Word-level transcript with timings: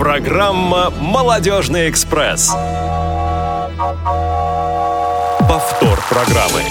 Программа 0.00 0.88
«Молодежный 0.98 1.90
экспресс». 1.90 2.48
Повтор 5.46 6.02
программы. 6.08 6.62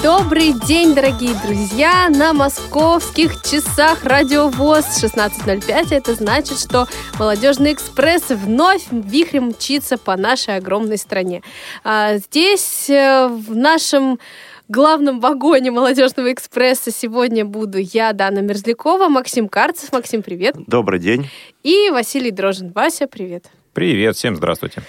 Добрый 0.00 0.52
день, 0.68 0.94
дорогие 0.94 1.34
друзья! 1.44 2.08
На 2.10 2.32
московских 2.32 3.42
часах 3.42 4.04
радиовоз 4.04 4.84
16.05. 5.02 5.88
Это 5.90 6.14
значит, 6.14 6.60
что 6.60 6.86
«Молодежный 7.18 7.72
экспресс» 7.72 8.28
вновь 8.28 8.84
вихрем 8.92 9.48
мчится 9.48 9.98
по 9.98 10.16
нашей 10.16 10.58
огромной 10.58 10.96
стране. 10.96 11.42
А 11.82 12.18
здесь, 12.18 12.88
э, 12.88 13.26
в 13.26 13.56
нашем 13.56 14.20
главном 14.68 15.20
вагоне 15.20 15.70
«Молодежного 15.70 16.32
экспресса» 16.32 16.90
сегодня 16.90 17.44
буду 17.44 17.78
я, 17.78 18.12
Дана 18.12 18.40
Мерзлякова, 18.40 19.08
Максим 19.08 19.48
Карцев. 19.48 19.92
Максим, 19.92 20.22
привет. 20.22 20.56
Добрый 20.66 20.98
день. 20.98 21.28
И 21.62 21.90
Василий 21.90 22.30
Дрожин. 22.30 22.72
Вася, 22.72 23.06
привет. 23.06 23.50
Привет, 23.72 24.16
всем 24.16 24.36
здравствуйте. 24.36 24.82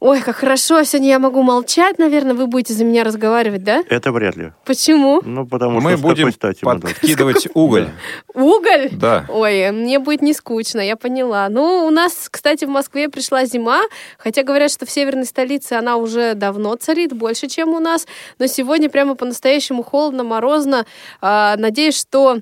Ой, 0.00 0.20
как 0.20 0.36
хорошо, 0.36 0.84
сегодня 0.84 1.08
я 1.08 1.18
могу 1.18 1.42
молчать, 1.42 1.98
наверное, 1.98 2.34
вы 2.34 2.46
будете 2.46 2.72
за 2.72 2.84
меня 2.84 3.02
разговаривать, 3.02 3.64
да? 3.64 3.82
Это 3.88 4.12
вряд 4.12 4.36
ли. 4.36 4.52
Почему? 4.64 5.20
Ну, 5.24 5.44
потому 5.44 5.80
Мы 5.80 5.90
что 5.90 5.96
какой 5.96 6.10
будем 6.14 6.32
стати 6.32 6.60
мы 6.62 6.78
подкидывать 6.78 7.48
уголь. 7.54 7.88
Уголь? 8.32 8.90
Да. 8.92 9.26
Ой, 9.28 9.72
мне 9.72 9.98
будет 9.98 10.22
не 10.22 10.34
скучно, 10.34 10.80
я 10.80 10.94
поняла. 10.94 11.48
Ну, 11.48 11.84
у 11.84 11.90
нас, 11.90 12.28
кстати, 12.30 12.64
в 12.64 12.68
Москве 12.68 13.08
пришла 13.08 13.44
зима, 13.44 13.82
хотя 14.18 14.44
говорят, 14.44 14.70
что 14.70 14.86
в 14.86 14.90
северной 14.90 15.24
столице 15.24 15.72
она 15.72 15.96
уже 15.96 16.34
давно 16.34 16.76
царит, 16.76 17.12
больше, 17.12 17.48
чем 17.48 17.70
у 17.70 17.80
нас. 17.80 18.06
Но 18.38 18.46
сегодня 18.46 18.88
прямо 18.88 19.16
по-настоящему 19.16 19.82
холодно, 19.82 20.22
морозно. 20.22 20.86
А, 21.20 21.56
Надеюсь, 21.56 21.98
что 21.98 22.38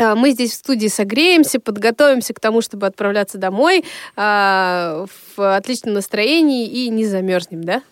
мы 0.00 0.30
здесь 0.30 0.52
в 0.52 0.54
студии 0.54 0.88
согреемся, 0.88 1.60
подготовимся 1.60 2.34
к 2.34 2.40
тому, 2.40 2.60
чтобы 2.62 2.86
отправляться 2.86 3.38
домой 3.38 3.84
а, 4.16 5.06
в 5.36 5.56
отличном 5.56 5.94
настроении 5.94 6.66
и 6.66 6.88
не 6.88 7.06
замерзнем, 7.06 7.64
да? 7.64 7.82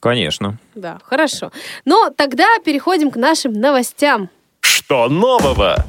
Конечно. 0.00 0.58
Да, 0.74 0.98
хорошо. 1.04 1.52
Но 1.84 2.10
тогда 2.10 2.46
переходим 2.64 3.10
к 3.10 3.16
нашим 3.16 3.52
новостям. 3.52 4.30
Что 4.60 5.08
нового? 5.08 5.84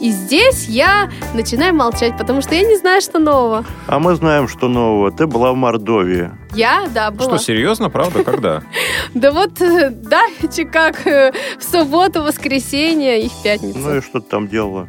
И 0.00 0.10
здесь 0.10 0.66
я 0.66 1.10
начинаю 1.34 1.74
молчать, 1.74 2.16
потому 2.16 2.40
что 2.40 2.54
я 2.54 2.62
не 2.62 2.76
знаю, 2.76 3.02
что 3.02 3.18
нового. 3.18 3.64
А 3.86 3.98
мы 3.98 4.14
знаем, 4.14 4.48
что 4.48 4.68
нового. 4.68 5.12
Ты 5.12 5.26
была 5.26 5.52
в 5.52 5.56
Мордовии. 5.56 6.30
Я, 6.54 6.88
да, 6.92 7.10
была. 7.10 7.36
Что, 7.36 7.38
серьезно, 7.38 7.90
правда? 7.90 8.24
Когда? 8.24 8.62
Да 9.14 9.32
вот 9.32 9.60
э, 9.60 9.90
давеча 9.90 10.64
как 10.72 11.06
э, 11.06 11.32
в 11.58 11.64
субботу, 11.64 12.22
воскресенье 12.22 13.22
и 13.22 13.28
в 13.28 13.42
пятницу. 13.42 13.78
Ну 13.78 13.96
и 13.96 14.00
что 14.00 14.20
ты 14.20 14.30
там 14.30 14.48
делала? 14.48 14.88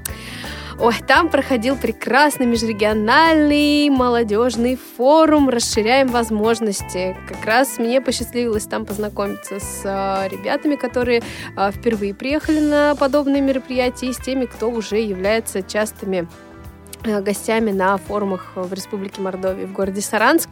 Ой, 0.83 0.95
там 1.05 1.29
проходил 1.29 1.75
прекрасный 1.75 2.47
межрегиональный 2.47 3.87
молодежный 3.91 4.75
форум 4.97 5.47
«Расширяем 5.47 6.07
возможности». 6.07 7.15
Как 7.27 7.45
раз 7.45 7.77
мне 7.77 8.01
посчастливилось 8.01 8.65
там 8.65 8.87
познакомиться 8.87 9.59
с 9.59 9.81
э, 9.83 10.27
ребятами, 10.29 10.75
которые 10.75 11.21
э, 11.55 11.71
впервые 11.71 12.15
приехали 12.15 12.59
на 12.59 12.95
подобные 12.95 13.43
мероприятия, 13.43 14.07
и 14.07 14.13
с 14.13 14.17
теми, 14.17 14.45
кто 14.45 14.71
уже 14.71 14.97
является 14.97 15.61
частыми 15.61 16.27
э, 17.03 17.21
гостями 17.21 17.69
на 17.69 17.97
форумах 17.97 18.53
в 18.55 18.73
Республике 18.73 19.21
Мордовия 19.21 19.67
в 19.67 19.73
городе 19.73 20.01
Саранск. 20.01 20.49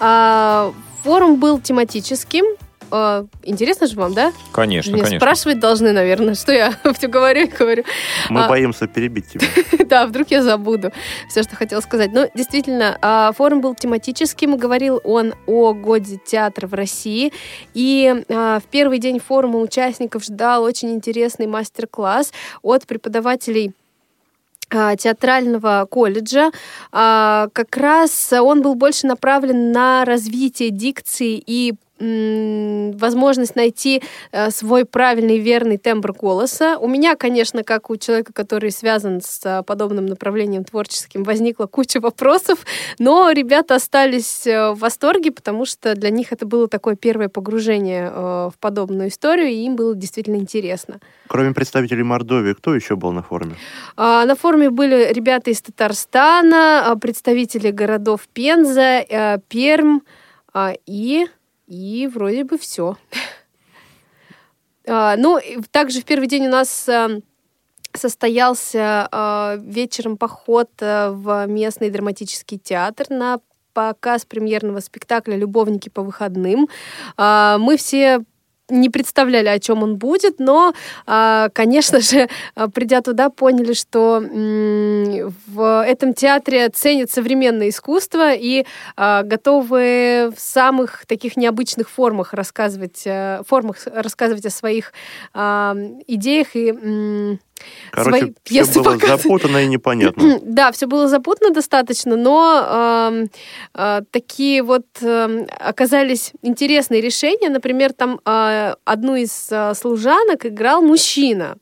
А, 0.00 0.72
Форум 1.04 1.38
был 1.38 1.60
тематическим. 1.60 2.44
А, 2.90 3.24
Интересно 3.42 3.86
же 3.86 3.96
вам, 3.96 4.14
да? 4.14 4.32
Конечно, 4.52 4.90
Меня 4.92 5.04
конечно. 5.04 5.20
спрашивать 5.20 5.60
должны, 5.60 5.92
наверное, 5.92 6.34
что 6.34 6.52
я 6.52 6.72
все 6.96 7.08
говорю 7.08 7.42
и 7.42 7.46
говорю. 7.46 7.84
Мы 8.28 8.44
А. 8.44 8.48
боимся 8.48 8.86
перебить 8.86 9.28
тебя. 9.28 9.46
Да, 9.90 10.06
вдруг 10.06 10.30
я 10.30 10.42
забуду 10.42 10.92
все, 11.28 11.42
что 11.42 11.56
хотела 11.56 11.80
сказать. 11.80 12.12
Но 12.12 12.28
действительно, 12.34 12.96
а, 13.02 13.32
форум 13.32 13.60
был 13.60 13.74
тематическим. 13.74 14.56
Говорил 14.56 15.00
он 15.04 15.34
о 15.46 15.72
годе 15.72 16.18
театра 16.24 16.66
в 16.68 16.74
России. 16.74 17.32
И 17.74 18.24
а, 18.28 18.60
в 18.60 18.64
первый 18.64 18.98
день 18.98 19.18
форума 19.18 19.58
участников 19.58 20.24
ждал 20.24 20.62
очень 20.62 20.90
интересный 20.92 21.46
мастер-класс 21.48 22.32
от 22.62 22.86
преподавателей 22.86 23.72
а, 24.72 24.94
театрального 24.94 25.86
колледжа. 25.90 26.50
Как 26.92 27.76
раз 27.76 28.32
он 28.32 28.62
был 28.62 28.76
больше 28.76 29.08
направлен 29.08 29.72
на 29.72 30.04
развитие 30.04 30.70
дикции 30.70 31.42
и 31.44 31.74
возможность 32.00 33.56
найти 33.56 34.02
э, 34.32 34.50
свой 34.50 34.84
правильный 34.84 35.38
верный 35.38 35.76
тембр 35.76 36.12
голоса. 36.12 36.78
У 36.78 36.88
меня, 36.88 37.14
конечно, 37.14 37.62
как 37.62 37.90
у 37.90 37.96
человека, 37.96 38.32
который 38.32 38.70
связан 38.70 39.20
с 39.20 39.40
э, 39.44 39.62
подобным 39.62 40.06
направлением 40.06 40.64
творческим, 40.64 41.22
возникла 41.24 41.66
куча 41.66 42.00
вопросов, 42.00 42.64
но 42.98 43.30
ребята 43.30 43.74
остались 43.74 44.46
э, 44.46 44.70
в 44.70 44.78
восторге, 44.78 45.30
потому 45.30 45.66
что 45.66 45.94
для 45.94 46.10
них 46.10 46.32
это 46.32 46.46
было 46.46 46.68
такое 46.68 46.96
первое 46.96 47.28
погружение 47.28 48.10
в 48.10 48.54
подобную 48.60 49.08
историю, 49.08 49.48
и 49.48 49.64
им 49.64 49.76
было 49.76 49.94
действительно 49.94 50.36
интересно. 50.36 51.00
Кроме 51.28 51.52
представителей 51.52 52.02
Мордовии, 52.02 52.54
кто 52.54 52.74
еще 52.74 52.96
был 52.96 53.12
на 53.12 53.22
форуме? 53.22 53.54
А, 53.96 54.24
На 54.24 54.34
форуме 54.34 54.70
были 54.70 55.12
ребята 55.12 55.50
из 55.50 55.60
Татарстана, 55.60 56.90
а, 56.90 56.96
представители 56.96 57.70
городов 57.70 58.22
Пенза, 58.32 59.04
Пермь 59.48 60.00
а, 60.52 60.74
и, 60.86 61.26
и 61.70 62.06
вроде 62.06 62.44
бы 62.44 62.58
все. 62.58 62.96
Ну, 64.86 65.38
и 65.38 65.62
также 65.70 66.00
в 66.00 66.04
первый 66.04 66.26
день 66.26 66.48
у 66.48 66.50
нас 66.50 66.88
а, 66.88 67.20
состоялся 67.92 69.08
а, 69.10 69.56
вечером 69.60 70.16
поход 70.16 70.70
а, 70.80 71.12
в 71.12 71.46
местный 71.46 71.90
драматический 71.90 72.58
театр 72.58 73.06
на 73.10 73.40
показ 73.72 74.24
премьерного 74.24 74.80
спектакля 74.80 75.36
«Любовники 75.36 75.88
по 75.88 76.02
выходным». 76.02 76.68
А, 77.16 77.58
Мы 77.58 77.76
все 77.76 78.24
не 78.70 78.88
представляли, 78.88 79.48
о 79.48 79.58
чем 79.58 79.82
он 79.82 79.96
будет, 79.96 80.38
но, 80.38 80.72
а, 81.06 81.48
конечно 81.52 82.00
же, 82.00 82.28
а, 82.54 82.68
придя 82.68 83.00
туда, 83.00 83.30
поняли, 83.30 83.72
что 83.72 84.20
в 84.20 85.84
этом 85.86 86.14
театре 86.14 86.68
ценят 86.68 87.10
современное 87.10 87.68
искусство 87.68 88.32
и 88.32 88.64
а, 88.96 89.22
готовы 89.22 90.32
в 90.36 90.40
самых 90.40 91.06
таких 91.06 91.36
необычных 91.36 91.88
формах 91.90 92.32
рассказывать, 92.34 93.02
э, 93.04 93.42
формах 93.46 93.78
рассказывать 93.92 94.46
о 94.46 94.50
своих 94.50 94.92
идеях 95.34 96.48
и 96.54 97.38
Короче, 97.90 98.18
свои 98.18 98.32
все 98.44 98.54
пьесы 98.64 98.74
было 98.80 98.92
показывать. 98.92 99.22
запутанно 99.22 99.58
и 99.64 99.66
непонятно. 99.66 100.40
Да, 100.50 100.72
все 100.72 100.86
было 100.86 101.08
запутано 101.08 101.50
достаточно, 101.54 102.16
но 102.16 103.08
эм, 103.12 103.30
э, 103.74 104.00
такие 104.10 104.62
вот 104.62 104.86
эм, 105.00 105.46
оказались 105.58 106.32
интересные 106.42 107.00
решения. 107.00 107.48
Например, 107.48 107.92
там 107.92 108.20
э, 108.24 108.74
одну 108.84 109.16
из 109.16 109.48
э, 109.50 109.74
служанок 109.74 110.46
играл 110.46 110.82
мужчина. 110.82 111.56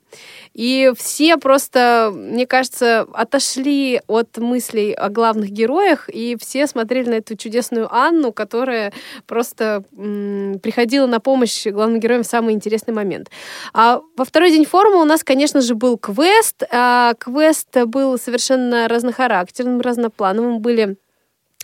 И 0.54 0.92
все 0.96 1.36
просто, 1.36 2.10
мне 2.14 2.46
кажется, 2.46 3.06
отошли 3.12 4.00
от 4.06 4.36
мыслей 4.38 4.92
о 4.92 5.08
главных 5.08 5.50
героях, 5.50 6.08
и 6.08 6.36
все 6.40 6.66
смотрели 6.66 7.08
на 7.08 7.14
эту 7.14 7.36
чудесную 7.36 7.92
Анну, 7.94 8.32
которая 8.32 8.92
просто 9.26 9.84
м, 9.96 10.58
приходила 10.60 11.06
на 11.06 11.20
помощь 11.20 11.66
главным 11.66 12.00
героям 12.00 12.22
в 12.22 12.26
самый 12.26 12.54
интересный 12.54 12.94
момент. 12.94 13.30
А 13.72 14.00
во 14.16 14.24
второй 14.24 14.50
день 14.50 14.64
форума 14.64 14.96
у 14.96 15.04
нас, 15.04 15.22
конечно 15.22 15.60
же, 15.60 15.74
был 15.74 15.96
квест. 15.98 16.62
А 16.70 17.14
квест 17.18 17.68
был 17.86 18.18
совершенно 18.18 18.88
разнохарактерным, 18.88 19.80
разноплановым. 19.80 20.60
Были 20.60 20.96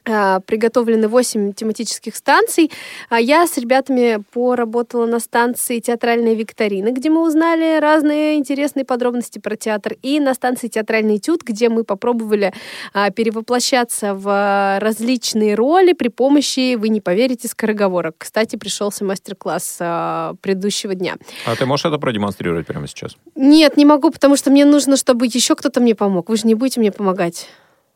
приготовлены 0.05 1.09
8 1.09 1.53
тематических 1.55 2.17
станций. 2.17 2.71
А 3.09 3.21
Я 3.21 3.47
с 3.47 3.57
ребятами 3.59 4.23
поработала 4.33 5.07
на 5.07 5.19
станции 5.19 5.81
театральной 5.81 6.35
викторины, 6.35 6.91
где 6.91 7.11
мы 7.11 7.23
узнали 7.23 7.79
разные 7.81 8.37
интересные 8.37 8.85
подробности 8.85 9.39
про 9.39 9.57
театр, 9.57 9.97
и 10.03 10.21
на 10.21 10.35
станции 10.35 10.69
театральный 10.69 11.17
этюд, 11.17 11.43
где 11.43 11.69
мы 11.69 11.85
попробовали 11.85 12.53
а, 12.93 13.11
перевоплощаться 13.11 14.15
в 14.15 14.79
различные 14.81 15.55
роли 15.55 15.93
при 15.93 16.09
помощи, 16.09 16.75
вы 16.75 16.89
не 16.89 17.01
поверите, 17.01 17.49
скороговорок. 17.49 18.17
Кстати, 18.19 18.57
пришелся 18.57 19.05
мастер-класс 19.05 19.79
а, 19.81 20.35
предыдущего 20.41 20.95
дня. 20.95 21.17
А 21.47 21.57
ты 21.57 21.67
можешь 21.67 21.87
это 21.87 21.99
продемонстрировать 21.99 22.67
прямо 22.67 22.87
сейчас? 22.87 23.17
Нет, 23.35 23.77
не 23.77 23.85
могу, 23.85 24.11
потому 24.11 24.37
что 24.37 24.51
мне 24.51 24.65
нужно, 24.65 24.97
чтобы 24.97 25.27
еще 25.27 25.55
кто-то 25.55 25.81
мне 25.81 25.95
помог. 25.95 26.29
Вы 26.29 26.37
же 26.37 26.47
не 26.47 26.55
будете 26.55 26.81
мне 26.81 26.93
помогать. 26.93 27.49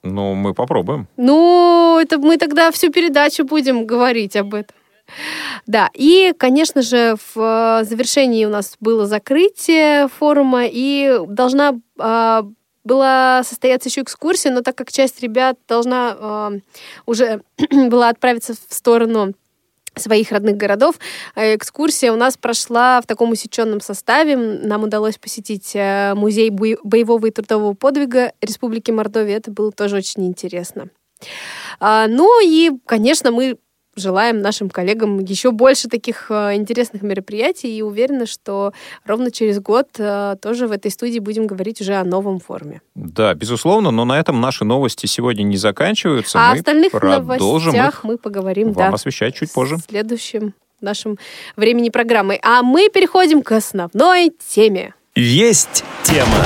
Ну, 0.03 0.35
мы 0.35 0.55
попробуем. 0.55 1.09
Ну, 1.17 1.99
это 2.01 2.19
мы 2.19 2.37
тогда 2.37 2.71
всю 2.71 2.91
передачу 2.91 3.45
будем 3.45 3.87
говорить 3.87 4.37
об 4.37 4.55
этом. 4.55 4.77
Да, 5.67 5.91
и, 5.95 6.35
конечно 6.39 6.83
же, 6.83 7.17
в 7.35 7.81
э, 7.81 7.85
завершении 7.85 8.45
у 8.45 8.51
нас 8.51 8.77
было 8.79 9.07
закрытие 9.07 10.09
форума, 10.09 10.65
и 10.67 11.19
должна 11.27 11.81
а, 11.99 12.45
была 12.85 13.43
состояться 13.45 13.89
еще 13.89 14.03
экскурсия, 14.03 14.53
но 14.53 14.63
так 14.63 14.77
как 14.77 14.93
часть 14.93 15.23
ребят 15.23 15.59
должна 15.69 16.17
а, 16.19 16.53
уже 17.07 17.43
была 17.71 18.09
отправиться 18.09 18.55
в 18.55 18.75
сторону 18.75 19.35
своих 19.97 20.33
родных 20.33 20.57
городов. 20.57 20.97
Э, 21.35 21.55
Экскурсия 21.55 22.13
у 22.13 22.17
нас 22.17 22.37
прошла 22.37 23.01
в 23.01 23.07
таком 23.07 23.31
усеченном 23.31 23.81
составе. 23.81 24.37
Нам 24.37 24.85
удалось 24.85 25.19
посетить 25.19 25.73
э, 25.75 26.15
музей 26.15 26.51
боевого 26.51 27.27
и 27.27 27.31
трудового 27.31 27.75
подвига 27.75 28.33
Республики 28.41 28.91
Мордовия. 28.91 29.37
Это 29.37 29.51
было 29.51 29.73
тоже 29.73 29.97
очень 29.97 30.27
интересно. 30.27 30.89
А, 31.81 32.07
Ну 32.09 32.41
и, 32.45 32.71
конечно, 32.87 33.31
мы 33.31 33.59
желаем 33.99 34.41
нашим 34.41 34.71
коллегам 34.71 35.19
еще 35.21 35.51
больше 35.51 35.89
таких 35.89 36.31
э, 36.31 36.55
интересных 36.55 37.03
мероприятий 37.03 37.77
и 37.77 37.83
уверена, 37.83 38.27
что 38.27 38.73
ровно 39.05 39.31
через 39.31 39.61
год 39.61 39.89
э, 39.99 40.37
тоже 40.41 40.67
в 40.67 40.73
этой 40.73 40.91
студии 40.91 41.19
будем 41.19 41.47
говорить 41.47 41.81
уже 41.81 41.95
о 41.95 42.05
новом 42.05 42.41
форуме. 42.41 42.81
Да, 42.95 43.35
безусловно, 43.35 43.91
но 43.91 44.05
на 44.05 44.19
этом 44.19 44.41
наши 44.41 44.65
новости 44.65 45.07
сегодня 45.07 45.43
не 45.43 45.57
заканчиваются. 45.57 46.39
А 46.39 46.51
о 46.51 46.53
мы 46.53 46.59
остальных 46.59 46.93
продолжим 46.93 47.75
новостях 47.75 47.99
их 47.99 48.05
мы 48.05 48.19
поговорим, 48.19 48.73
вам 48.73 48.91
да. 48.91 48.95
освещать 48.95 49.35
чуть 49.35 49.53
позже. 49.53 49.77
в 49.77 49.81
следующем 49.89 50.55
нашем 50.81 51.19
времени 51.57 51.91
программы. 51.91 52.39
А 52.43 52.63
мы 52.63 52.89
переходим 52.89 53.43
к 53.43 53.53
основной 53.53 54.33
теме. 54.49 54.95
Есть 55.15 55.85
тема. 56.05 56.45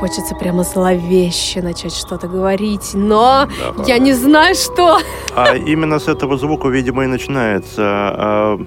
Хочется 0.00 0.36
прямо 0.36 0.62
зловеще 0.62 1.60
начать 1.60 1.92
что-то 1.92 2.28
говорить, 2.28 2.94
но 2.94 3.48
Давай. 3.58 3.88
я 3.88 3.98
не 3.98 4.12
знаю, 4.12 4.54
что. 4.54 5.00
А 5.34 5.56
именно 5.56 5.98
с 5.98 6.06
этого 6.06 6.38
звука, 6.38 6.68
видимо, 6.68 7.02
и 7.02 7.08
начинается 7.08 7.82
а, 7.82 8.60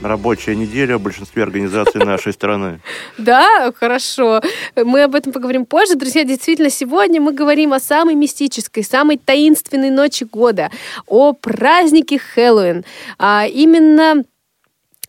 рабочая 0.00 0.56
неделя 0.56 0.96
в 0.96 1.02
большинстве 1.02 1.42
организаций 1.42 2.02
нашей 2.02 2.32
страны. 2.32 2.80
Да, 3.18 3.70
хорошо. 3.78 4.40
Мы 4.76 5.02
об 5.02 5.14
этом 5.14 5.34
поговорим 5.34 5.66
позже. 5.66 5.94
Друзья, 5.94 6.24
действительно, 6.24 6.70
сегодня 6.70 7.20
мы 7.20 7.34
говорим 7.34 7.74
о 7.74 7.80
самой 7.80 8.14
мистической, 8.14 8.82
самой 8.82 9.18
таинственной 9.18 9.90
ночи 9.90 10.24
года, 10.24 10.70
о 11.06 11.34
празднике 11.34 12.18
Хэллоуин. 12.18 12.86
А 13.18 13.46
именно 13.46 14.24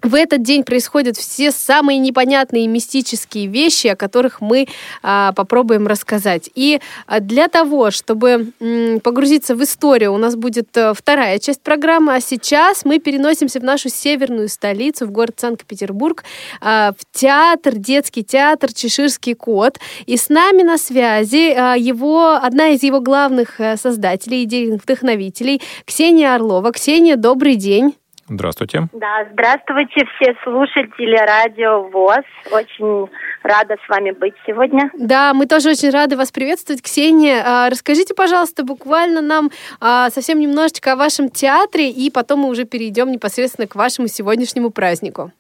в 0.02 0.16
этот 0.16 0.44
день 0.44 0.64
происходят 0.64 1.18
все 1.18 1.52
самые 1.52 2.00
непонятные 2.00 2.68
мистические 2.68 3.48
вещи, 3.48 3.88
о 3.88 3.96
которых 3.98 4.40
мы 4.40 4.68
а, 5.04 5.34
попробуем 5.34 5.88
рассказать. 5.88 6.50
И 6.56 6.80
а, 7.06 7.20
для 7.20 7.50
того, 7.50 7.92
чтобы 7.92 8.54
м, 8.62 9.02
погрузиться 9.02 9.56
в 9.56 9.64
историю, 9.64 10.14
у 10.14 10.18
нас 10.18 10.38
будет 10.38 10.70
а, 10.78 10.94
вторая 10.94 11.38
часть 11.40 11.62
программы, 11.62 12.16
а 12.16 12.22
сейчас 12.22 12.86
мы 12.86 13.00
переносимся 13.00 13.60
в 13.60 13.64
нашу 13.64 13.90
северную 13.90 14.48
столицу, 14.48 15.06
в 15.06 15.12
город 15.12 15.36
Санкт-Петербург, 15.38 16.24
а, 16.62 16.94
в 16.98 17.18
театр, 17.18 17.76
детский 17.76 18.24
театр 18.24 18.74
«Чеширский 18.74 19.34
кот». 19.34 19.80
И 20.06 20.16
с 20.16 20.30
нами 20.30 20.64
на 20.64 20.78
связи 20.78 21.54
а, 21.58 21.76
его, 21.76 22.40
одна 22.42 22.70
из 22.70 22.84
его 22.84 23.02
главных 23.02 23.60
а, 23.60 23.76
создателей, 23.76 24.44
идейных 24.44 24.84
вдохновителей, 24.84 25.62
Ксения 25.86 26.34
Орлова. 26.34 26.72
Ксения, 26.72 27.18
добрый 27.18 27.56
день. 27.56 27.94
Здравствуйте. 28.30 28.88
Да, 28.94 29.26
здравствуйте 29.32 30.06
все 30.16 30.36
слушатели 30.44 31.18
радио 31.18 31.82
ВОЗ. 31.90 32.26
Очень 32.52 33.10
рада 33.42 33.76
с 33.84 33.90
вами 33.90 34.12
быть 34.12 34.36
сегодня. 34.46 34.92
Да, 34.94 35.34
мы 35.34 35.48
тоже 35.48 35.70
очень 35.72 35.90
рады 35.90 36.16
вас 36.16 36.32
приветствовать, 36.32 36.84
Ксения. 36.84 37.44
А, 37.44 37.70
Расскажите, 37.70 38.14
пожалуйста, 38.14 38.64
буквально 38.64 39.22
нам 39.22 39.50
а, 39.82 40.12
совсем 40.12 40.40
немножечко 40.40 40.94
о 40.94 40.96
вашем 40.96 41.30
театре, 41.30 41.90
и 41.90 42.12
потом 42.12 42.42
мы 42.42 42.50
уже 42.50 42.66
перейдем 42.66 43.12
непосредственно 43.12 43.68
к 43.68 43.76
вашему 43.76 44.08
сегодняшнему 44.08 44.70
празднику. 44.70 45.32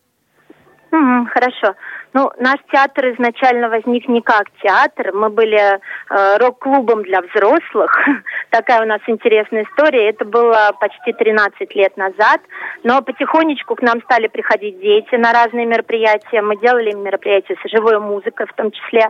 Хорошо. 0.91 1.75
Ну, 2.11 2.31
наш 2.39 2.59
театр 2.71 3.13
изначально 3.13 3.69
возник 3.69 4.07
не 4.07 4.21
как 4.21 4.45
театр. 4.63 5.13
Мы 5.13 5.29
были 5.29 5.59
э, 5.59 6.37
рок-клубом 6.37 7.03
для 7.03 7.21
взрослых. 7.21 7.95
Такая 8.49 8.81
у 8.81 8.87
нас 8.87 8.99
интересная 9.05 9.63
история. 9.63 10.09
Это 10.09 10.25
было 10.25 10.71
почти 10.79 11.13
13 11.13 11.75
лет 11.75 11.95
назад. 11.97 12.41
Но 12.83 13.03
потихонечку 13.03 13.75
к 13.75 13.83
нам 13.83 14.01
стали 14.01 14.27
приходить 14.27 14.81
дети 14.81 15.15
на 15.15 15.31
разные 15.33 15.67
мероприятия. 15.67 16.41
Мы 16.41 16.57
делали 16.57 16.93
мероприятия 16.93 17.55
с 17.63 17.69
живой 17.69 17.99
музыкой 17.99 18.47
в 18.47 18.53
том 18.53 18.71
числе. 18.71 19.09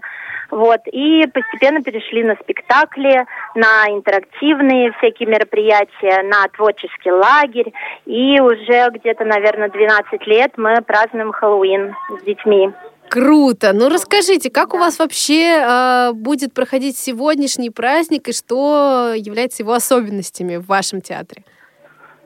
Вот. 0.52 0.82
И 0.92 1.26
постепенно 1.28 1.82
перешли 1.82 2.24
на 2.24 2.36
спектакли, 2.36 3.26
на 3.56 3.90
интерактивные 3.90 4.92
всякие 4.98 5.30
мероприятия, 5.30 6.22
на 6.24 6.48
творческий 6.50 7.12
лагерь. 7.12 7.72
И 8.06 8.42
уже 8.42 8.90
где-то, 8.90 9.24
наверное, 9.24 9.70
12 9.70 10.28
лет 10.28 10.52
мы 10.58 10.82
празднуем 10.82 11.32
Хэллоуин 11.32 11.96
с 12.20 12.24
детьми. 12.24 12.74
Круто! 13.10 13.74
Ну 13.74 13.90
расскажите, 13.90 14.52
как 14.52 14.74
у 14.76 14.78
вас 14.78 15.00
вообще 15.00 15.64
а, 15.66 16.14
будет 16.14 16.54
проходить 16.54 16.96
сегодняшний 16.96 17.72
праздник 17.72 18.28
и 18.28 18.34
что 18.34 19.14
является 19.16 19.64
его 19.64 19.74
особенностями 19.74 20.58
в 20.58 20.68
вашем 20.68 21.02
театре? 21.02 21.44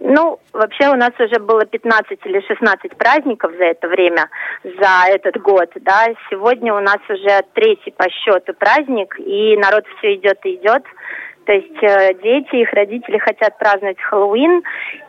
Ну, 0.05 0.37
вообще 0.51 0.89
у 0.89 0.95
нас 0.95 1.11
уже 1.17 1.39
было 1.39 1.63
15 1.65 2.19
или 2.25 2.41
16 2.45 2.97
праздников 2.97 3.53
за 3.57 3.63
это 3.63 3.87
время, 3.87 4.29
за 4.65 5.07
этот 5.07 5.41
год, 5.41 5.69
да. 5.75 6.07
Сегодня 6.29 6.73
у 6.73 6.81
нас 6.81 6.99
уже 7.07 7.41
третий 7.53 7.91
по 7.91 8.09
счету 8.09 8.53
праздник, 8.53 9.17
и 9.17 9.55
народ 9.55 9.85
все 9.97 10.15
идет 10.15 10.39
и 10.43 10.55
идет. 10.55 10.83
То 11.45 11.51
есть 11.51 11.83
э, 11.83 12.13
дети, 12.21 12.55
их 12.55 12.71
родители 12.73 13.17
хотят 13.17 13.57
праздновать 13.57 14.01
Хэллоуин, 14.01 14.63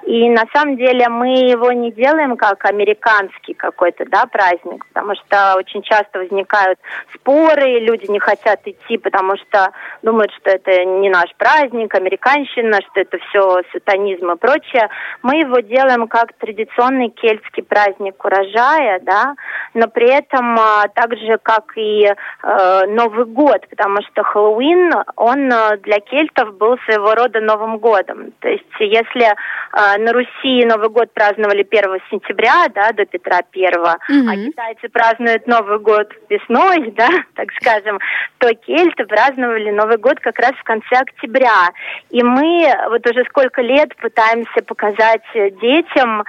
и 0.07 0.29
на 0.31 0.45
самом 0.53 0.77
деле 0.77 1.09
мы 1.09 1.29
его 1.29 1.71
не 1.73 1.93
делаем 1.93 2.37
как 2.37 2.65
американский 2.65 3.55
какой-то, 3.55 4.05
да, 4.07 4.27
праздник, 4.27 4.85
потому 4.93 5.15
что 5.15 5.55
очень 5.57 5.83
часто 5.83 6.19
возникают 6.19 6.79
споры, 7.15 7.79
люди 7.79 8.11
не 8.11 8.19
хотят 8.19 8.61
идти, 8.67 8.99
потому 8.99 9.37
что 9.37 9.71
думают, 10.03 10.33
что 10.33 10.51
это 10.51 10.85
не 10.85 11.09
наш 11.09 11.33
праздник, 11.37 11.95
американщина, 11.95 12.81
что 12.83 13.01
это 13.01 13.19
все 13.29 13.63
сатанизм 13.73 14.33
и 14.33 14.37
прочее. 14.37 14.89
Мы 15.23 15.37
его 15.39 15.61
делаем 15.61 16.09
как 16.09 16.33
традиционный 16.35 17.11
кельтский 17.11 17.63
праздник 17.63 18.23
урожая, 18.25 19.01
да, 19.01 19.35
но 19.73 19.89
при 19.89 20.11
этом 20.11 20.59
а, 20.59 20.89
так 20.95 21.17
же, 21.17 21.39
как 21.43 21.77
и 21.77 22.07
э, 22.07 22.87
Новый 22.89 23.25
год, 23.27 23.67
потому 23.71 23.99
что 24.03 24.23
Хэллоуин, 24.23 24.93
он 25.17 25.53
э, 25.53 25.77
для 25.79 26.01
кельтов 26.01 26.24
был 26.59 26.79
своего 26.85 27.15
рода 27.15 27.41
Новым 27.41 27.79
годом. 27.79 28.33
То 28.41 28.49
есть 28.49 28.65
если 28.79 29.25
э, 29.27 29.99
на 29.99 30.13
Руси 30.13 30.65
Новый 30.65 30.89
год 30.89 31.13
праздновали 31.13 31.67
1 31.69 32.01
сентября, 32.11 32.69
да, 32.75 32.93
до 32.93 33.05
Петра 33.07 33.43
Первого, 33.43 33.97
Мгм. 34.09 34.29
а 34.29 34.37
китайцы 34.37 34.89
празднуют 34.89 35.47
Новый 35.47 35.79
год 35.79 36.13
весной, 36.29 36.91
да, 36.97 37.09
так 37.35 37.49
скажем, 37.61 37.99
то 38.39 38.55
кельты 38.55 39.05
праздновали 39.07 39.71
Новый 39.71 39.99
год 39.99 40.21
как 40.21 40.39
раз 40.39 40.53
в 40.53 40.63
конце 40.65 40.97
октября. 40.97 41.71
И 42.11 42.23
мы 42.23 42.67
вот 42.91 43.07
уже 43.07 43.25
сколько 43.29 43.63
лет 43.63 43.95
пытаемся 43.97 44.63
показать 44.67 45.23
детям, 45.35 46.23
э, 46.23 46.25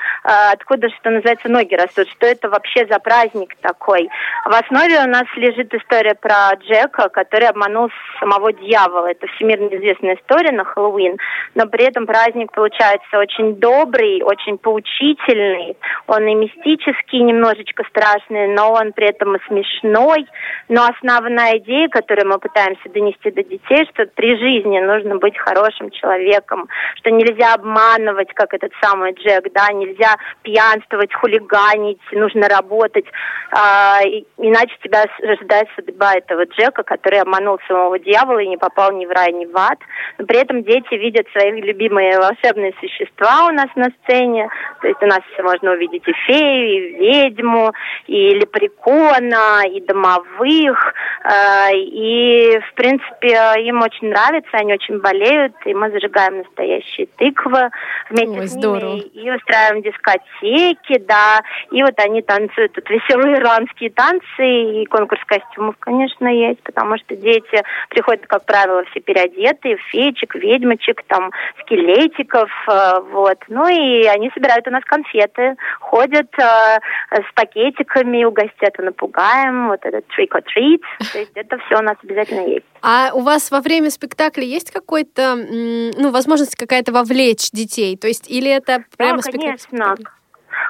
откуда, 0.54 0.90
что 0.90 1.10
называется, 1.10 1.50
ноги 1.50 1.76
растут, 1.76 2.08
что 2.10 2.26
это 2.26 2.50
вообще 2.50 2.86
за 2.88 3.00
праздник 3.00 3.56
такой. 3.62 4.10
В 4.46 4.54
основе 4.54 5.00
у 5.04 5.08
нас 5.08 5.26
лежит 5.36 5.74
история 5.74 6.16
про 6.16 6.54
Джека, 6.56 7.10
который 7.10 7.48
обманул 7.48 7.90
самого 8.20 8.52
дьявола. 8.54 9.08
Это 9.08 9.28
всемирно 9.28 9.70
известная 9.86 10.16
история 10.16 10.52
на 10.52 10.64
Хэллоуин, 10.64 11.18
но 11.54 11.68
при 11.68 11.86
этом 11.86 12.06
праздник 12.06 12.52
получается 12.52 13.20
очень 13.20 13.56
добрый, 13.56 14.22
очень 14.24 14.58
поучительный. 14.58 15.78
Он 16.08 16.28
и 16.28 16.34
мистический, 16.36 17.22
немножечко 17.22 17.84
страшный, 17.90 18.48
но 18.48 18.74
он 18.74 18.94
при 18.94 19.08
этом 19.08 19.36
и 19.36 19.40
смешной. 19.48 20.26
Но 20.70 20.86
основная 20.86 21.58
идея, 21.58 21.88
которую 21.88 22.28
мы 22.28 22.40
пытаемся 22.40 22.90
донести 22.90 23.32
до 23.32 23.44
детей, 23.44 23.88
что 23.94 24.06
при 24.16 24.38
жизни 24.38 24.80
нужно 24.80 25.18
быть 25.18 25.38
хорошим 25.38 25.92
человеком, 25.92 26.68
что 26.96 27.12
нельзя 27.12 27.54
обманывать, 27.54 28.34
как 28.34 28.54
этот 28.54 28.72
самый 28.82 29.14
Джек, 29.14 29.52
да, 29.54 29.72
нельзя 29.72 30.16
пьянствовать, 30.42 31.14
хулиганить, 31.14 32.02
нужно 32.12 32.48
работать, 32.48 33.06
а, 33.52 34.00
и- 34.04 34.26
иначе 34.38 34.76
тебя 34.84 35.04
ожидает 35.22 35.68
судьба 35.76 36.16
этого 36.16 36.46
Джека, 36.46 36.84
который 36.84 37.20
обманул 37.20 37.60
самого 37.68 38.00
дьявола 38.00 38.40
и 38.40 38.48
не 38.48 38.58
попал 38.58 38.92
ни 38.92 39.06
в 39.06 39.12
рай, 39.12 39.32
ни 39.34 39.46
в 39.46 39.56
ад. 39.58 39.75
Но 40.18 40.26
при 40.26 40.38
этом 40.40 40.64
дети 40.64 40.94
видят 40.96 41.28
свои 41.32 41.52
любимые 41.62 42.20
волшебные 42.20 42.74
существа 42.80 43.48
у 43.48 43.52
нас 43.52 43.68
на 43.76 43.90
сцене. 44.04 44.50
То 44.82 44.88
есть 44.88 45.02
у 45.02 45.08
нас 45.08 45.22
можно 45.42 45.72
увидеть 45.72 46.08
и 46.08 46.14
фею, 46.26 46.98
и 46.98 47.06
ведьму, 47.06 47.72
и 48.08 48.30
лепрекона, 48.36 49.64
и 49.68 49.82
домовых. 49.82 50.94
Э, 51.24 51.72
И, 51.76 52.60
в 52.70 52.74
принципе, 52.76 53.38
им 53.62 53.82
очень 53.82 54.10
нравится, 54.10 54.50
они 54.54 54.74
очень 54.74 55.00
болеют, 55.00 55.54
и 55.66 55.74
мы 55.74 55.90
зажигаем 55.92 56.40
настоящие 56.40 57.08
тыквы 57.18 57.70
вместе 58.10 58.40
Ой, 58.40 58.48
с 58.48 58.52
здорово. 58.52 58.94
ними 58.94 59.02
и 59.02 59.32
устраиваем 59.32 59.82
дискотеки, 59.82 61.00
да, 61.00 61.42
и 61.72 61.82
вот 61.84 61.94
они 62.00 62.22
танцуют 62.22 62.74
тут 62.74 62.90
веселые 62.90 63.38
ирландские 63.38 63.90
танцы, 63.92 64.46
и 64.82 64.86
конкурс 64.86 65.22
костюмов, 65.26 65.76
конечно, 65.80 66.28
есть, 66.28 66.62
потому 66.64 66.98
что 66.98 67.16
дети 67.16 67.64
приходят, 67.90 68.26
как 68.28 68.46
правило, 68.46 68.84
все 68.92 69.00
переодеты, 69.00 69.65
конфеты, 69.66 69.82
феечек, 69.92 70.36
ведьмочек, 70.36 71.04
там, 71.08 71.32
скелетиков, 71.62 72.50
э, 72.68 73.00
вот. 73.12 73.38
Ну 73.48 73.68
и 73.68 74.06
они 74.06 74.30
собирают 74.34 74.68
у 74.68 74.72
нас 74.72 74.84
конфеты, 74.86 75.56
ходят 75.80 76.28
э, 76.38 76.80
с 77.12 77.34
пакетиками, 77.34 78.24
угостят 78.24 78.80
и 78.80 78.82
напугаем, 78.82 79.68
вот 79.68 79.80
этот 79.84 80.06
trick 80.18 80.30
or 80.32 80.44
treat, 80.44 80.82
то 81.12 81.20
есть 81.20 81.32
это 81.36 81.58
все 81.66 81.80
у 81.80 81.82
нас 81.82 81.98
обязательно 82.04 82.48
есть. 82.48 82.66
А 82.82 83.12
у 83.14 83.22
вас 83.22 83.52
во 83.52 83.62
время 83.62 83.90
спектакля 83.90 84.44
есть 84.44 84.72
какой-то, 84.72 85.36
ну, 85.36 86.12
возможность 86.12 86.56
какая-то 86.56 86.92
вовлечь 86.92 87.50
детей? 87.52 87.98
То 87.98 88.08
есть 88.08 88.30
или 88.30 88.50
это 88.50 88.84
прямо 88.98 89.22
конечно. 89.22 89.96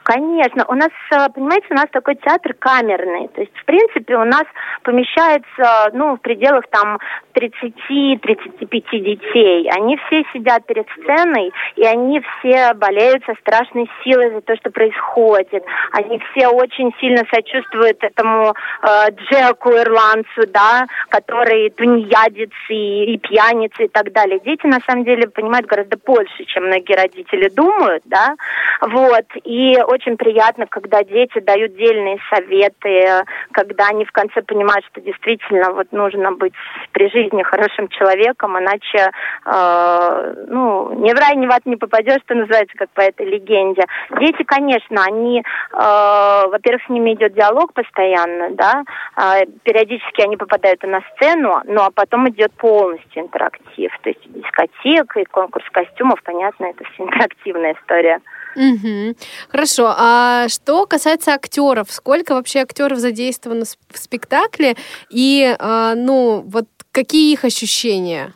Конечно. 0.03 0.65
У 0.67 0.73
нас, 0.73 0.91
э, 1.11 1.27
понимаете, 1.33 1.67
у 1.71 1.75
нас 1.75 1.87
такой 1.91 2.15
театр 2.15 2.53
камерный. 2.57 3.27
То 3.29 3.41
есть, 3.41 3.55
в 3.55 3.65
принципе, 3.65 4.15
у 4.15 4.25
нас 4.25 4.43
помещается, 4.83 5.91
ну, 5.93 6.15
в 6.15 6.21
пределах 6.21 6.65
там 6.69 6.99
30-35 7.33 8.99
детей. 8.99 9.69
Они 9.71 9.97
все 9.97 10.23
сидят 10.33 10.65
перед 10.65 10.87
сценой, 10.91 11.51
и 11.75 11.85
они 11.85 12.21
все 12.21 12.73
болеют 12.75 13.23
со 13.25 13.33
страшной 13.41 13.89
силой 14.03 14.31
за 14.31 14.41
то, 14.41 14.55
что 14.55 14.71
происходит. 14.71 15.63
Они 15.91 16.19
все 16.31 16.47
очень 16.47 16.93
сильно 16.99 17.23
сочувствуют 17.33 18.03
этому 18.03 18.53
э, 18.81 19.11
Джеку, 19.11 19.71
ирландцу, 19.71 20.47
да, 20.47 20.85
который 21.09 21.69
тунеядец 21.71 22.51
и, 22.69 23.13
и 23.13 23.17
пьяница 23.17 23.83
и 23.83 23.87
так 23.87 24.11
далее. 24.11 24.39
Дети, 24.43 24.65
на 24.67 24.79
самом 24.87 25.03
деле, 25.03 25.27
понимают 25.27 25.65
гораздо 25.65 25.97
больше, 25.97 26.45
чем 26.45 26.65
многие 26.65 26.95
родители 26.95 27.49
думают, 27.49 28.03
да. 28.05 28.35
Вот. 28.81 29.25
И 29.43 29.74
очень 29.83 30.17
приятно, 30.17 30.65
когда 30.67 31.03
дети 31.03 31.39
дают 31.39 31.75
дельные 31.75 32.17
советы, 32.29 33.25
когда 33.51 33.87
они 33.87 34.05
в 34.05 34.11
конце 34.11 34.41
понимают, 34.41 34.85
что 34.91 35.01
действительно 35.01 35.71
вот 35.73 35.91
нужно 35.91 36.31
быть 36.31 36.53
при 36.91 37.09
жизни 37.09 37.43
хорошим 37.43 37.87
человеком, 37.89 38.57
иначе 38.57 39.11
э, 39.45 40.45
ну, 40.47 40.93
ни 40.99 41.11
в 41.11 41.19
рай, 41.19 41.35
ни 41.35 41.47
в 41.47 41.51
ад 41.51 41.65
не 41.65 41.75
попадешь, 41.75 42.21
что 42.25 42.35
называется, 42.35 42.77
как 42.77 42.89
по 42.91 43.01
этой 43.01 43.25
легенде. 43.25 43.83
Дети, 44.19 44.43
конечно, 44.43 45.03
они, 45.03 45.39
э, 45.39 45.43
во-первых, 45.73 46.83
с 46.85 46.89
ними 46.89 47.13
идет 47.13 47.33
диалог 47.33 47.73
постоянно, 47.73 48.51
да, 48.51 48.83
э, 49.17 49.45
периодически 49.63 50.21
они 50.21 50.37
попадают 50.37 50.83
и 50.83 50.87
на 50.87 51.01
сцену, 51.15 51.61
ну 51.65 51.81
а 51.81 51.91
потом 51.91 52.29
идет 52.29 52.51
полностью 52.53 53.23
интерактив, 53.23 53.91
то 54.01 54.09
есть 54.09 54.21
дискотека 54.25 55.19
и 55.19 55.25
конкурс 55.25 55.65
костюмов, 55.71 56.21
понятно, 56.23 56.65
это 56.65 56.83
все 56.93 57.03
интерактивная 57.05 57.73
история. 57.73 58.21
Угу. 58.55 59.15
Хорошо. 59.49 59.64
А 59.85 60.47
что 60.49 60.85
касается 60.85 61.33
актеров, 61.33 61.91
сколько 61.91 62.33
вообще 62.33 62.59
актеров 62.59 62.99
задействовано 62.99 63.65
в 63.65 63.97
спектакле 63.97 64.75
и, 65.09 65.55
а, 65.59 65.95
ну, 65.95 66.43
вот 66.45 66.65
какие 66.91 67.33
их 67.33 67.43
ощущения? 67.45 68.33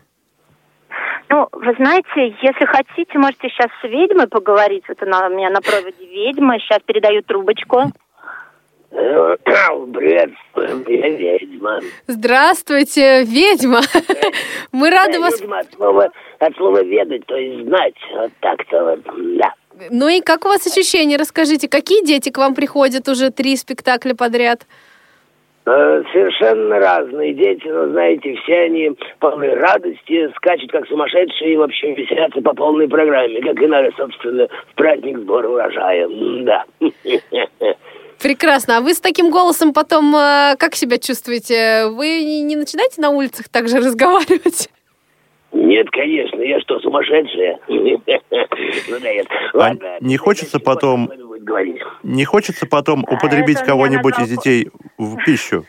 Ну, 1.29 1.47
вы 1.51 1.73
знаете, 1.75 2.35
если 2.41 2.65
хотите, 2.65 3.17
можете 3.19 3.49
сейчас 3.49 3.67
с 3.81 3.83
ведьмой 3.83 4.27
поговорить. 4.27 4.83
Вот 4.87 5.01
она 5.03 5.27
у 5.27 5.29
меня 5.29 5.49
на 5.51 5.61
проводе 5.61 6.05
ведьма. 6.05 6.59
Сейчас 6.59 6.79
передаю 6.85 7.21
трубочку. 7.21 7.91
Приветствую, 8.89 10.83
я 10.87 11.37
ведьма. 11.37 11.79
Здравствуйте, 12.07 13.23
ведьма. 13.23 13.81
Мы 14.71 14.89
рады 14.89 15.19
вас... 15.19 15.39
Ведьма 15.39 15.59
от 15.59 15.71
слова, 15.73 16.09
от 16.39 16.55
слова 16.55 16.83
ведать, 16.83 17.25
то 17.27 17.35
есть 17.35 17.67
знать. 17.67 17.93
Вот 18.15 18.31
так-то 18.39 18.83
вот, 18.85 19.01
да. 19.37 19.53
Ну 19.89 20.07
и 20.09 20.21
как 20.21 20.45
у 20.45 20.49
вас 20.49 20.65
ощущения? 20.65 21.17
Расскажите, 21.17 21.67
какие 21.67 22.05
дети 22.05 22.29
к 22.29 22.37
вам 22.37 22.55
приходят 22.55 23.07
уже 23.07 23.29
три 23.31 23.55
спектакля 23.55 24.13
подряд? 24.13 24.65
Э, 25.65 26.01
совершенно 26.11 26.79
разные 26.79 27.33
дети, 27.33 27.67
но 27.67 27.89
знаете, 27.89 28.35
все 28.43 28.61
они 28.61 28.91
полны 29.19 29.53
радости, 29.53 30.31
скачут 30.35 30.71
как 30.71 30.87
сумасшедшие 30.87 31.53
и, 31.53 31.57
в 31.57 31.61
общем, 31.61 31.93
веселятся 31.93 32.41
по 32.41 32.55
полной 32.55 32.87
программе, 32.87 33.39
как 33.41 33.61
и 33.61 33.67
надо, 33.67 33.91
собственно, 33.95 34.47
в 34.47 34.75
праздник 34.75 35.19
сбора 35.19 35.47
урожая. 35.47 36.07
Да. 36.43 36.65
Прекрасно. 38.21 38.77
А 38.77 38.81
вы 38.81 38.93
с 38.93 38.99
таким 38.99 39.29
голосом 39.29 39.73
потом 39.73 40.15
э, 40.15 40.55
как 40.57 40.75
себя 40.75 40.97
чувствуете? 40.97 41.85
Вы 41.87 42.23
не 42.23 42.55
начинаете 42.55 42.99
на 42.99 43.11
улицах 43.11 43.47
также 43.49 43.77
разговаривать? 43.77 44.69
Нет, 45.51 45.89
конечно, 45.91 46.41
я 46.41 46.59
что, 46.61 46.79
сумасшедшая? 46.79 47.59
Ну 48.89 48.99
да, 48.99 49.13
нет. 49.13 49.27
Ладно. 49.53 49.97
Не 50.01 50.17
хочется 50.17 50.59
потом... 50.59 51.11
Не 52.03 52.25
хочется 52.25 52.67
потом 52.67 53.03
употребить 53.03 53.59
кого-нибудь 53.61 54.19
из 54.19 54.29
детей 54.29 54.69
в 54.97 55.17
пищу? 55.23 55.65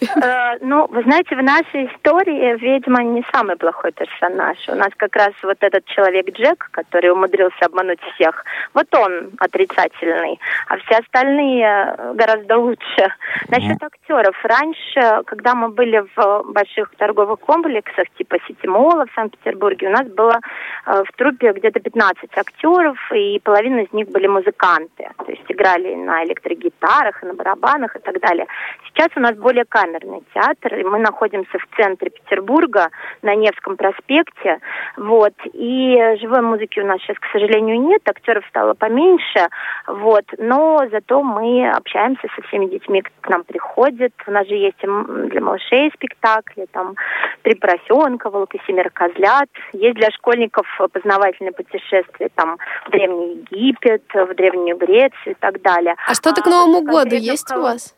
Э, 0.00 0.58
ну, 0.60 0.86
вы 0.88 1.02
знаете, 1.02 1.34
в 1.36 1.42
нашей 1.42 1.86
истории 1.86 2.56
ведьма 2.58 3.02
не 3.02 3.24
самый 3.32 3.56
плохой 3.56 3.92
персонаж. 3.92 4.58
У 4.68 4.74
нас 4.74 4.90
как 4.96 5.16
раз 5.16 5.32
вот 5.42 5.56
этот 5.60 5.84
человек 5.86 6.28
Джек, 6.30 6.68
который 6.72 7.10
умудрился 7.10 7.64
обмануть 7.64 8.00
всех, 8.14 8.44
вот 8.74 8.86
он 8.94 9.30
отрицательный, 9.38 10.38
а 10.68 10.76
все 10.78 10.96
остальные 10.98 11.96
гораздо 12.14 12.58
лучше. 12.58 13.12
Насчет 13.48 13.82
актеров. 13.82 14.36
Раньше, 14.42 15.22
когда 15.26 15.54
мы 15.54 15.68
были 15.68 16.04
в 16.14 16.52
больших 16.52 16.94
торговых 16.96 17.40
комплексах, 17.40 18.08
типа 18.18 18.36
Ситимола 18.46 19.06
в 19.06 19.14
Санкт-Петербурге, 19.14 19.88
у 19.88 19.92
нас 19.92 20.06
было 20.08 20.38
э, 20.86 21.02
в 21.04 21.16
трупе 21.16 21.52
где-то 21.52 21.80
15 21.80 22.36
актеров, 22.36 22.98
и 23.12 23.40
половина 23.42 23.80
из 23.80 23.92
них 23.92 24.08
были 24.08 24.26
музыканты. 24.26 25.08
То 25.18 25.30
есть 25.30 25.44
играли 25.48 25.94
на 25.94 26.24
электрогитарах, 26.24 27.22
на 27.22 27.34
барабанах 27.34 27.96
и 27.96 28.00
так 28.00 28.20
далее. 28.20 28.46
Сейчас 28.88 29.08
у 29.16 29.20
нас 29.20 29.36
более 29.36 29.64
камерный 29.86 30.22
театр, 30.34 30.74
и 30.74 30.84
мы 30.84 30.98
находимся 30.98 31.58
в 31.58 31.76
центре 31.76 32.10
Петербурга, 32.10 32.90
на 33.22 33.34
Невском 33.34 33.76
проспекте, 33.76 34.58
вот, 34.96 35.34
и 35.52 36.16
живой 36.20 36.42
музыки 36.42 36.80
у 36.80 36.86
нас 36.86 37.00
сейчас, 37.00 37.16
к 37.18 37.26
сожалению, 37.32 37.80
нет, 37.80 38.02
актеров 38.08 38.44
стало 38.48 38.74
поменьше, 38.74 39.48
вот, 39.86 40.24
но 40.38 40.86
зато 40.90 41.22
мы 41.22 41.70
общаемся 41.70 42.28
со 42.34 42.42
всеми 42.48 42.66
детьми, 42.66 43.02
кто 43.02 43.14
к 43.20 43.28
нам 43.28 43.44
приходит, 43.44 44.12
у 44.26 44.30
нас 44.30 44.46
же 44.46 44.54
есть 44.54 44.78
для 44.78 45.40
малышей 45.40 45.90
спектакли, 45.94 46.66
там, 46.72 46.94
«Три 47.42 47.54
поросенка», 47.54 48.30
«Волк 48.30 48.54
и 48.54 48.60
семеро 48.66 48.90
козлят», 48.90 49.48
есть 49.72 49.96
для 49.96 50.10
школьников 50.10 50.66
познавательные 50.92 51.52
путешествия, 51.52 52.28
там, 52.34 52.58
в 52.86 52.90
Древний 52.90 53.46
Египет, 53.50 54.02
в 54.12 54.34
Древнюю 54.34 54.76
Грецию 54.76 55.32
и 55.32 55.34
так 55.34 55.62
далее. 55.62 55.94
А 56.06 56.14
что-то 56.14 56.42
к 56.42 56.46
Новому 56.46 56.78
а, 56.78 57.04
году 57.04 57.16
есть 57.16 57.50
у 57.52 57.60
вас? 57.60 57.94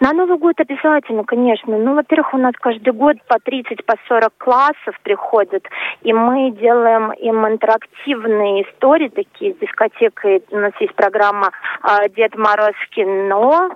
На 0.00 0.12
Новый 0.12 0.38
год 0.38 0.54
обязательно, 0.58 1.24
конечно. 1.24 1.76
Ну, 1.76 1.94
во-первых, 1.94 2.34
у 2.34 2.38
нас 2.38 2.52
каждый 2.60 2.92
год 2.92 3.16
по 3.28 3.38
30, 3.38 3.84
по 3.84 3.94
40 4.08 4.32
классов 4.38 4.98
приходят, 5.02 5.64
и 6.02 6.12
мы 6.12 6.50
делаем 6.50 7.12
им 7.12 7.46
интерактивные 7.46 8.62
истории, 8.62 9.08
такие 9.08 9.54
с 9.54 9.58
дискотекой. 9.58 10.42
У 10.50 10.56
нас 10.56 10.72
есть 10.80 10.94
программа 10.94 11.50
а, 11.82 12.08
«Дед 12.08 12.36
Мороз 12.36 12.74
кино», 12.90 13.70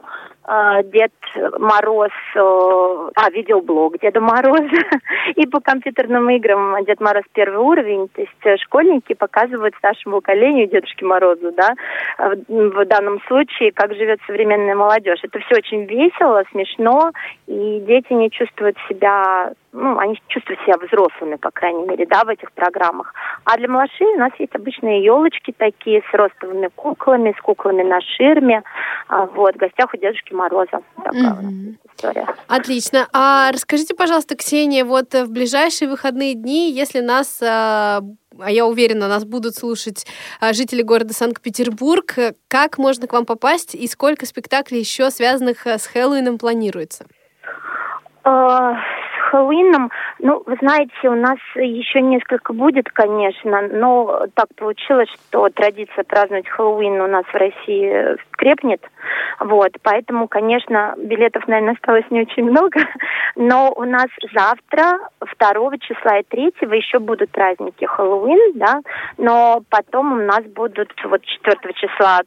Дед 0.47 1.13
Мороз, 1.59 2.11
а, 2.35 3.31
видеоблог 3.31 3.99
Деда 4.01 4.21
Мороза, 4.21 4.83
и 5.37 5.47
по 5.47 5.61
компьютерным 5.61 6.29
играм 6.31 6.85
Дед 6.85 7.01
Мороз 7.01 7.25
первый 7.33 7.59
уровень, 7.59 8.09
то 8.09 8.21
есть 8.23 8.33
э, 8.45 8.57
школьники 8.57 9.13
показывают 9.15 9.75
старшему 9.77 10.17
поколению 10.17 10.69
Дедушке 10.69 11.05
Морозу, 11.05 11.53
да, 11.53 11.75
в 12.49 12.85
данном 12.87 13.21
случае, 13.29 13.73
как 13.73 13.95
живет 13.95 14.21
современная 14.27 14.75
молодежь. 14.75 15.21
Это 15.23 15.39
все 15.41 15.57
очень 15.57 15.85
весело, 15.85 16.43
смешно, 16.51 17.13
и 17.47 17.81
дети 17.81 18.13
не 18.13 18.31
чувствуют 18.31 18.77
себя 18.89 19.53
ну, 19.73 19.99
они 19.99 20.21
чувствуют 20.29 20.61
себя 20.63 20.77
взрослыми, 20.79 21.37
по 21.37 21.51
крайней 21.51 21.85
мере, 21.87 22.07
да, 22.07 22.25
в 22.25 22.29
этих 22.29 22.51
программах. 22.53 23.15
А 23.45 23.57
для 23.57 23.69
малышей 23.69 24.15
у 24.15 24.19
нас 24.19 24.33
есть 24.39 24.55
обычные 24.55 25.05
елочки 25.05 25.55
такие 25.57 26.03
с 26.11 26.15
ростовыми 26.15 26.69
куклами, 26.75 27.35
с 27.39 27.41
куклами 27.41 27.83
на 27.83 28.01
ширме. 28.01 28.63
А, 29.09 29.27
вот, 29.27 29.55
в 29.55 29.59
гостях 29.59 29.95
у 29.95 29.97
Дедушки 29.97 30.33
Мороза. 30.33 30.81
Такая 30.97 31.23
mm-hmm. 31.23 31.77
история. 31.95 32.27
Отлично. 32.49 33.07
А 33.13 33.53
расскажите, 33.53 33.95
пожалуйста, 33.95 34.37
Ксения, 34.37 34.85
вот 34.85 35.15
в 35.15 35.31
ближайшие 35.31 35.89
выходные 35.89 36.35
дни, 36.35 36.73
если 36.73 37.01
нас 37.01 37.41
а, 37.43 38.01
а 38.41 38.51
я 38.51 38.67
уверена, 38.67 39.07
нас 39.07 39.25
будут 39.25 39.55
слушать 39.55 40.05
а, 40.41 40.53
жители 40.53 40.83
города 40.83 41.15
Санкт-Петербург. 41.15 42.13
Как 42.49 42.79
можно 42.79 43.07
к 43.07 43.13
вам 43.13 43.25
попасть 43.25 43.77
и 43.77 43.87
сколько 43.87 44.27
спектаклей 44.27 44.81
еще 44.81 45.11
связанных 45.11 45.67
с 45.67 45.87
Хэллоуином 45.87 46.39
планируется? 46.39 47.07
Хэллоуином, 49.31 49.91
ну, 50.19 50.43
вы 50.45 50.57
знаете, 50.61 51.09
у 51.09 51.15
нас 51.15 51.39
еще 51.55 52.01
несколько 52.01 52.53
будет, 52.53 52.91
конечно, 52.91 53.63
но 53.73 54.27
так 54.35 54.49
получилось, 54.57 55.09
что 55.09 55.49
традиция 55.51 56.05
праздновать 56.05 56.49
Хэллоуин 56.49 57.01
у 57.01 57.07
нас 57.07 57.25
в 57.27 57.35
России 57.35 58.17
крепнет. 58.33 58.83
Вот, 59.39 59.73
поэтому, 59.83 60.29
конечно, 60.29 60.95
билетов, 60.99 61.47
наверное, 61.47 61.75
осталось 61.75 62.05
не 62.11 62.23
очень 62.23 62.45
много, 62.45 62.81
но 63.37 63.73
у 63.77 63.85
нас 63.85 64.09
завтра, 64.35 64.99
2 65.21 65.79
числа 65.79 66.19
и 66.19 66.25
3 66.25 66.53
еще 66.77 66.99
будут 66.99 67.31
праздники 67.31 67.85
Хэллоуин, 67.85 68.59
да, 68.59 68.81
но 69.17 69.63
потом 69.71 70.13
у 70.13 70.25
нас 70.25 70.45
будут 70.45 70.93
вот 71.05 71.23
4 71.25 71.57
числа 71.75 72.21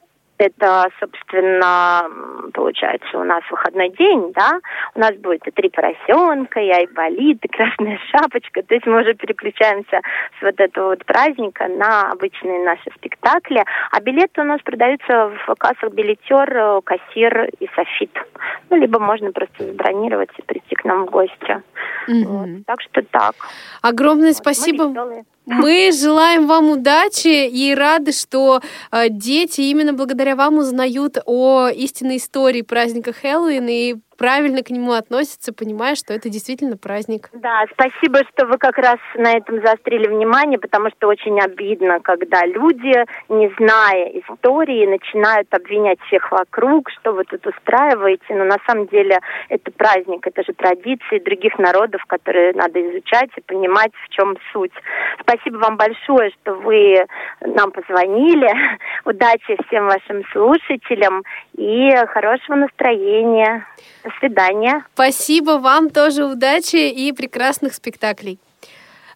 это, 0.43 0.89
собственно, 0.99 2.09
получается 2.53 3.17
у 3.17 3.23
нас 3.23 3.41
выходной 3.49 3.89
день, 3.89 4.31
да, 4.33 4.59
у 4.95 4.99
нас 4.99 5.15
будет 5.17 5.47
и 5.47 5.51
три 5.51 5.69
поросенка, 5.69 6.59
и 6.59 6.69
айболит, 6.69 7.43
и 7.43 7.47
красная 7.47 7.99
шапочка, 8.11 8.61
то 8.63 8.73
есть 8.73 8.85
мы 8.85 9.01
уже 9.01 9.13
переключаемся 9.13 10.01
с 10.39 10.41
вот 10.41 10.59
этого 10.59 10.89
вот 10.89 11.05
праздника 11.05 11.67
на 11.67 12.11
обычные 12.11 12.63
наши 12.63 12.89
спектакли, 12.95 13.63
а 13.91 14.01
билеты 14.01 14.41
у 14.41 14.45
нас 14.45 14.61
продаются 14.61 15.31
в 15.47 15.55
кассах 15.55 15.91
билетер, 15.93 16.81
кассир 16.83 17.45
и 17.59 17.69
софит. 17.75 18.11
Ну, 18.69 18.77
либо 18.77 18.99
можно 18.99 19.31
просто 19.31 19.65
забронировать 19.65 20.29
и 20.37 20.41
прийти 20.41 20.75
к 20.75 20.83
нам 20.85 21.05
в 21.05 21.11
гости. 21.11 21.61
Mm-hmm. 22.07 22.23
Вот. 22.25 22.65
Так 22.65 22.81
что 22.81 23.01
так. 23.03 23.35
Огромное 23.81 24.29
вот. 24.29 24.37
спасибо. 24.37 24.87
Мы 24.87 25.25
мы 25.45 25.91
желаем 25.91 26.47
вам 26.47 26.69
удачи 26.71 27.47
и 27.47 27.73
рады, 27.73 28.11
что 28.11 28.61
э, 28.91 29.09
дети 29.09 29.61
именно 29.61 29.93
благодаря 29.93 30.35
вам 30.35 30.57
узнают 30.59 31.17
о 31.25 31.67
истинной 31.67 32.17
истории 32.17 32.61
праздника 32.61 33.11
Хэллоуин 33.11 33.67
и 33.67 33.95
правильно 34.17 34.63
к 34.63 34.69
нему 34.69 34.93
относятся, 34.93 35.53
понимая, 35.53 35.95
что 35.95 36.13
это 36.13 36.29
действительно 36.29 36.77
праздник. 36.77 37.29
Да, 37.33 37.65
спасибо, 37.71 38.19
что 38.33 38.45
вы 38.45 38.57
как 38.57 38.77
раз 38.77 38.97
на 39.15 39.31
этом 39.31 39.61
заострили 39.61 40.07
внимание, 40.07 40.59
потому 40.59 40.89
что 40.89 41.07
очень 41.07 41.39
обидно, 41.39 41.99
когда 42.01 42.45
люди, 42.45 42.93
не 43.29 43.51
зная 43.57 44.21
истории, 44.21 44.85
начинают 44.85 45.53
обвинять 45.53 45.99
всех 46.07 46.31
вокруг, 46.31 46.89
что 46.91 47.13
вы 47.13 47.23
тут 47.25 47.45
устраиваете, 47.45 48.23
но 48.29 48.45
на 48.45 48.57
самом 48.67 48.87
деле 48.87 49.19
это 49.49 49.71
праздник, 49.71 50.25
это 50.25 50.43
же 50.43 50.53
традиции 50.53 51.19
других 51.19 51.57
народов, 51.59 52.03
которые 52.05 52.53
надо 52.53 52.79
изучать 52.81 53.29
и 53.35 53.41
понимать, 53.41 53.91
в 54.05 54.09
чем 54.09 54.35
суть. 54.51 54.73
Спасибо 55.21 55.57
вам 55.57 55.77
большое, 55.77 56.31
что 56.41 56.55
вы 56.55 57.05
нам 57.41 57.71
позвонили. 57.71 58.49
Удачи 59.05 59.57
всем 59.67 59.87
вашим 59.87 60.23
слушателям 60.31 61.23
и 61.55 61.91
хорошего 62.07 62.55
настроения. 62.55 63.65
До 64.03 64.09
свидания. 64.19 64.85
Спасибо 64.93 65.59
вам 65.59 65.89
тоже 65.89 66.25
удачи 66.25 66.89
и 66.89 67.11
прекрасных 67.11 67.73
спектаклей. 67.73 68.39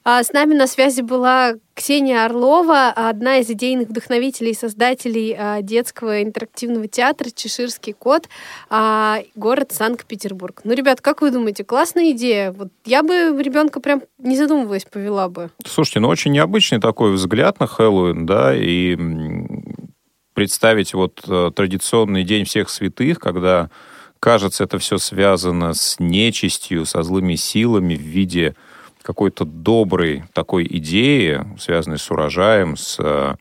А, 0.09 0.23
с 0.23 0.31
нами 0.31 0.53
на 0.53 0.67
связи 0.67 1.01
была 1.01 1.55
Ксения 1.73 2.23
Орлова, 2.23 2.87
одна 2.95 3.39
из 3.39 3.49
идейных 3.49 3.89
вдохновителей 3.89 4.51
и 4.51 4.55
создателей 4.55 5.35
а, 5.37 5.61
детского 5.61 6.23
интерактивного 6.23 6.87
театра 6.87 7.29
«Чеширский 7.29 7.91
кот», 7.91 8.29
а, 8.69 9.19
город 9.35 9.73
Санкт-Петербург. 9.73 10.61
Ну, 10.63 10.71
ребят, 10.71 11.01
как 11.01 11.21
вы 11.21 11.31
думаете, 11.31 11.65
классная 11.65 12.11
идея? 12.11 12.53
Вот 12.53 12.69
я 12.85 13.03
бы 13.03 13.37
ребенка 13.37 13.81
прям 13.81 14.01
не 14.17 14.37
задумываясь 14.37 14.85
повела 14.85 15.27
бы. 15.27 15.49
Слушайте, 15.65 15.99
ну 15.99 16.07
очень 16.07 16.31
необычный 16.31 16.79
такой 16.79 17.11
взгляд 17.11 17.59
на 17.59 17.67
Хэллоуин, 17.67 18.25
да, 18.25 18.55
и 18.55 18.97
представить 20.33 20.93
вот 20.93 21.21
э, 21.27 21.51
традиционный 21.53 22.23
День 22.23 22.45
всех 22.45 22.69
святых, 22.69 23.19
когда 23.19 23.69
кажется, 24.27 24.65
это 24.65 24.77
все 24.77 24.97
связано 24.97 25.73
с 25.73 25.99
нечистью, 25.99 26.85
со 26.85 27.01
злыми 27.01 27.35
силами 27.35 27.95
в 27.95 28.01
виде 28.01 28.55
какой-то 29.01 29.45
доброй 29.45 30.25
такой 30.33 30.67
идеи, 30.69 31.45
связанной 31.57 31.97
с 31.97 32.11
урожаем, 32.11 32.75
с 32.75 32.97
э, 32.99 33.35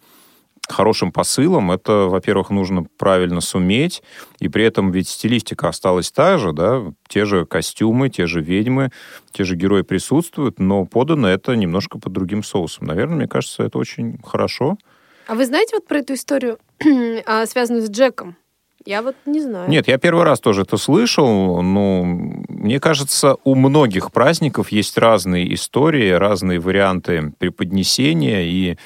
хорошим 0.69 1.11
посылом, 1.11 1.73
это, 1.73 2.07
во-первых, 2.09 2.50
нужно 2.50 2.85
правильно 2.99 3.40
суметь, 3.40 4.05
и 4.38 4.49
при 4.49 4.62
этом 4.62 4.93
ведь 4.93 5.09
стилистика 5.09 5.66
осталась 5.71 6.12
та 6.12 6.38
же, 6.38 6.52
да, 6.52 6.85
те 7.09 7.25
же 7.25 7.47
костюмы, 7.47 8.09
те 8.09 8.28
же 8.28 8.40
ведьмы, 8.40 8.93
те 9.33 9.43
же 9.43 9.57
герои 9.57 9.83
присутствуют, 9.83 10.61
но 10.61 10.85
подано 10.85 11.28
это 11.28 11.57
немножко 11.57 11.99
под 11.99 12.12
другим 12.12 12.45
соусом. 12.45 12.87
Наверное, 12.87 13.16
мне 13.16 13.26
кажется, 13.26 13.64
это 13.64 13.76
очень 13.76 14.21
хорошо. 14.23 14.78
А 15.26 15.35
вы 15.35 15.47
знаете 15.47 15.75
вот 15.75 15.88
про 15.88 15.99
эту 15.99 16.14
историю, 16.14 16.59
а, 17.26 17.45
связанную 17.47 17.85
с 17.85 17.90
Джеком? 17.90 18.37
Я 18.87 19.02
вот 19.02 19.16
не 19.26 19.40
знаю. 19.40 19.69
Нет, 19.69 19.88
я 19.88 19.99
первый 19.99 20.25
раз 20.25 20.38
тоже 20.38 20.62
это 20.62 20.76
слышал, 20.76 21.61
но 21.61 22.05
мне 22.05 22.78
кажется, 22.78 23.37
у 23.43 23.57
многих 23.57 24.12
праздников 24.12 24.71
есть 24.71 24.97
разные 24.97 25.52
истории, 25.55 26.11
разные 26.11 26.61
варианты 26.61 27.33
преподнесения, 27.38 28.43
и 28.43 28.78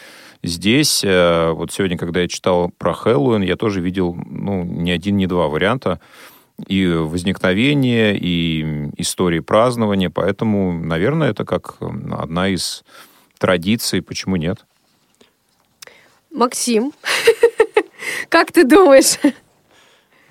здесь, 0.43 1.05
э, 1.05 1.51
вот 1.51 1.71
сегодня, 1.71 1.99
когда 1.99 2.23
я 2.23 2.29
читал 2.29 2.71
про 2.79 2.95
Хэллоуин, 2.95 3.43
я 3.43 3.57
тоже 3.57 3.83
видел, 3.83 4.15
ну, 4.15 4.65
не 4.65 4.91
один, 4.91 5.19
не 5.19 5.27
два 5.27 5.49
варианта 5.49 6.01
и 6.67 6.87
возникновения, 6.87 8.17
и 8.17 8.91
истории 8.97 9.41
празднования, 9.41 10.09
поэтому, 10.09 10.73
наверное, 10.73 11.31
это 11.31 11.45
как 11.45 11.77
одна 11.81 12.49
из 12.49 12.85
традиций, 13.39 14.01
почему 14.01 14.37
нет? 14.37 14.65
Максим, 16.31 16.95
как 18.31 18.51
ты 18.51 18.65
думаешь? 18.65 19.19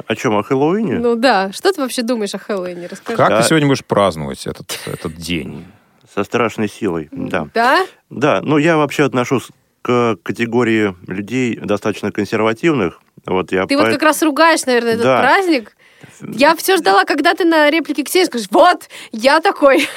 О 0.08 0.16
чем, 0.16 0.38
о 0.38 0.44
Хэллоуине? 0.44 0.96
Ну 1.00 1.16
да. 1.16 1.52
Что 1.52 1.72
ты 1.72 1.82
вообще 1.82 2.02
думаешь 2.02 2.34
о 2.34 2.40
Хэллоуине? 2.40 2.88
Расскажи. 2.88 3.18
Как 3.18 3.30
да. 3.30 3.42
ты 3.42 3.48
сегодня 3.48 3.68
будешь 3.68 3.86
праздновать 3.86 4.48
этот, 4.48 4.80
этот 4.86 5.16
день? 5.16 5.66
Со 6.14 6.24
страшной 6.24 6.68
силой, 6.68 7.10
да. 7.12 7.48
Да? 7.54 7.86
Да, 8.10 8.42
ну 8.42 8.58
я 8.58 8.78
вообще 8.78 9.04
отношусь 9.04 9.50
к 9.82 10.18
категории 10.24 10.96
людей 11.08 11.56
достаточно 11.56 12.12
консервативных. 12.12 13.00
Вот 13.26 13.52
я 13.52 13.68
ты 13.68 13.78
по... 13.78 13.84
вот 13.84 13.92
как 13.92 14.02
раз 14.02 14.22
ругаешь, 14.24 14.66
наверное, 14.66 14.94
этот 14.94 15.04
да. 15.04 15.20
праздник. 15.20 15.76
Я 16.22 16.56
все 16.56 16.78
ждала, 16.78 17.04
когда 17.06 17.34
ты 17.36 17.46
на 17.46 17.70
реплике 17.70 18.04
Ксении 18.04 18.26
скажешь, 18.26 18.48
вот, 18.52 18.90
я 19.12 19.42
такой. 19.42 19.88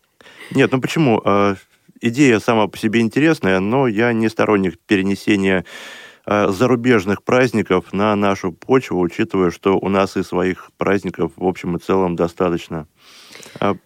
Нет, 0.50 0.70
ну 0.72 0.80
почему? 0.80 1.22
А, 1.24 1.56
идея 2.00 2.38
сама 2.40 2.66
по 2.66 2.76
себе 2.76 3.00
интересная, 3.00 3.60
но 3.60 3.86
я 3.86 4.12
не 4.12 4.28
сторонник 4.28 4.78
перенесения 4.78 5.64
зарубежных 6.26 7.22
праздников 7.22 7.92
на 7.92 8.14
нашу 8.14 8.52
почву, 8.52 9.00
учитывая, 9.00 9.50
что 9.50 9.78
у 9.78 9.88
нас 9.88 10.16
и 10.16 10.22
своих 10.22 10.70
праздников 10.76 11.32
в 11.36 11.44
общем 11.44 11.76
и 11.76 11.80
целом 11.80 12.16
достаточно. 12.16 12.86
А, 13.58 13.76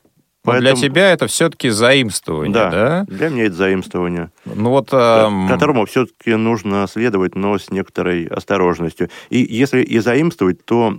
поэтому... 0.43 0.77
Для 0.77 0.89
тебя 0.89 1.13
это 1.13 1.27
все-таки 1.27 1.71
заимствование, 1.71 2.53
да, 2.55 2.71
да? 2.71 3.05
для 3.09 3.29
меня 3.31 3.47
это 3.47 3.55
заимствование. 3.55 4.31
Ну 4.45 4.71
вот, 4.71 4.91
эм... 4.93 5.49
Которому 5.49 5.87
все-таки 5.87 6.35
нужно 6.35 6.87
следовать, 6.89 7.35
но 7.35 7.59
с 7.59 7.71
некоторой 7.71 8.27
осторожностью. 8.27 9.09
И 9.31 9.39
если 9.39 9.83
и 9.83 9.99
заимствовать, 9.99 10.65
то 10.65 10.99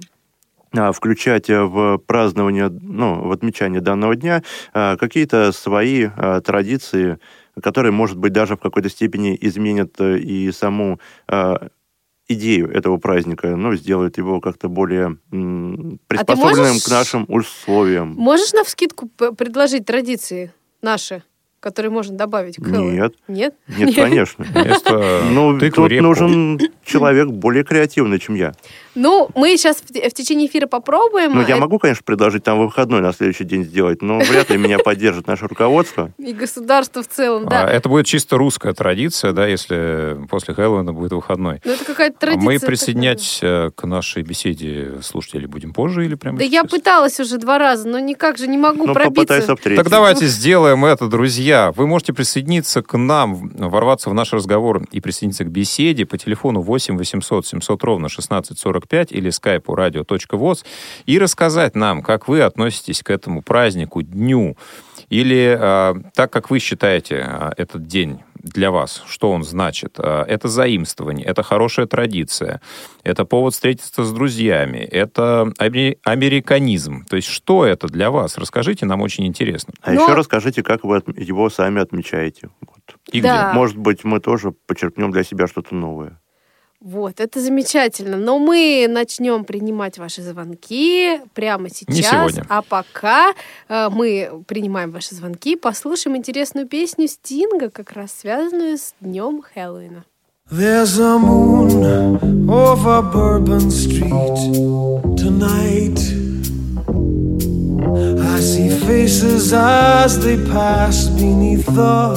а, 0.75 0.91
включать 0.91 1.49
в 1.49 1.97
празднование, 1.99 2.69
ну, 2.69 3.27
в 3.27 3.31
отмечание 3.31 3.81
данного 3.81 4.15
дня 4.15 4.43
а, 4.73 4.97
какие-то 4.97 5.51
свои 5.51 6.09
традиции, 6.43 7.19
которые, 7.61 7.91
может 7.91 8.17
быть, 8.17 8.33
даже 8.33 8.55
в 8.55 8.59
какой-то 8.59 8.89
степени 8.89 9.37
изменят 9.39 9.99
э, 9.99 10.17
и 10.19 10.51
саму 10.51 10.99
э, 11.27 11.55
идею 12.27 12.71
этого 12.71 12.97
праздника, 12.97 13.55
ну, 13.55 13.75
сделают 13.75 14.17
его 14.17 14.41
как-то 14.41 14.69
более 14.69 15.17
м, 15.31 15.99
а 16.09 16.13
приспособленным 16.13 16.65
а 16.65 16.67
можешь... 16.69 16.83
к 16.83 16.89
нашим 16.89 17.25
условиям. 17.27 18.13
Можешь 18.17 18.53
на 18.53 18.63
вскидку 18.63 19.07
предложить 19.07 19.85
традиции 19.85 20.51
наши? 20.81 21.23
которые 21.59 21.91
можно 21.91 22.15
добавить 22.15 22.57
к 22.57 22.63
Хэллоуину? 22.63 22.91
Нет. 22.91 23.15
Нет? 23.27 23.55
Нет, 23.67 23.95
конечно. 23.95 24.45
Ну, 25.31 25.59
тут 25.59 25.91
нужен 25.91 26.59
человек 26.85 27.27
более 27.27 27.63
креативный, 27.63 28.19
чем 28.19 28.35
я. 28.35 28.53
Ну, 28.97 29.29
мы 29.35 29.55
сейчас 29.57 29.77
в, 29.77 29.89
в 29.91 30.13
течение 30.13 30.47
эфира 30.47 30.65
попробуем. 30.65 31.35
Ну, 31.35 31.45
я 31.45 31.57
могу, 31.57 31.77
конечно, 31.77 32.01
предложить 32.03 32.43
там 32.43 32.59
выходной 32.59 32.99
на 32.99 33.13
следующий 33.13 33.43
день 33.43 33.63
сделать, 33.63 34.01
но 34.01 34.17
вряд 34.17 34.49
ли 34.49 34.57
меня 34.57 34.79
поддержит 34.79 35.27
наше 35.27 35.45
руководство. 35.47 36.11
И 36.17 36.33
государство 36.33 37.03
в 37.03 37.07
целом, 37.07 37.45
да. 37.47 37.65
А, 37.65 37.69
это 37.69 37.89
будет 37.89 38.07
чисто 38.07 38.37
русская 38.37 38.73
традиция, 38.73 39.33
да, 39.33 39.45
если 39.45 40.17
после 40.29 40.55
Хэллоуина 40.55 40.93
будет 40.93 41.11
выходной. 41.11 41.61
Ну, 41.63 41.71
это 41.73 41.85
какая-то 41.85 42.17
традиция. 42.17 42.49
А 42.49 42.51
мы 42.51 42.59
присоединять 42.59 43.37
такая. 43.39 43.69
к 43.69 43.83
нашей 43.85 44.23
беседе 44.23 44.95
слушатели 45.03 45.45
будем 45.45 45.73
позже 45.73 46.03
или 46.05 46.15
прямо 46.15 46.39
Да 46.39 46.43
я 46.43 46.63
пыталась 46.63 47.19
уже 47.19 47.37
два 47.37 47.59
раза, 47.59 47.87
но 47.87 47.99
никак 47.99 48.39
же 48.39 48.47
не 48.47 48.57
могу 48.57 48.87
ну, 48.87 48.93
пробиться. 48.93 49.55
Так 49.55 49.89
давайте 49.89 50.25
сделаем 50.25 50.83
это, 50.85 51.07
друзья. 51.07 51.71
Вы 51.75 51.85
можете 51.85 52.13
присоединиться 52.13 52.81
к 52.81 52.97
нам, 52.97 53.49
ворваться 53.49 54.09
в 54.09 54.15
наш 54.15 54.33
разговор 54.33 54.83
и 54.91 55.01
присоединиться 55.01 55.43
к 55.43 55.49
беседе 55.49 56.07
по 56.07 56.17
телефону 56.17 56.61
8 56.61 56.97
800 56.97 57.45
700 57.45 57.83
ровно 57.83 58.07
1645 58.07 58.86
45 58.87 59.11
или 59.11 59.29
skype 59.29 59.65
radio.voz 59.65 60.65
и 61.05 61.19
рассказать 61.19 61.75
нам, 61.75 62.01
как 62.01 62.27
вы 62.27 62.41
относитесь 62.41 63.03
к 63.03 63.09
этому 63.09 63.41
празднику, 63.41 64.01
дню, 64.01 64.57
или 65.09 65.57
э, 65.59 65.95
так, 66.13 66.31
как 66.31 66.49
вы 66.49 66.59
считаете 66.59 67.25
э, 67.27 67.51
этот 67.57 67.87
день 67.87 68.19
для 68.35 68.71
вас, 68.71 69.03
что 69.07 69.31
он 69.31 69.43
значит. 69.43 69.99
Это 69.99 70.47
заимствование, 70.47 71.25
это 71.25 71.43
хорошая 71.43 71.85
традиция, 71.85 72.61
это 73.03 73.25
повод 73.25 73.53
встретиться 73.53 74.05
с 74.05 74.13
друзьями, 74.13 74.77
это 74.77 75.51
американизм. 75.57 77.03
То 77.05 77.15
есть 77.15 77.27
что 77.27 77.65
это 77.65 77.87
для 77.87 78.09
вас? 78.09 78.37
Расскажите, 78.37 78.85
нам 78.85 79.01
очень 79.01 79.25
интересно. 79.25 79.73
А 79.81 79.91
Но... 79.91 80.03
еще 80.03 80.13
расскажите, 80.13 80.63
как 80.63 80.83
вы 80.83 81.03
его 81.17 81.49
сами 81.49 81.81
отмечаете. 81.81 82.49
Вот. 82.61 82.95
И 83.11 83.19
да. 83.19 83.49
где? 83.49 83.57
Может 83.57 83.77
быть, 83.77 84.03
мы 84.03 84.19
тоже 84.21 84.51
почерпнем 84.51 85.11
для 85.11 85.23
себя 85.23 85.47
что-то 85.47 85.75
новое. 85.75 86.19
Вот, 86.79 87.19
это 87.19 87.41
замечательно. 87.41 88.17
Но 88.17 88.37
мы 88.37 88.85
начнем 88.87 89.45
принимать 89.45 89.97
ваши 89.97 90.21
звонки 90.21 91.19
прямо 91.33 91.69
сейчас. 91.69 91.95
Не 91.95 92.03
сегодня. 92.03 92.45
А 92.49 92.61
пока 92.61 93.33
э, 93.67 93.89
мы 93.89 94.43
принимаем 94.47 94.91
ваши 94.91 95.15
звонки, 95.15 95.55
послушаем 95.55 96.17
интересную 96.17 96.67
песню 96.67 97.07
Стинга, 97.07 97.71
как 97.71 97.93
раз 97.93 98.13
связанную 98.13 98.77
с 98.77 98.93
Днем 99.01 99.41
Хэллоуина. 99.41 100.05
There's 100.49 100.97
a 100.97 101.17
moon 101.19 102.47
over 102.49 103.01
Bourbon 103.01 103.69
Street 103.69 104.07
tonight. 105.17 105.99
I 108.21 108.39
see 108.39 108.69
faces 108.69 109.51
as 109.51 110.19
they 110.19 110.37
pass 110.51 111.07
beneath 111.09 111.65
the 111.65 112.15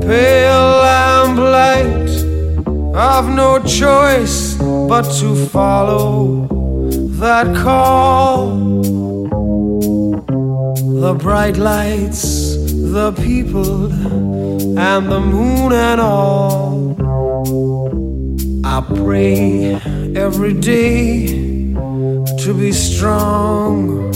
pale 0.00 0.80
lamplight. 0.84 2.25
I've 2.98 3.28
no 3.28 3.58
choice 3.58 4.54
but 4.54 5.02
to 5.20 5.36
follow 5.48 6.46
that 7.20 7.54
call. 7.54 8.56
The 11.00 11.12
bright 11.12 11.58
lights, 11.58 12.56
the 12.56 13.12
people, 13.12 13.92
and 14.78 15.12
the 15.12 15.20
moon 15.20 15.72
and 15.72 16.00
all. 16.00 16.96
I 18.64 18.80
pray 18.80 19.74
every 20.16 20.54
day 20.54 21.26
to 21.26 22.54
be 22.58 22.72
strong. 22.72 24.10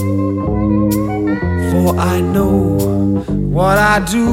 For 1.70 1.98
I 1.98 2.22
know 2.22 2.78
what 3.28 3.76
I 3.76 4.00
do 4.06 4.24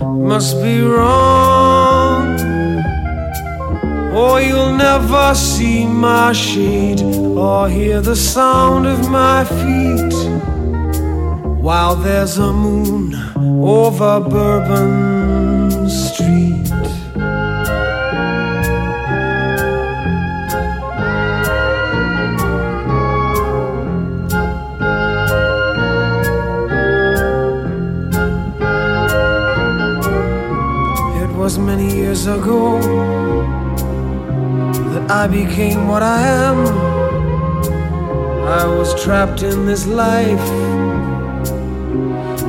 must 0.00 0.62
be 0.62 0.80
wrong. 0.80 1.79
Or 4.12 4.40
you'll 4.40 4.74
never 4.74 5.34
see 5.36 5.86
my 5.86 6.32
shade 6.32 7.00
or 7.00 7.68
hear 7.68 8.00
the 8.00 8.16
sound 8.16 8.84
of 8.86 9.08
my 9.08 9.44
feet 9.44 10.12
while 11.62 11.94
there's 11.94 12.36
a 12.38 12.52
moon 12.52 13.14
over 13.62 14.18
Bourbon 14.18 15.88
Street. 15.88 16.66
It 31.22 31.30
was 31.36 31.58
many 31.58 31.94
years 31.94 32.26
ago 32.26 33.69
that 34.92 35.10
I 35.10 35.26
became 35.26 35.88
what 35.88 36.02
I 36.02 36.20
am. 36.48 36.58
I 38.46 38.66
was 38.66 38.94
trapped 39.02 39.42
in 39.42 39.66
this 39.66 39.86
life 39.86 40.48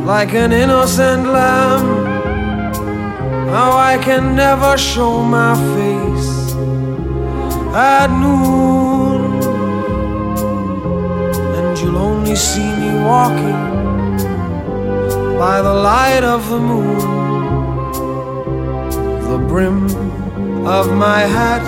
like 0.06 0.34
an 0.34 0.52
innocent 0.52 1.28
lamb. 1.28 1.86
How 3.50 3.72
I 3.78 3.98
can 3.98 4.36
never 4.36 4.78
show 4.78 5.24
my 5.24 5.54
face 5.76 6.54
at 7.76 8.10
noon, 8.24 9.42
and 11.56 11.78
you'll 11.80 11.98
only 11.98 12.36
see 12.36 12.72
me 12.82 12.92
walking 13.04 13.62
by 15.38 15.62
the 15.62 15.74
light 15.74 16.24
of 16.24 16.50
the 16.50 16.60
moon. 16.60 17.00
The 19.30 19.38
brim 19.48 19.86
of 20.66 20.92
my 20.94 21.22
hat 21.22 21.68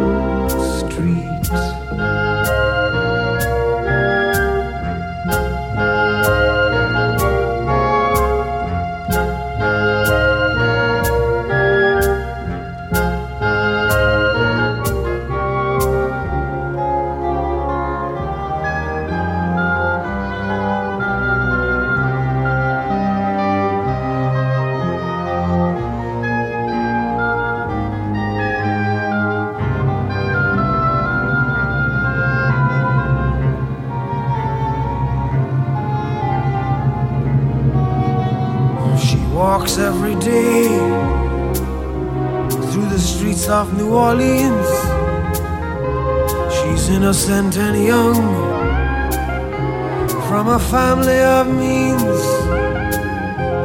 from 50.43 50.53
a 50.55 50.59
family 50.59 51.19
of 51.19 51.45
means. 51.45 52.21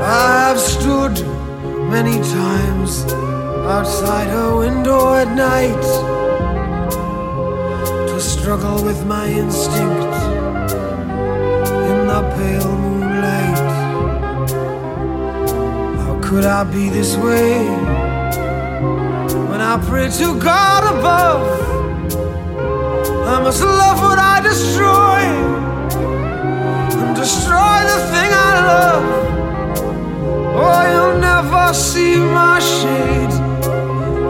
I 0.03 0.49
have 0.49 0.61
stood 0.61 1.15
many 1.89 2.19
times 2.21 3.03
outside 3.77 4.29
her 4.29 4.59
window 4.59 5.15
at 5.15 5.29
night 5.35 5.85
to 8.09 8.21
struggle 8.21 8.85
with 8.85 9.07
my 9.07 9.27
instinct 9.27 10.17
in 11.91 11.99
the 12.13 12.21
pale 12.37 12.77
moonlight. 12.85 13.71
How 16.03 16.21
could 16.23 16.45
I 16.45 16.63
be 16.65 16.91
this 16.91 17.17
way 17.17 17.65
when 19.49 19.63
I 19.63 19.83
pray 19.89 20.11
to 20.11 20.39
God 20.39 20.83
above? 20.95 21.43
I 23.35 23.41
must 23.43 23.63
love 23.63 23.99
what 23.99 24.19
I 24.19 24.43
destroy 24.43 25.66
destroy 27.27 27.79
the 27.93 28.01
thing 28.13 28.31
I 28.49 28.53
love. 28.73 29.07
Oh, 30.63 30.83
you'll 30.93 31.19
never 31.31 31.75
see 31.75 32.15
my 32.39 32.59
shade 32.61 33.35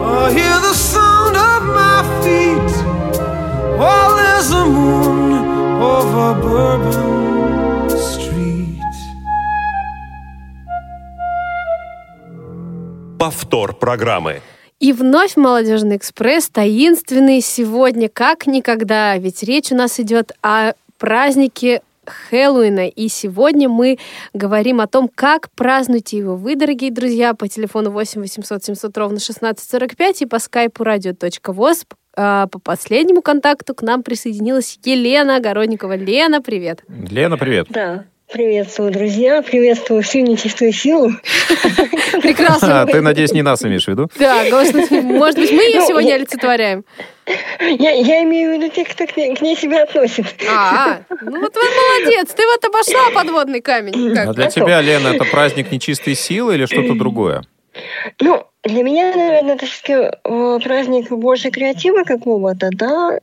or 0.07 0.23
hear 0.37 0.57
the 0.67 0.75
sound 0.91 1.35
of 1.51 1.59
my 1.81 1.97
feet 2.23 2.71
while 3.79 4.11
there's 4.19 4.49
a 4.49 4.65
moon 4.65 5.31
over 5.93 6.27
Bourbon 6.41 7.89
Street. 8.11 8.95
Повтор 13.19 13.73
программы. 13.73 14.41
И 14.79 14.91
вновь 14.93 15.35
«Молодежный 15.37 15.97
экспресс» 15.97 16.49
таинственный 16.49 17.41
сегодня, 17.41 18.09
как 18.09 18.47
никогда. 18.47 19.17
Ведь 19.17 19.43
речь 19.43 19.71
у 19.71 19.75
нас 19.75 19.99
идет 19.99 20.31
о 20.41 20.73
празднике 20.97 21.81
Хэллоуина. 22.09 22.87
И 22.87 23.07
сегодня 23.07 23.69
мы 23.69 23.97
говорим 24.33 24.81
о 24.81 24.87
том, 24.87 25.09
как 25.13 25.49
празднуете 25.51 26.17
его 26.17 26.35
вы, 26.35 26.55
дорогие 26.55 26.91
друзья, 26.91 27.33
по 27.33 27.47
телефону 27.47 27.91
8 27.91 28.21
800 28.21 28.63
700 28.63 28.97
ровно 28.97 29.17
1645 29.17 30.21
и 30.21 30.25
по 30.25 30.39
скайпу 30.39 30.83
radio.voz. 30.83 31.85
А, 32.15 32.47
По 32.47 32.59
последнему 32.59 33.21
контакту 33.21 33.75
к 33.75 33.83
нам 33.83 34.01
присоединилась 34.01 34.79
Елена 34.83 35.35
Огородникова. 35.35 35.95
Лена, 35.95 36.41
привет. 36.41 36.83
Лена, 36.87 37.37
привет. 37.37 37.67
Да. 37.69 38.05
Приветствую, 38.31 38.91
друзья. 38.91 39.41
Приветствую 39.41 40.03
всю 40.03 40.19
нечистую 40.19 40.73
силу. 40.73 41.11
Прекрасно. 42.21 42.81
А, 42.81 42.85
ты, 42.85 42.99
надеюсь, 43.01 43.31
не 43.31 43.41
нас 43.41 43.63
имеешь 43.63 43.85
в 43.85 43.87
виду? 43.87 44.09
Да, 44.19 44.43
может 44.51 44.73
быть, 44.73 44.91
мы 44.91 45.63
ее 45.63 45.79
Ну, 45.79 45.87
сегодня 45.87 46.09
я- 46.09 46.15
олицетворяем. 46.15 46.83
Я, 47.61 47.91
я 47.91 48.23
имею 48.23 48.51
в 48.51 48.53
виду 48.61 48.69
тех, 48.73 48.89
кто 48.89 49.05
к 49.07 49.15
ней, 49.15 49.33
к 49.33 49.41
ней 49.41 49.55
себя 49.55 49.83
относит. 49.83 50.25
А, 50.49 50.99
ну 51.21 51.39
вот 51.39 51.55
вы 51.55 51.61
молодец, 51.61 52.33
ты 52.33 52.43
вот 52.45 52.65
обошла 52.65 53.11
подводный 53.13 53.61
камень. 53.61 54.11
А 54.17 54.25
Как? 54.25 54.35
для 54.35 54.47
тебя, 54.49 54.81
Лена, 54.81 55.07
это 55.09 55.23
праздник 55.23 55.71
нечистой 55.71 56.15
силы 56.15 56.55
или 56.55 56.65
что-то 56.65 56.95
другое? 56.95 57.43
Ну, 58.19 58.43
для 58.63 58.83
меня, 58.83 59.13
наверное, 59.15 59.55
это 59.55 59.65
все-таки 59.65 60.17
праздник 60.65 61.09
больше 61.11 61.49
креатива 61.49 62.03
какого-то, 62.03 62.69
да. 62.73 63.19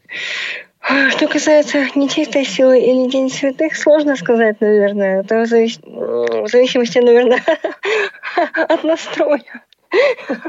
Что 1.11 1.29
касается 1.29 1.87
нечистой 1.95 2.45
силы 2.45 2.79
или 2.79 3.09
День 3.09 3.31
святых, 3.31 3.75
сложно 3.77 4.17
сказать, 4.17 4.61
наверное. 4.61 5.21
Это 5.23 5.41
в, 5.41 5.45
завис- 5.45 5.81
в 5.83 6.49
зависимости, 6.49 6.99
наверное, 6.99 7.43
от 8.55 8.85
настроя. 8.85 9.43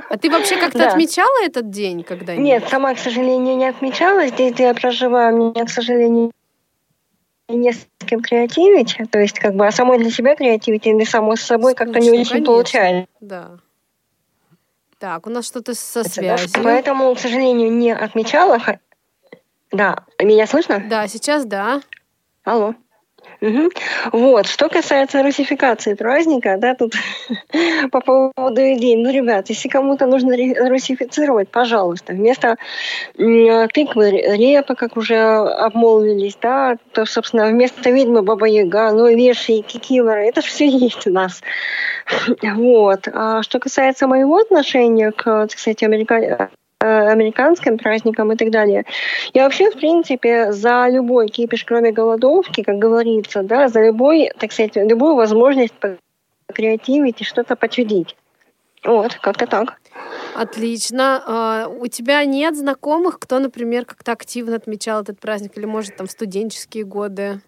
А 0.09 0.17
ты 0.17 0.29
вообще 0.29 0.57
как-то 0.57 0.79
Да. 0.79 0.87
отмечала 0.89 1.45
этот 1.45 1.69
день 1.69 2.03
когда-нибудь? 2.03 2.43
Нет, 2.45 2.67
сама, 2.69 2.93
к 2.95 2.99
сожалению, 2.99 3.55
не 3.55 3.65
отмечала. 3.67 4.27
Здесь, 4.27 4.53
где 4.53 4.63
я 4.63 4.73
проживаю, 4.73 5.37
мне, 5.51 5.63
к 5.65 5.69
сожалению, 5.69 6.31
не 7.47 7.71
с 7.71 7.87
кем 8.07 8.21
креативить, 8.21 8.97
то 9.11 9.19
есть 9.19 9.37
как 9.39 9.53
бы 9.55 9.67
а 9.67 9.71
самой 9.71 9.99
для 9.99 10.09
себя 10.09 10.35
креативить 10.35 10.87
или 10.87 11.03
самой 11.03 11.37
с 11.37 11.41
собой 11.41 11.75
как-то 11.75 11.99
не 11.99 12.07
Скучно, 12.07 12.21
очень 12.21 12.29
конечно. 12.31 12.45
получается. 12.53 13.07
Да. 13.21 13.49
Так, 14.97 15.27
у 15.27 15.29
нас 15.29 15.45
что-то 15.45 15.75
со 15.75 16.03
связью. 16.03 16.49
Поэтому, 16.63 17.13
к 17.13 17.19
сожалению, 17.19 17.71
не 17.71 17.93
отмечала. 17.93 18.59
Да, 19.71 20.03
меня 20.21 20.47
слышно? 20.47 20.83
Да, 20.89 21.07
сейчас 21.07 21.45
да. 21.45 21.81
Алло. 22.43 22.75
Мгм. 23.41 23.69
Вот, 24.13 24.45
что 24.47 24.69
касается 24.69 25.21
русификации 25.23 25.95
праздника, 25.95 26.57
да, 26.57 26.75
тут 26.75 26.93
по 27.91 27.99
поводу 27.99 28.61
идей. 28.61 28.95
Ну, 28.95 29.11
ребят, 29.11 29.49
если 29.49 29.67
кому-то 29.67 30.05
нужно 30.05 30.35
русифицировать, 30.69 31.49
пожалуйста, 31.49 32.13
вместо 32.13 32.55
тыквы 33.15 34.11
ре- 34.11 34.37
репа, 34.37 34.75
как 34.75 34.95
уже 34.95 35.17
обмолвились, 35.17 36.37
да, 36.41 36.77
то, 36.93 37.05
собственно, 37.05 37.47
вместо 37.47 37.89
ведьмы 37.89 38.21
Баба 38.21 38.45
Яга, 38.47 38.91
ну, 38.91 39.07
леший, 39.07 39.61
кикимора, 39.61 40.19
это 40.25 40.41
же 40.41 40.47
все 40.47 40.67
есть 40.67 41.05
у 41.07 41.11
нас. 41.11 41.41
Вот. 42.41 43.07
А 43.11 43.41
что 43.41 43.59
касается 43.59 44.07
моего 44.07 44.37
отношения 44.37 45.11
к, 45.11 45.23
так 45.23 45.57
сказать, 45.59 45.81
америка- 45.83 46.19
э, 46.19 46.47
американским 46.79 47.77
праздникам 47.77 48.31
и 48.31 48.35
так 48.35 48.51
далее, 48.51 48.85
я 49.33 49.43
вообще, 49.43 49.71
в 49.71 49.75
принципе, 49.75 50.51
за 50.51 50.87
любой 50.89 51.29
кипиш, 51.29 51.63
кроме 51.65 51.91
голодовки, 51.91 52.63
как 52.63 52.77
говорится, 52.77 53.43
да, 53.43 53.67
за 53.67 53.85
любой, 53.85 54.31
так 54.37 54.51
сказать, 54.51 54.75
любую 54.75 55.15
возможность 55.15 55.73
креативить 56.53 57.21
и 57.21 57.25
что-то 57.25 57.55
почудить. 57.55 58.15
Вот, 58.83 59.15
как-то 59.15 59.47
так. 59.47 59.79
Отлично. 60.35 61.23
А, 61.25 61.67
У 61.67 61.87
тебя 61.87 62.23
нет 62.25 62.55
знакомых, 62.55 63.19
кто, 63.19 63.39
например, 63.39 63.85
как-то 63.85 64.11
активно 64.11 64.57
отмечал 64.57 65.01
этот 65.01 65.19
праздник? 65.19 65.57
Или, 65.57 65.65
может, 65.65 65.95
там, 65.95 66.07
студенческие 66.07 66.83
годы? 66.83 67.41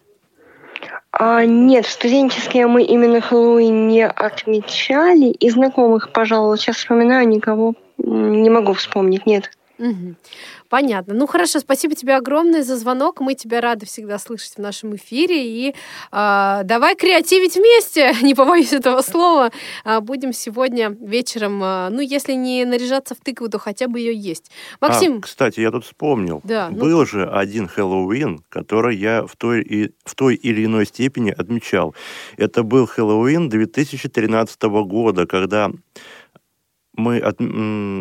А, 1.12 1.44
нет, 1.44 1.86
студенческие 1.86 2.66
мы 2.66 2.82
именно 2.82 3.20
Хэллоуин 3.20 3.86
не 3.86 4.06
отмечали. 4.06 5.26
И 5.26 5.50
знакомых, 5.50 6.12
пожалуй, 6.12 6.58
сейчас 6.58 6.76
вспоминаю, 6.76 7.28
никого 7.28 7.74
не 7.98 8.50
могу 8.50 8.72
вспомнить, 8.72 9.26
нет. 9.26 9.50
Понятно. 10.68 11.14
Ну 11.14 11.26
хорошо, 11.26 11.60
спасибо 11.60 11.94
тебе 11.94 12.16
огромное 12.16 12.62
за 12.62 12.76
звонок. 12.76 13.20
Мы 13.20 13.34
тебя 13.34 13.60
рады 13.60 13.86
всегда 13.86 14.18
слышать 14.18 14.54
в 14.54 14.58
нашем 14.58 14.96
эфире. 14.96 15.46
И 15.46 15.74
а, 16.10 16.62
давай 16.64 16.94
креативить 16.94 17.54
вместе, 17.56 18.12
не 18.22 18.34
побоюсь 18.34 18.72
этого 18.72 19.00
слова. 19.02 19.50
А, 19.84 20.00
будем 20.00 20.32
сегодня 20.32 20.94
вечером, 21.00 21.60
а, 21.62 21.88
ну, 21.90 22.00
если 22.00 22.32
не 22.34 22.64
наряжаться 22.64 23.14
в 23.14 23.18
тыкву, 23.18 23.48
то 23.48 23.58
хотя 23.58 23.88
бы 23.88 23.98
ее 24.00 24.14
есть. 24.14 24.50
Максим, 24.80 25.18
А, 25.18 25.20
кстати, 25.22 25.60
я 25.60 25.70
тут 25.70 25.84
вспомнил. 25.86 26.40
Да, 26.44 26.68
ну- 26.70 26.80
Был 26.80 27.06
же 27.06 27.26
один 27.26 27.66
Хэллоуин, 27.68 28.40
который 28.50 28.96
я 28.96 29.24
в 29.26 29.36
той, 29.36 29.62
и, 29.62 29.92
в 30.04 30.14
той 30.16 30.34
или 30.34 30.64
иной 30.66 30.86
степени 30.86 31.30
отмечал. 31.30 31.94
Это 32.36 32.62
был 32.62 32.86
Хэллоуин 32.86 33.48
2013 33.48 34.82
года, 34.84 35.26
когда 35.26 35.70
мы 36.98 37.18
от- 37.18 37.38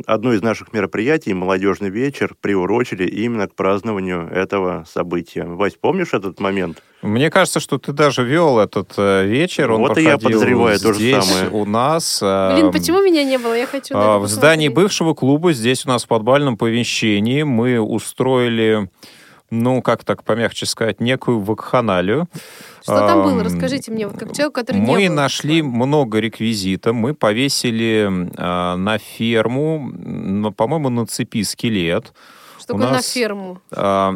одно 0.07 0.33
из 0.33 0.41
наших 0.41 0.73
мероприятий, 0.73 1.33
молодежный 1.33 1.89
вечер, 1.89 2.35
приурочили 2.41 3.05
именно 3.07 3.47
к 3.47 3.55
празднованию 3.55 4.27
этого 4.29 4.85
события. 4.91 5.43
Вась, 5.45 5.75
помнишь 5.79 6.13
этот 6.13 6.39
момент? 6.39 6.81
Мне 7.03 7.29
кажется, 7.29 7.59
что 7.59 7.77
ты 7.77 7.93
даже 7.93 8.23
вел 8.23 8.57
этот 8.59 8.93
э, 8.97 9.25
вечер. 9.27 9.71
Он 9.71 9.81
Вот 9.81 9.97
и 9.99 10.01
я 10.01 10.17
проходил 10.17 10.39
подозреваю 10.39 10.79
то 10.79 10.93
же 10.93 10.99
здесь, 10.99 11.23
самое. 11.23 11.49
у 11.51 11.65
нас. 11.65 12.19
блин, 12.21 12.65
эм, 12.65 12.71
почему 12.71 13.01
меня 13.03 13.23
не 13.23 13.37
было? 13.37 13.53
Я 13.53 13.67
хочу 13.67 13.93
А, 13.95 14.17
В 14.17 14.27
здании 14.27 14.67
бывшего 14.69 15.13
клуба, 15.13 15.53
здесь 15.53 15.85
у 15.85 15.89
нас 15.89 16.05
в 16.05 16.07
подвальном 16.07 16.57
помещении, 16.57 17.43
мы 17.43 17.79
устроили, 17.79 18.89
ну, 19.49 19.81
как 19.81 20.03
так 20.03 20.23
помягче 20.23 20.65
сказать, 20.65 20.99
некую 20.99 21.39
вакханалию. 21.39 22.27
Что 22.81 23.07
там 23.07 23.23
было? 23.23 23.43
Расскажите 23.43 23.91
мне, 23.91 24.07
вот 24.07 24.17
как 24.17 24.33
человек, 24.33 24.53
который 24.55 24.77
не 24.79 24.85
Мы 24.85 25.07
был. 25.07 25.15
нашли 25.15 25.61
много 25.61 26.19
реквизита, 26.19 26.93
мы 26.93 27.13
повесили 27.13 28.29
а, 28.37 28.75
на 28.75 28.97
ферму, 28.97 29.89
м, 29.93 30.53
по-моему, 30.53 30.89
на 30.89 31.05
цепи 31.05 31.43
скелет. 31.43 32.13
Что 32.59 32.73
такое 32.73 32.85
на 32.87 32.91
нас- 32.93 33.11
ферму? 33.11 33.61
А, 33.71 34.15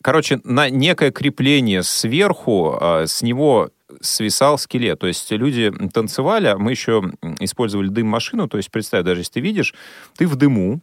Короче, 0.00 0.40
на 0.44 0.70
некое 0.70 1.10
крепление 1.10 1.82
сверху, 1.82 2.78
а, 2.80 3.04
с 3.06 3.20
него 3.20 3.70
свисал 4.00 4.58
скелет. 4.58 4.98
То 4.98 5.06
есть 5.06 5.30
люди 5.30 5.72
танцевали, 5.92 6.46
а 6.48 6.58
мы 6.58 6.70
еще 6.70 7.02
использовали 7.40 7.88
дым-машину. 7.88 8.48
То 8.48 8.56
есть 8.56 8.70
представь, 8.70 9.04
даже 9.04 9.20
если 9.20 9.34
ты 9.34 9.40
видишь, 9.40 9.74
ты 10.16 10.26
в 10.26 10.36
дыму, 10.36 10.80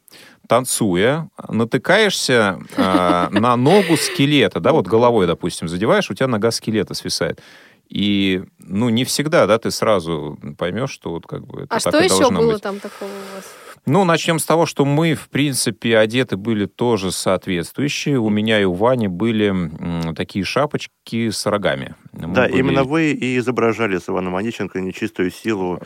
танцуя, 0.47 1.29
натыкаешься 1.47 2.59
а, 2.77 3.29
на 3.31 3.55
ногу 3.55 3.97
скелета, 3.97 4.59
да, 4.59 4.71
вот 4.71 4.87
головой, 4.87 5.27
допустим, 5.27 5.67
задеваешь, 5.67 6.09
у 6.09 6.13
тебя 6.13 6.27
нога 6.27 6.51
скелета 6.51 6.93
свисает. 6.93 7.41
И, 7.89 8.43
ну, 8.57 8.89
не 8.89 9.05
всегда, 9.05 9.45
да, 9.45 9.59
ты 9.59 9.69
сразу 9.71 10.39
поймешь, 10.57 10.89
что 10.89 11.11
вот 11.11 11.27
как 11.27 11.45
бы 11.45 11.63
это 11.63 11.75
А 11.75 11.79
так 11.79 11.93
что 11.93 12.03
еще 12.03 12.31
было 12.31 12.53
быть. 12.53 12.61
там 12.61 12.79
такого 12.79 13.09
у 13.09 13.35
вас? 13.35 13.45
Ну, 13.87 14.03
начнем 14.03 14.39
с 14.39 14.45
того, 14.45 14.65
что 14.65 14.83
мы, 14.83 15.13
в 15.13 15.29
принципе, 15.29 15.97
одеты 15.97 16.37
были 16.37 16.65
тоже 16.65 17.11
соответствующие. 17.11 18.17
У 18.19 18.29
меня 18.29 18.59
и 18.59 18.63
у 18.63 18.73
Вани 18.73 19.07
были 19.07 19.49
м, 19.49 20.15
такие 20.15 20.43
шапочки 20.43 21.29
с 21.29 21.45
рогами. 21.45 21.95
Мы 22.11 22.33
да, 22.33 22.47
были- 22.47 22.57
именно 22.57 22.83
вы 22.83 23.11
и 23.11 23.37
изображали 23.37 23.97
с 23.99 24.09
Иваном 24.09 24.35
Онищенко 24.35 24.79
нечистую 24.81 25.29
силу 25.29 25.79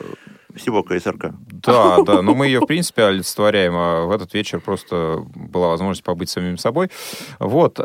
всего 0.55 0.81
КСРК. 0.83 1.31
Да, 1.51 2.01
да, 2.03 2.21
но 2.21 2.33
мы 2.35 2.47
ее, 2.47 2.61
в 2.61 2.65
принципе, 2.65 3.03
олицетворяем. 3.03 3.73
А 3.75 4.05
в 4.05 4.11
этот 4.11 4.33
вечер 4.33 4.61
просто 4.61 5.25
была 5.35 5.67
возможность 5.67 6.03
побыть 6.03 6.29
самим 6.29 6.57
собой. 6.57 6.89
Вот. 7.39 7.79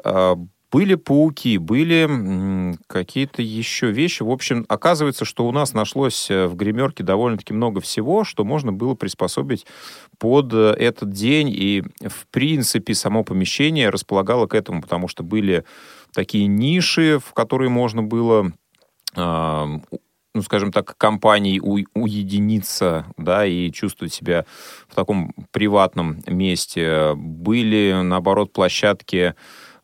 Были 0.75 0.97
пауки, 0.97 1.57
были 1.59 2.77
какие-то 2.89 3.43
еще 3.43 3.93
вещи. 3.93 4.25
В 4.25 4.31
общем, 4.31 4.67
оказывается, 4.69 5.25
что 5.25 5.47
у 5.47 5.53
нас 5.53 5.73
нашлось 5.73 6.29
э, 6.33 6.49
в 6.49 6.57
гримерке 6.57 7.05
довольно-таки 7.05 7.55
много 7.55 7.81
всего, 7.81 8.25
что 8.25 8.43
можно 8.43 8.73
было 8.73 8.97
приспособить 8.97 9.67
под 10.19 10.53
э, 10.53 10.73
этот 10.73 11.11
день. 11.11 11.49
И, 11.49 11.85
в 12.01 12.27
принципе, 12.33 12.93
само 12.95 13.23
помещение 13.23 13.89
располагало 13.89 14.49
к 14.49 14.55
этому, 14.57 14.83
потому 14.83 15.07
что 15.07 15.23
были 15.23 15.63
такие 16.13 16.49
ниши, 16.49 17.21
в 17.25 17.33
которые 17.35 17.71
можно 17.71 18.03
было 18.03 18.51
ну, 19.17 20.43
скажем 20.43 20.73
так, 20.73 20.99
компанией 20.99 21.61
у- 21.61 21.87
уединиться, 21.95 23.07
да, 23.17 23.47
и 23.47 23.71
чувствовать 23.71 24.13
себя 24.13 24.45
в 24.89 24.97
таком 24.97 25.33
приватном 25.53 26.19
месте. 26.27 27.15
Были, 27.15 28.01
наоборот, 28.03 28.53
площадки 28.53 29.37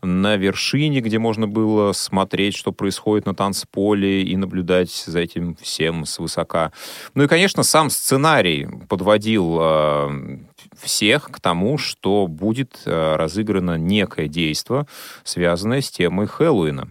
на 0.02 0.36
вершине, 0.36 1.00
где 1.00 1.18
можно 1.18 1.46
было 1.46 1.92
смотреть, 1.92 2.56
что 2.56 2.72
происходит 2.72 3.26
на 3.26 3.34
танцполе 3.34 4.22
и 4.22 4.36
наблюдать 4.36 4.90
за 4.90 5.20
этим 5.20 5.56
всем 5.56 6.06
свысока. 6.06 6.72
Ну 7.14 7.24
и, 7.24 7.28
конечно, 7.28 7.62
сам 7.62 7.90
сценарий 7.90 8.68
подводил 8.88 9.58
э, 9.60 10.38
всех 10.80 11.30
к 11.30 11.40
тому, 11.40 11.78
что 11.78 12.26
будет 12.26 12.82
э, 12.86 13.16
разыграно 13.16 13.76
некое 13.76 14.28
действо, 14.28 14.86
связанное 15.24 15.80
с 15.80 15.90
темой 15.90 16.26
Хэллоуина. 16.26 16.88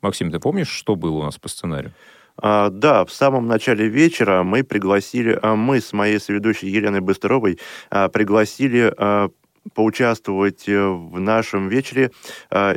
Максим, 0.00 0.30
ты 0.30 0.40
помнишь, 0.40 0.68
что 0.68 0.96
было 0.96 1.18
у 1.18 1.22
нас 1.22 1.38
по 1.38 1.48
сценарию? 1.48 1.92
А, 2.36 2.70
да, 2.70 3.04
в 3.04 3.12
самом 3.12 3.46
начале 3.46 3.88
вечера 3.88 4.42
мы 4.42 4.64
пригласили, 4.64 5.38
а, 5.40 5.54
мы 5.54 5.80
с 5.80 5.92
моей 5.92 6.18
соведущей 6.18 6.68
Еленой 6.68 7.00
Быстровой 7.00 7.58
а, 7.90 8.08
пригласили 8.08 8.92
а, 8.96 9.30
поучаствовать 9.74 10.68
э, 10.68 10.86
в 10.86 11.18
нашем 11.20 11.68
вечере 11.68 12.10
а, 12.50 12.76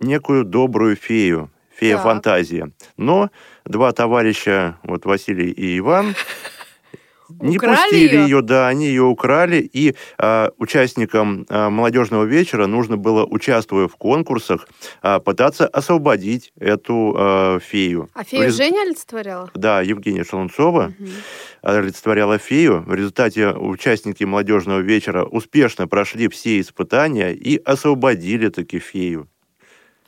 некую 0.00 0.44
добрую 0.44 0.96
фею, 0.96 1.50
фея 1.74 1.96
Так. 1.96 2.04
фантазия. 2.04 2.72
Но 2.96 3.30
два 3.64 3.92
товарища, 3.92 4.78
вот 4.82 5.04
Василий 5.04 5.50
и 5.50 5.78
Иван, 5.78 6.14
не 7.40 7.56
Украли 7.56 7.76
пустили 7.76 8.08
её? 8.16 8.22
ее, 8.24 8.42
да, 8.42 8.68
они 8.68 8.86
ее 8.86 9.02
украли, 9.04 9.58
и 9.60 9.94
а, 10.18 10.50
участникам 10.58 11.46
а, 11.48 11.70
молодежного 11.70 12.24
вечера 12.24 12.66
нужно 12.66 12.96
было, 12.96 13.24
участвуя 13.24 13.88
в 13.88 13.96
конкурсах, 13.96 14.68
а, 15.02 15.20
пытаться 15.20 15.66
освободить 15.66 16.52
эту 16.58 17.14
а, 17.16 17.58
фею. 17.60 18.08
А 18.14 18.24
фею 18.24 18.44
рез- 18.46 18.56
Женя 18.56 18.82
олицетворяла? 18.82 19.50
Да, 19.54 19.80
Евгения 19.82 20.24
Шалунцова 20.24 20.92
Мгм. 20.98 21.08
олицетворяла 21.62 22.38
фею. 22.38 22.82
В 22.86 22.94
результате 22.94 23.48
участники 23.50 24.24
молодежного 24.24 24.80
вечера 24.80 25.24
успешно 25.24 25.86
прошли 25.88 26.28
все 26.28 26.60
испытания 26.60 27.32
и 27.32 27.56
освободили 27.64 28.48
таки 28.48 28.78
фею. 28.78 29.28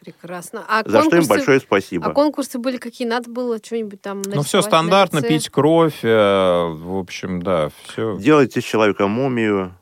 Прекрасно. 0.05 0.65
А 0.69 0.83
За 0.85 1.01
что 1.03 1.17
им 1.17 1.23
конкурсы- 1.23 1.29
большое 1.29 1.61
спасибо. 1.61 2.07
А 2.07 2.11
конкурсы 2.11 2.59
были 2.59 2.77
какие? 2.77 3.07
Надо 3.07 3.31
было 3.31 3.59
что-нибудь 3.63 4.01
там 4.03 4.23
Ну, 4.23 4.43
все 4.43 4.61
стандартно, 4.61 5.23
пить 5.23 5.49
кровь, 5.49 6.01
э, 6.03 6.09
в 6.09 6.99
общем, 6.99 7.41
да, 7.41 7.71
все. 7.87 8.17
Делайте 8.19 8.59
из 8.61 8.65
человека 8.65 9.07
мумию. 9.07 9.75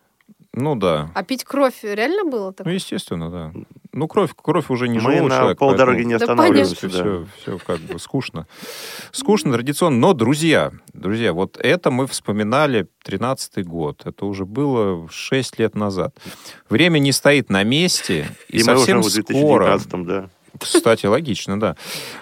Ну 0.52 0.74
да. 0.74 1.10
А 1.14 1.22
пить 1.22 1.44
кровь 1.44 1.76
реально 1.82 2.24
было 2.24 2.46
Ну, 2.46 2.52
такое? 2.52 2.74
естественно, 2.74 3.30
да. 3.30 3.52
Ну, 3.92 4.08
кровь, 4.08 4.30
кровь 4.36 4.68
уже 4.70 4.88
не 4.88 4.94
Мы 4.98 5.00
живой 5.00 5.28
на 5.28 5.54
полдороги 5.54 5.96
поэтому, 5.96 6.08
не 6.08 6.14
останавливаемся. 6.14 6.88
да. 6.88 6.92
все, 6.92 7.26
все 7.40 7.58
как 7.64 7.78
бы 7.80 7.98
скучно. 7.98 8.46
Скучно, 9.12 9.52
традиционно. 9.52 9.98
Но, 9.98 10.12
друзья, 10.12 10.72
друзья, 10.92 11.32
вот 11.32 11.56
это 11.56 11.90
мы 11.90 12.06
вспоминали 12.06 12.88
13-й 13.04 13.62
год. 13.62 14.02
Это 14.04 14.26
уже 14.26 14.44
было 14.44 15.08
6 15.08 15.58
лет 15.58 15.74
назад. 15.76 16.16
Время 16.68 16.98
не 16.98 17.12
стоит 17.12 17.48
на 17.50 17.62
месте, 17.64 18.26
и, 18.48 18.58
И 18.58 18.62
мы 18.64 18.72
уже 18.74 18.78
совсем 18.78 19.02
в 19.02 19.08
скоро 19.08 19.78
2019 19.78 20.06
да. 20.06 20.30
Кстати, 20.60 21.06
логично, 21.06 21.58
да. 21.58 21.74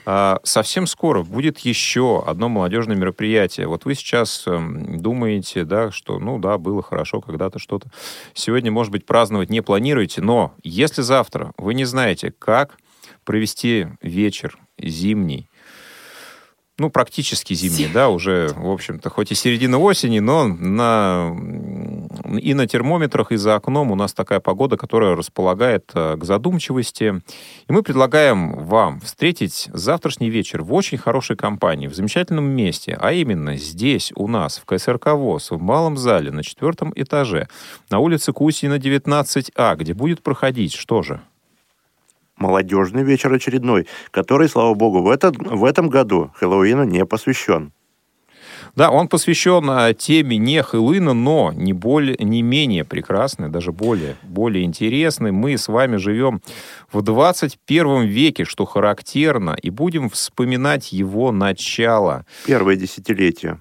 А, 0.06 0.38
совсем 0.44 0.86
скоро 0.86 1.22
будет 1.22 1.58
еще 1.58 2.22
одно 2.24 2.48
молодежное 2.48 2.96
мероприятие. 2.96 3.66
Вот 3.66 3.84
вы 3.84 3.94
сейчас 3.94 4.44
эм, 4.46 5.00
думаете, 5.00 5.64
да, 5.64 5.90
что, 5.90 6.20
ну 6.20 6.38
да, 6.38 6.56
было 6.56 6.80
хорошо 6.80 7.20
когда-то 7.20 7.58
что-то. 7.58 7.90
Сегодня, 8.34 8.70
может 8.70 8.92
быть, 8.92 9.04
праздновать 9.04 9.50
не 9.50 9.60
планируете, 9.60 10.22
но 10.22 10.54
если 10.62 11.02
завтра 11.02 11.52
вы 11.58 11.74
не 11.74 11.84
знаете, 11.84 12.32
как 12.38 12.78
провести 13.24 13.88
вечер 14.00 14.56
зимний, 14.80 15.50
ну, 16.78 16.90
практически 16.90 17.54
зимний, 17.54 17.88
да, 17.92 18.08
уже, 18.08 18.52
в 18.56 18.70
общем-то, 18.70 19.10
хоть 19.10 19.32
и 19.32 19.34
середина 19.34 19.78
осени, 19.78 20.20
но 20.20 20.46
на, 20.46 21.36
и 22.40 22.54
на 22.54 22.68
термометрах, 22.68 23.32
и 23.32 23.36
за 23.36 23.56
окном 23.56 23.90
у 23.90 23.96
нас 23.96 24.12
такая 24.12 24.38
погода, 24.38 24.76
которая 24.76 25.16
располагает 25.16 25.90
э, 25.94 26.16
к 26.16 26.24
задумчивости. 26.24 27.20
И 27.68 27.72
мы 27.72 27.82
предлагаем 27.82 28.64
вам 28.64 29.00
встретить 29.00 29.68
завтрашний 29.72 30.30
вечер 30.30 30.62
в 30.62 30.72
очень 30.72 30.98
хорошей 30.98 31.36
компании, 31.36 31.88
в 31.88 31.94
замечательном 31.94 32.44
месте, 32.44 32.96
а 33.00 33.12
именно 33.12 33.56
здесь 33.56 34.12
у 34.14 34.28
нас, 34.28 34.58
в 34.58 34.64
КСРК 34.64 35.14
ВОЗ, 35.14 35.50
в 35.50 35.60
малом 35.60 35.96
зале 35.96 36.30
на 36.30 36.44
четвертом 36.44 36.92
этаже, 36.94 37.48
на 37.90 37.98
улице 37.98 38.32
Кусина, 38.32 38.78
19А, 38.78 39.76
где 39.76 39.94
будет 39.94 40.22
проходить, 40.22 40.74
что 40.74 41.02
же? 41.02 41.20
Молодежный 42.38 43.02
вечер 43.02 43.32
очередной, 43.32 43.86
который, 44.10 44.48
слава 44.48 44.74
богу, 44.74 45.02
в, 45.02 45.10
этот, 45.10 45.36
в 45.38 45.64
этом 45.64 45.88
году 45.88 46.30
Хэллоуину 46.34 46.84
не 46.84 47.04
посвящен. 47.04 47.72
Да, 48.74 48.90
он 48.90 49.08
посвящен 49.08 49.68
а, 49.70 49.92
теме 49.92 50.36
не 50.36 50.62
Хэллоуина, 50.62 51.12
но 51.12 51.52
не, 51.52 51.72
более, 51.72 52.16
не 52.18 52.42
менее 52.42 52.84
прекрасной, 52.84 53.48
даже 53.48 53.72
более, 53.72 54.16
более 54.22 54.64
интересной. 54.64 55.32
Мы 55.32 55.58
с 55.58 55.68
вами 55.68 55.96
живем 55.96 56.40
в 56.92 57.02
21 57.02 58.02
веке, 58.02 58.44
что 58.44 58.66
характерно, 58.66 59.56
и 59.60 59.70
будем 59.70 60.08
вспоминать 60.08 60.92
его 60.92 61.32
начало. 61.32 62.24
Первое 62.46 62.76
десятилетие. 62.76 63.58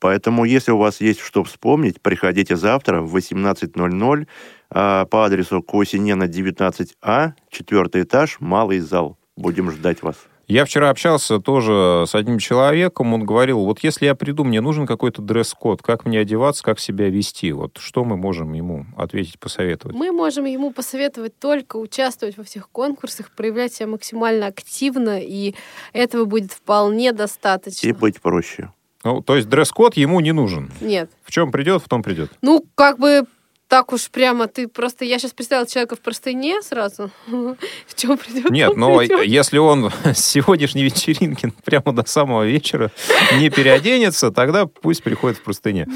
Поэтому, 0.00 0.44
если 0.44 0.72
у 0.72 0.78
вас 0.78 1.00
есть 1.00 1.20
что 1.20 1.42
вспомнить, 1.44 2.00
приходите 2.00 2.56
завтра 2.56 3.00
в 3.00 3.16
18.00 3.16 4.26
а, 4.70 5.04
по 5.06 5.24
адресу 5.24 5.62
Косинена 5.62 6.24
19А, 6.24 7.32
четвертый 7.50 8.02
этаж, 8.02 8.36
малый 8.40 8.80
зал. 8.80 9.18
Будем 9.36 9.70
ждать 9.70 10.02
вас. 10.02 10.16
Я 10.48 10.64
вчера 10.64 10.90
общался 10.90 11.40
тоже 11.40 12.04
с 12.06 12.14
одним 12.14 12.38
человеком, 12.38 13.12
он 13.12 13.24
говорил, 13.24 13.64
вот 13.64 13.80
если 13.82 14.04
я 14.04 14.14
приду, 14.14 14.44
мне 14.44 14.60
нужен 14.60 14.86
какой-то 14.86 15.20
дресс-код, 15.20 15.82
как 15.82 16.04
мне 16.04 16.20
одеваться, 16.20 16.62
как 16.62 16.78
себя 16.78 17.08
вести, 17.08 17.50
вот 17.50 17.78
что 17.78 18.04
мы 18.04 18.16
можем 18.16 18.52
ему 18.52 18.86
ответить, 18.96 19.40
посоветовать? 19.40 19.96
Мы 19.96 20.12
можем 20.12 20.44
ему 20.44 20.70
посоветовать 20.70 21.36
только 21.40 21.76
участвовать 21.76 22.36
во 22.36 22.44
всех 22.44 22.70
конкурсах, 22.70 23.32
проявлять 23.32 23.74
себя 23.74 23.88
максимально 23.88 24.46
активно, 24.46 25.20
и 25.20 25.56
этого 25.92 26.26
будет 26.26 26.52
вполне 26.52 27.12
достаточно. 27.12 27.84
И 27.84 27.92
быть 27.92 28.20
проще. 28.20 28.70
Ну, 29.06 29.22
то 29.22 29.36
есть 29.36 29.48
дресс-код 29.48 29.96
ему 29.96 30.18
не 30.18 30.32
нужен? 30.32 30.68
Нет. 30.80 31.08
В 31.22 31.30
чем 31.30 31.52
придет, 31.52 31.80
в 31.80 31.88
том 31.88 32.02
придет? 32.02 32.32
Ну, 32.42 32.66
как 32.74 32.98
бы 32.98 33.22
так 33.68 33.92
уж 33.92 34.10
прямо 34.10 34.48
ты 34.48 34.66
просто... 34.66 35.04
Я 35.04 35.20
сейчас 35.20 35.30
представила 35.30 35.64
человека 35.64 35.94
в 35.94 36.00
простыне 36.00 36.60
сразу. 36.60 37.12
В 37.26 37.94
чем 37.94 38.18
придет? 38.18 38.50
Нет, 38.50 38.76
но 38.76 39.00
если 39.02 39.58
он 39.58 39.92
с 40.04 40.18
сегодняшней 40.18 40.82
вечеринки 40.82 41.52
прямо 41.64 41.92
до 41.92 42.04
самого 42.04 42.44
вечера 42.44 42.90
не 43.38 43.48
переоденется, 43.48 44.32
тогда 44.32 44.66
пусть 44.66 45.04
приходит 45.04 45.38
в 45.38 45.42
простыне. 45.42 45.86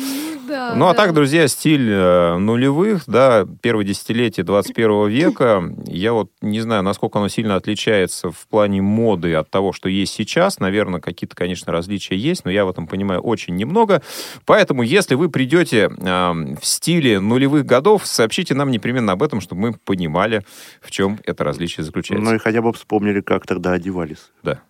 Да, 0.50 0.74
ну, 0.74 0.88
а 0.88 0.92
да. 0.92 0.96
так, 0.96 1.14
друзья, 1.14 1.46
стиль 1.46 1.88
э, 1.88 2.36
нулевых, 2.36 3.04
да, 3.06 3.46
первое 3.62 3.84
десятилетие 3.84 4.42
21 4.42 5.08
века, 5.08 5.62
я 5.86 6.12
вот 6.12 6.32
не 6.40 6.60
знаю, 6.60 6.82
насколько 6.82 7.20
оно 7.20 7.28
сильно 7.28 7.54
отличается 7.54 8.30
в 8.30 8.48
плане 8.48 8.82
моды 8.82 9.34
от 9.34 9.48
того, 9.48 9.72
что 9.72 9.88
есть 9.88 10.12
сейчас. 10.12 10.58
Наверное, 10.58 11.00
какие-то, 11.00 11.36
конечно, 11.36 11.72
различия 11.72 12.16
есть, 12.16 12.44
но 12.44 12.50
я 12.50 12.64
в 12.64 12.70
этом 12.70 12.88
понимаю 12.88 13.20
очень 13.20 13.54
немного. 13.54 14.02
Поэтому, 14.44 14.82
если 14.82 15.14
вы 15.14 15.30
придете 15.30 15.88
э, 15.88 16.32
в 16.60 16.66
стиле 16.66 17.20
нулевых 17.20 17.64
годов, 17.64 18.04
сообщите 18.04 18.54
нам 18.54 18.72
непременно 18.72 19.12
об 19.12 19.22
этом, 19.22 19.40
чтобы 19.40 19.60
мы 19.60 19.72
понимали, 19.74 20.44
в 20.80 20.90
чем 20.90 21.20
это 21.24 21.44
различие 21.44 21.84
заключается. 21.84 22.28
Ну 22.28 22.34
и 22.34 22.38
хотя 22.38 22.60
бы 22.60 22.72
вспомнили, 22.72 23.20
как 23.20 23.46
тогда 23.46 23.72
одевались. 23.72 24.32
Да. 24.42 24.60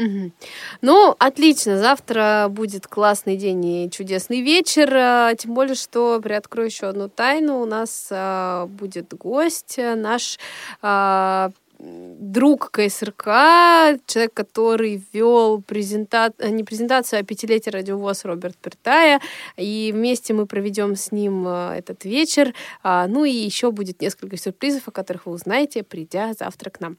Мгм. 0.00 0.32
Ну, 0.80 1.14
отлично. 1.18 1.78
Завтра 1.78 2.46
будет 2.48 2.86
классный 2.86 3.36
день 3.36 3.64
и 3.66 3.90
чудесный 3.90 4.40
вечер. 4.40 4.88
а, 4.94 5.34
Тем 5.34 5.52
более, 5.52 5.74
что 5.74 6.18
приоткрою 6.22 6.68
еще 6.68 6.86
одну 6.86 7.08
тайну. 7.10 7.60
У 7.60 7.66
нас 7.66 8.08
а, 8.10 8.64
будет 8.66 9.12
гость, 9.12 9.78
а, 9.78 9.96
наш 9.96 10.38
а, 10.80 11.50
друг 11.82 12.70
КСРК, 12.70 13.24
человек, 14.06 14.34
который 14.34 15.02
вел 15.12 15.62
презента... 15.62 16.32
э, 16.38 16.50
не 16.50 16.62
презентацию, 16.64 17.20
а 17.20 17.22
пятилетие 17.22 17.72
радиовоз 17.72 18.24
Роберт 18.24 18.56
Пертая. 18.58 19.20
И 19.56 19.90
вместе 19.94 20.34
мы 20.34 20.46
проведем 20.46 20.94
с 20.96 21.10
ним 21.12 21.44
а, 21.46 21.74
этот 21.76 22.04
вечер. 22.04 22.52
А, 22.82 23.06
Ну 23.08 23.24
и 23.24 23.32
еще 23.32 23.70
будет 23.72 24.02
несколько 24.02 24.36
сюрпризов, 24.36 24.86
о 24.88 24.90
которых 24.90 25.26
вы 25.26 25.32
узнаете, 25.32 25.82
придя 25.82 26.34
завтра 26.38 26.70
к 26.70 26.80
нам. 26.80 26.96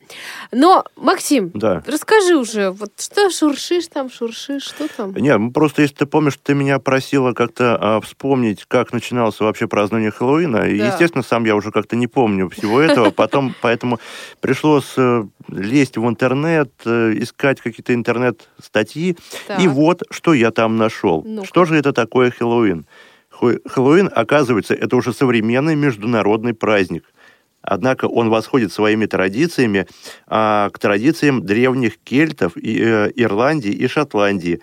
Но, 0.51 0.83
Максим, 0.95 1.51
Да. 1.53 1.83
Расскажи 1.85 2.35
уже, 2.35 2.71
вот 2.71 2.91
что 2.97 3.29
шуршишь 3.29 3.87
там, 3.87 4.09
шуршишь, 4.09 4.63
что 4.63 4.87
там? 4.87 5.13
Не, 5.13 5.37
ну, 5.37 5.51
просто 5.51 5.83
если 5.83 5.95
ты 5.95 6.05
помнишь, 6.07 6.37
ты 6.41 6.55
меня 6.55 6.79
просила 6.79 7.33
как-то 7.33 7.77
а, 7.79 8.01
вспомнить, 8.01 8.65
как 8.67 8.91
начиналось 8.93 9.39
вообще 9.39 9.67
празднование 9.67 10.11
Хэллоуина. 10.11 10.67
И, 10.67 10.79
Да. 10.79 10.87
естественно, 10.87 11.23
сам 11.23 11.45
я 11.45 11.55
уже 11.55 11.71
как-то 11.71 11.95
не 11.95 12.07
помню 12.07 12.49
всего 12.49 12.81
этого. 12.81 13.11
Потом, 13.11 13.53
поэтому 13.61 13.99
пришлось 14.39 14.70
э, 14.97 15.23
лезть 15.49 15.97
в 15.97 16.07
интернет, 16.07 16.71
э, 16.85 17.13
искать 17.17 17.59
какие-то 17.59 17.93
интернет-статьи. 17.93 19.17
И 19.59 19.67
вот, 19.67 20.03
что 20.09 20.33
я 20.33 20.51
там 20.51 20.77
нашел. 20.77 21.23
Ну-ка. 21.25 21.47
Что 21.47 21.65
же 21.65 21.75
это 21.75 21.91
такое 21.91 22.31
Хэллоуин? 22.31 22.85
Хэллоуин, 23.31 24.09
оказывается, 24.13 24.73
это 24.73 24.95
уже 24.95 25.13
современный 25.13 25.75
международный 25.75 26.53
праздник. 26.53 27.03
Однако 27.61 28.05
он 28.05 28.29
восходит 28.29 28.71
своими 28.71 29.05
традициями 29.05 29.87
а, 30.27 30.69
к 30.69 30.79
традициям 30.79 31.45
древних 31.45 31.99
кельтов, 31.99 32.57
и, 32.57 32.81
э, 32.81 33.11
Ирландии 33.15 33.71
и 33.71 33.87
Шотландии, 33.87 34.61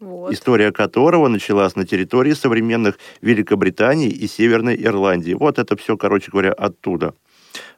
Вот. 0.00 0.32
история 0.32 0.72
которого 0.72 1.28
началась 1.28 1.76
на 1.76 1.86
территории 1.86 2.32
современных 2.32 2.98
Великобритании 3.20 4.08
и 4.08 4.26
Северной 4.26 4.82
Ирландии. 4.82 5.34
Вот 5.34 5.58
это 5.58 5.76
все, 5.76 5.98
короче 5.98 6.30
говоря, 6.30 6.52
оттуда. 6.52 7.12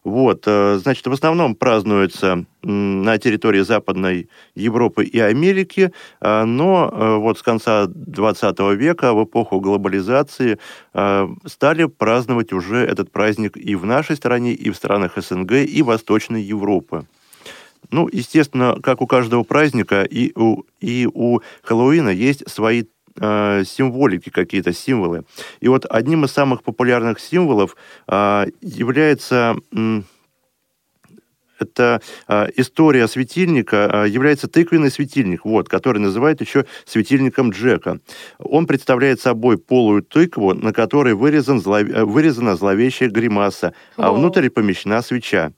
Вот, 0.04 0.44
э, 0.46 0.78
значит, 0.82 1.06
в 1.06 1.12
основном 1.12 1.54
празднуется 1.54 2.44
на 2.62 3.18
территории 3.18 3.60
Западной 3.60 4.28
Европы 4.56 5.04
и 5.04 5.20
Америки, 5.20 5.92
э, 6.20 6.44
но 6.44 6.90
э, 6.92 7.16
вот 7.16 7.38
с 7.38 7.42
конца 7.42 7.86
20 7.86 8.58
века, 8.74 9.12
в 9.12 9.24
эпоху 9.24 9.60
глобализации, 9.60 10.58
стали 11.46 11.84
праздновать 11.84 12.52
уже 12.52 12.78
этот 12.78 13.10
праздник 13.10 13.56
и 13.56 13.74
в 13.74 13.86
нашей 13.86 14.16
стране, 14.16 14.52
и 14.52 14.70
в 14.70 14.76
странах 14.76 15.12
СНГ, 15.16 15.52
и 15.52 15.82
Восточной 15.82 16.42
Европы. 16.42 17.06
Ну, 17.90 18.08
естественно, 18.12 18.78
как 18.82 19.00
у 19.02 19.06
каждого 19.06 19.42
праздника, 19.42 20.02
и 20.02 20.32
у, 20.36 20.64
и 20.80 21.08
у 21.12 21.40
Хэллоуина 21.62 22.10
есть 22.10 22.48
свои 22.48 22.84
э, 23.20 23.64
символики 23.64 24.30
какие-то, 24.30 24.72
символы. 24.72 25.24
И 25.60 25.68
вот 25.68 25.86
одним 25.88 26.24
из 26.24 26.32
самых 26.32 26.62
популярных 26.62 27.20
символов 27.20 27.76
э, 28.08 28.46
является... 28.60 29.56
это 31.62 32.00
э, 32.28 32.48
история 32.56 33.06
светильника, 33.08 34.04
э, 34.06 34.08
является 34.08 34.48
тыквенный 34.48 34.90
светильник, 34.90 35.44
вот, 35.44 35.68
который 35.68 35.98
называют 35.98 36.40
еще 36.40 36.66
светильником 36.84 37.50
Джека. 37.50 38.00
Он 38.38 38.66
представляет 38.66 39.20
собой 39.20 39.58
полую 39.58 40.02
тыкву, 40.02 40.54
на 40.54 40.72
которой 40.72 41.14
вырезан 41.14 41.58
зло- 41.58 42.04
вырезана 42.04 42.56
зловещая 42.56 43.10
гримаса, 43.10 43.74
а 43.96 44.12
внутрь 44.12 44.48
помещена 44.50 45.02
свеча. 45.02 45.52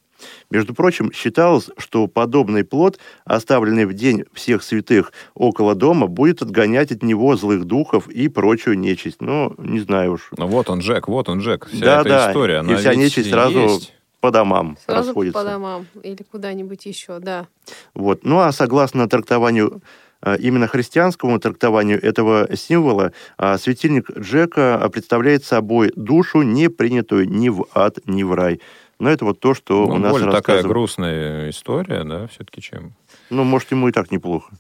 Между 0.51 0.75
прочим, 0.75 1.13
считалось, 1.13 1.71
что 1.79 2.07
подобный 2.07 2.65
плод, 2.65 2.99
оставленный 3.25 3.87
в 3.87 3.95
день 3.95 4.25
всех 4.33 4.63
святых 4.63 5.13
около 5.35 5.75
дома, 5.75 6.07
будет 6.07 6.43
отгонять 6.43 6.93
от 6.93 7.03
него 7.03 7.37
злых 7.37 7.65
духов 7.65 8.09
и 8.09 8.29
прочую 8.29 8.79
нечисть. 8.79 9.21
Ну, 9.21 9.55
не 9.59 9.81
знаю 9.81 10.13
уж. 10.13 10.31
Ну 10.37 10.47
вот 10.47 10.71
он, 10.71 10.81
Джек, 10.81 11.09
вот 11.09 11.29
он, 11.29 11.41
Джек. 11.41 11.67
Вся 11.67 11.85
да, 11.85 12.01
эта 12.01 12.09
да. 12.09 12.31
история, 12.31 12.55
и 12.55 12.59
она 12.59 12.77
вся 12.77 12.91
ведь 12.91 12.99
нечисть 12.99 13.31
сразу 13.31 13.61
есть. 13.61 13.95
по 14.21 14.31
домам 14.31 14.77
Сразу 14.87 15.09
расходится. 15.09 15.39
по 15.39 15.45
домам 15.45 15.87
или 16.03 16.25
куда-нибудь 16.31 16.87
еще, 16.87 17.19
да. 17.19 17.47
Вот. 17.95 18.25
Ну 18.25 18.41
а 18.41 18.53
согласно 18.53 19.09
трактованию 19.09 19.83
э, 20.23 20.37
именно 20.39 20.67
христианскому 20.67 21.39
трактованию 21.39 22.03
этого 22.03 22.49
символа, 22.57 23.13
а, 23.37 23.59
светильник 23.59 24.11
Джека 24.17 24.89
представляет 24.93 25.45
собой 25.45 25.93
душу, 25.97 26.43
не 26.43 26.69
принятую 26.69 27.29
ни 27.29 27.49
в 27.49 27.67
ад, 27.75 27.99
ни 28.07 28.23
в 28.23 28.33
рай. 28.35 28.61
Но 28.99 29.11
это 29.11 29.25
вот 29.25 29.41
то, 29.41 29.55
что 29.55 29.87
Ну, 29.87 29.95
у 29.95 29.99
нас 29.99 30.13
более 30.13 30.31
такая 30.31 30.63
грустная 30.63 31.51
история, 31.51 32.05
да, 32.05 32.27
все-таки 32.29 32.61
чем. 32.61 32.95
Ну, 33.31 33.45
может, 33.45 33.71
ему 33.73 33.89
и 33.89 33.93
так 33.93 34.11
неплохо. 34.11 34.53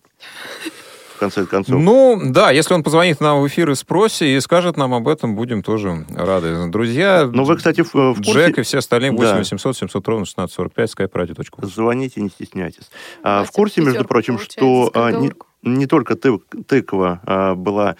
В 1.15 1.19
конце 1.19 1.47
концов. 1.47 1.81
Ну, 1.81 2.21
да, 2.25 2.51
если 2.51 2.75
он 2.75 2.83
позвонит 2.83 3.21
нам 3.21 3.41
в 3.41 3.47
эфир 3.47 3.71
и 3.71 3.75
спросит, 3.77 4.23
и 4.23 4.41
скажет 4.41 4.77
нам 4.77 4.93
об 4.95 5.07
этом, 5.07 5.37
будем 5.37 5.63
тоже 5.63 6.05
рады. 6.13 6.69
Друзья, 6.71 7.31
Ну, 7.33 7.45
вы, 7.45 7.57
кстати, 7.57 7.83
в, 7.83 7.95
в 7.95 8.17
курсе... 8.17 8.33
Джек 8.33 8.59
и 8.59 8.63
все 8.63 8.79
остальные, 8.79 9.13
8 9.13 9.25
Да. 9.25 9.37
800 9.39 9.77
700 9.77 10.09
ровно 10.09 10.23
1645, 10.25 10.91
skype-radio.ru. 10.95 11.67
Звоните, 11.67 12.21
не 12.21 12.31
стесняйтесь. 12.31 12.91
А, 13.23 13.45
в 13.45 13.53
курсе, 13.53 13.81
между 13.81 14.05
прочим, 14.05 14.41
что 14.41 14.91
а, 14.93 15.13
не, 15.13 15.33
не 15.63 15.87
только 15.87 16.15
тык- 16.15 16.65
тыква 16.67 17.21
а, 17.25 17.55
была 17.55 17.95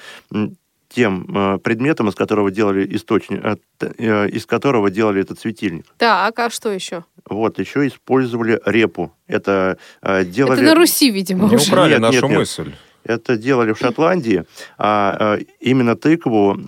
тем 0.95 1.27
а, 1.35 1.59
предметом, 1.59 2.09
из 2.09 2.15
которого 2.15 2.51
делали 2.51 2.87
источник, 2.97 3.43
т- 3.79 3.95
э, 3.99 4.29
из 4.29 4.47
которого 4.47 4.91
делали 4.91 5.21
этот 5.23 5.41
светильник. 5.41 5.87
Так, 5.99 6.39
а 6.39 6.51
что 6.51 6.71
еще? 6.71 7.05
Вот, 7.29 7.59
еще 7.59 7.87
использовали 7.87 8.61
репу. 8.65 9.13
Это 9.27 9.79
делали... 10.03 10.61
Это 10.61 10.63
на 10.63 10.75
Руси, 10.75 11.11
видимо, 11.11 11.49
Не 11.49 11.57
уже. 11.57 11.71
украли 11.73 11.93
Нет, 11.93 12.01
нашу 12.01 12.15
нет, 12.15 12.31
нет. 12.31 12.39
мысль. 12.39 12.73
Это 13.03 13.37
делали 13.37 13.73
в 13.73 13.79
Шотландии, 13.79 14.45
а, 14.79 15.39
именно 15.61 15.97
тыкву 15.97 16.59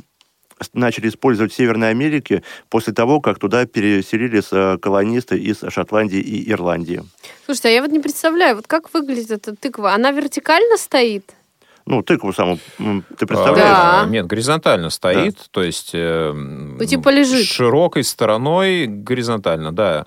начали 0.72 1.08
использовать 1.08 1.52
в 1.52 1.54
Северной 1.54 1.90
Америке 1.90 2.42
после 2.70 2.92
того, 2.94 3.20
как 3.20 3.38
туда 3.38 3.66
переселились 3.66 4.80
колонисты 4.80 5.36
из 5.38 5.60
Шотландии 5.68 6.18
и 6.18 6.50
Ирландии. 6.50 7.02
Слушайте, 7.44 7.68
а 7.68 7.72
я 7.72 7.82
вот 7.82 7.90
не 7.92 8.00
представляю, 8.00 8.56
вот 8.56 8.66
как 8.66 8.92
выглядит 8.94 9.30
эта 9.30 9.54
тыква? 9.54 9.92
Она 9.92 10.10
вертикально 10.12 10.78
стоит? 10.78 11.35
Ну, 11.86 12.02
тыкву 12.02 12.32
саму, 12.32 12.58
ты 13.16 13.26
представляешь? 13.26 13.70
Да. 13.76 14.02
А, 14.02 14.06
Нет, 14.06 14.26
горизонтально 14.26 14.90
стоит, 14.90 15.38
то 15.52 15.62
есть... 15.62 15.90
э, 15.94 16.32
Ну, 16.32 16.84
типа 16.84 17.10
лежит. 17.10 17.46
Широкой 17.46 18.02
стороной 18.02 18.86
горизонтально, 18.86 19.70
да. 19.72 20.04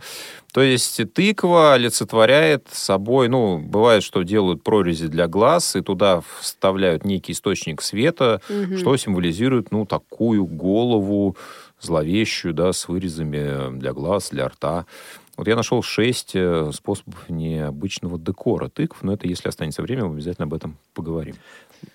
То 0.52 0.62
есть 0.62 1.00
тыква 1.14 1.76
олицетворяет 1.76 2.68
собой, 2.72 3.30
ну, 3.30 3.60
бывает, 3.60 4.04
что 4.04 4.24
делают 4.24 4.62
прорези 4.64 5.08
для 5.08 5.28
глаз, 5.28 5.76
и 5.78 5.82
туда 5.82 6.22
вставляют 6.40 7.06
некий 7.06 7.32
источник 7.32 7.82
света, 7.82 8.42
Мгм. 8.50 8.78
что 8.78 8.98
символизирует, 8.98 9.72
ну, 9.72 9.86
такую 9.86 10.46
голову 10.46 11.38
зловещую, 11.80 12.54
да, 12.54 12.74
с 12.74 12.90
вырезами 12.90 13.78
для 13.80 13.94
глаз, 13.94 14.30
для 14.32 14.48
рта. 14.50 14.86
Вот 15.38 15.48
я 15.48 15.56
нашел 15.56 15.82
шесть 15.82 16.32
э, 16.34 16.72
способов 16.74 17.30
необычного 17.30 18.20
декора 18.20 18.68
тыкв, 18.68 18.98
но 19.04 19.14
это, 19.14 19.26
если 19.28 19.48
останется 19.48 19.82
время, 19.82 20.04
мы 20.06 20.16
обязательно 20.16 20.48
об 20.48 20.54
этом 20.54 20.76
поговорим. 20.94 21.36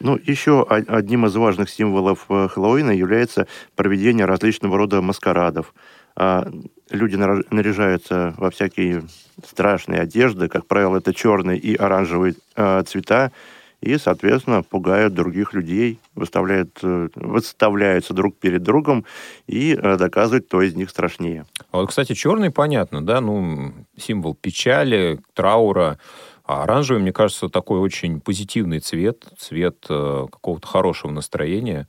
Ну, 0.01 0.18
еще 0.22 0.64
одним 0.68 1.26
из 1.26 1.35
важных 1.37 1.70
символов 1.70 2.26
э, 2.28 2.49
Хэллоуина 2.49 2.91
является 2.91 3.47
проведение 3.76 4.26
различного 4.26 4.76
рода 4.76 5.01
маскарадов. 5.03 5.74
А, 6.16 6.47
Люди 6.91 7.16
наряжаются 7.16 8.35
во 8.37 8.51
всякие 8.51 9.05
страшные 9.45 10.01
одежды, 10.01 10.49
как 10.49 10.66
правило, 10.66 10.99
это 10.99 11.14
черные 11.14 11.59
и 11.59 11.74
оранжевые 11.74 12.35
э, 12.57 12.82
цвета, 12.87 13.32
и, 13.80 13.99
соответственно, 13.99 14.62
пугают 14.62 15.14
других 15.14 15.55
людей, 15.55 15.99
выставляют, 16.14 16.78
э, 16.82 17.09
выставляются 17.14 18.14
друг 18.14 18.37
перед 18.37 18.62
другом 18.62 19.05
и 19.47 19.74
э, 19.74 19.97
доказывают, 19.97 20.47
кто 20.47 20.62
из 20.62 20.74
них 20.74 20.91
страшнее. 20.91 21.47
А 21.70 21.78
вот, 21.78 21.89
кстати, 21.89 22.12
черный, 22.12 22.51
понятно, 22.51 23.05
да, 23.05 23.20
ну, 23.20 23.72
символ 23.97 24.35
печали, 24.35 25.20
траура. 25.35 25.99
А 26.45 26.64
оранжевый, 26.64 27.01
мне 27.01 27.12
кажется, 27.12 27.49
такой 27.49 27.80
очень 27.80 28.20
позитивный 28.20 28.80
цвет, 28.80 29.24
цвет 29.38 29.86
э, 29.88 30.26
какого-то 30.30 30.66
хорошего 30.66 31.11
настроения. 31.11 31.88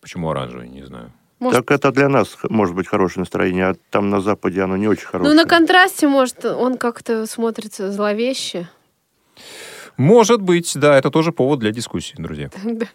Почему 0.00 0.30
оранжевый, 0.30 0.68
не 0.68 0.82
знаю. 0.82 1.12
Может, 1.38 1.66
Так 1.66 1.76
это 1.76 1.92
для 1.92 2.08
нас 2.08 2.36
может 2.48 2.74
быть 2.74 2.88
хорошее 2.88 3.22
настроение, 3.22 3.66
а 3.66 3.74
там 3.90 4.10
на 4.10 4.20
Западе 4.20 4.62
оно 4.62 4.76
не 4.76 4.88
очень 4.88 5.04
ну, 5.06 5.10
хорошее. 5.10 5.34
на 5.34 5.44
контрасте, 5.44 6.08
может, 6.08 6.44
он 6.44 6.76
как-то 6.76 7.26
смотрится 7.26 7.90
зловеще. 7.90 8.68
Может 9.96 10.40
быть, 10.40 10.72
да, 10.76 10.96
это 10.96 11.10
тоже 11.10 11.32
повод 11.32 11.60
для 11.60 11.70
дискуссии, 11.70 12.14
друзья. 12.16 12.50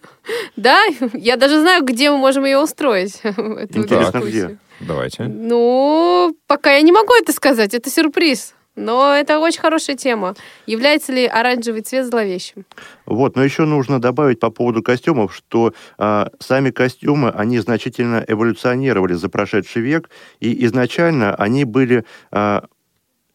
Да, 0.55 0.83
я 1.13 1.37
даже 1.37 1.61
знаю, 1.61 1.83
где 1.83 2.09
мы 2.09 2.17
можем 2.17 2.43
ее 2.43 2.57
устроить. 2.57 3.19
эту 3.23 3.79
Интересно, 3.79 4.19
где? 4.19 4.57
Давайте. 4.79 5.23
Ну, 5.25 6.35
пока 6.47 6.73
я 6.73 6.81
не 6.81 6.91
могу 6.91 7.13
это 7.13 7.31
сказать, 7.31 7.75
это 7.75 7.91
сюрприз. 7.91 8.55
Но 8.77 9.11
это 9.11 9.39
очень 9.39 9.59
хорошая 9.59 9.97
тема. 9.97 10.35
Является 10.67 11.11
ли 11.11 11.25
оранжевый 11.25 11.81
цвет 11.81 12.05
зловещим? 12.05 12.63
Вот, 13.07 13.35
но 13.35 13.43
еще 13.43 13.65
нужно 13.65 13.99
добавить 13.99 14.39
по 14.39 14.51
поводу 14.51 14.83
костюмов, 14.83 15.35
что 15.35 15.73
а, 15.97 16.29
сами 16.39 16.69
костюмы, 16.69 17.31
они 17.31 17.57
значительно 17.57 18.23
эволюционировали 18.25 19.13
за 19.13 19.29
прошедший 19.29 19.81
век, 19.81 20.11
и 20.39 20.63
изначально 20.65 21.33
они 21.33 21.65
были 21.65 22.05
а, 22.31 22.65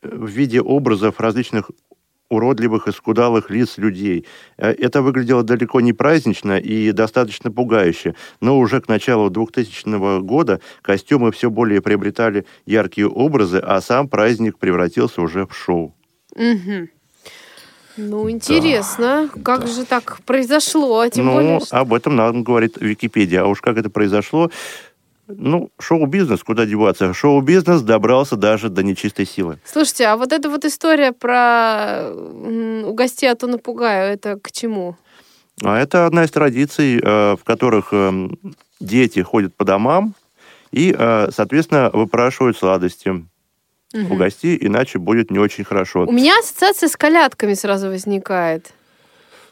в 0.01 0.29
виде 0.29 0.61
образов 0.61 1.19
различных 1.19 1.73
уродливых 2.33 2.89
и 2.89 2.93
скудалых 2.93 3.51
лиц 3.51 3.79
людей. 3.79 4.27
Э, 4.57 4.71
Это 4.73 5.03
выглядело 5.03 5.43
далеко 5.43 5.81
не 5.81 5.93
празднично 5.93 6.59
и 6.59 6.93
достаточно 6.93 7.51
пугающе, 7.51 8.15
но 8.41 8.59
уже 8.59 8.81
к 8.81 8.89
началу 8.89 9.29
2000 9.31 10.21
года 10.21 10.61
костюмы 10.81 11.31
все 11.31 11.51
более 11.51 11.81
приобретали 11.81 12.47
яркие 12.67 13.09
образы, 13.09 13.59
а 13.59 13.81
сам 13.81 14.09
праздник 14.09 14.59
превратился 14.59 15.21
уже 15.21 15.47
в 15.47 15.55
шоу. 15.55 15.95
Мгм. 16.35 16.89
Ну, 17.99 18.31
интересно, 18.31 19.29
как 19.45 19.69
же 19.69 19.85
так 19.85 20.21
произошло? 20.25 21.07
Тем 21.09 21.27
ну, 21.27 21.33
более, 21.35 21.61
что- 21.61 21.77
об 21.79 21.93
этом 21.93 22.17
нам 22.17 22.43
говорит 22.43 22.79
Википедия. 22.81 23.43
А 23.43 23.47
уж 23.47 23.61
как 23.61 23.77
это 23.77 23.91
произошло, 23.91 24.51
ну, 25.37 25.71
шоу-бизнес, 25.79 26.43
куда 26.43 26.67
деваться? 26.67 27.13
Шоу-бизнес 27.13 27.83
добрался 27.83 28.37
даже 28.37 28.69
до 28.69 28.83
нечистой 28.83 29.27
силы. 29.27 29.59
Слушайте, 29.65 30.07
а 30.07 30.17
вот 30.17 30.33
эта 30.33 30.49
вот 30.49 30.65
история 30.65 31.13
про 31.13 32.11
угости, 32.85 33.25
а 33.25 33.35
то 33.35 33.47
напугаю, 33.47 34.13
это 34.13 34.39
к 34.39 34.51
чему? 34.53 34.97
А 35.63 35.79
это 35.79 36.07
одна 36.07 36.25
из 36.25 36.31
традиций, 36.31 37.01
э, 37.03 37.37
в 37.37 37.45
которых 37.45 37.93
эм, 37.93 38.39
дети 38.81 39.21
ходят 39.21 39.55
по 39.55 39.65
домам 39.65 40.15
и, 40.71 40.95
э, 40.97 41.29
соответственно, 41.35 41.91
выпрашивают 41.93 42.57
сладости. 42.57 43.25
Мгм. 43.93 44.13
Угости, 44.13 44.57
иначе 44.59 44.99
будет 44.99 45.31
не 45.31 45.39
очень 45.39 45.65
хорошо. 45.65 46.07
У 46.07 46.13
меня 46.13 46.39
ассоциация 46.39 46.89
с 46.89 46.97
колядками 46.97 47.53
сразу 47.53 47.89
возникает. 47.89 48.73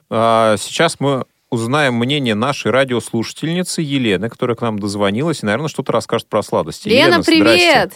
А, 0.08 0.56
сейчас 0.56 0.98
мы 0.98 1.24
узнаем 1.50 1.94
мнение 1.94 2.34
нашей 2.34 2.70
радиослушательницы 2.70 3.82
Елены, 3.82 4.28
которая 4.28 4.56
к 4.56 4.62
нам 4.62 4.78
дозвонилась 4.78 5.42
и, 5.42 5.46
наверное, 5.46 5.68
что-то 5.68 5.92
расскажет 5.92 6.28
про 6.28 6.42
сладости. 6.42 6.88
Лена, 6.88 7.22
здрасте. 7.22 7.42
привет! 7.42 7.92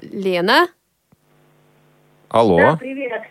Лена, 0.00 0.68
Алло. 2.28 2.76
привет. 2.78 3.22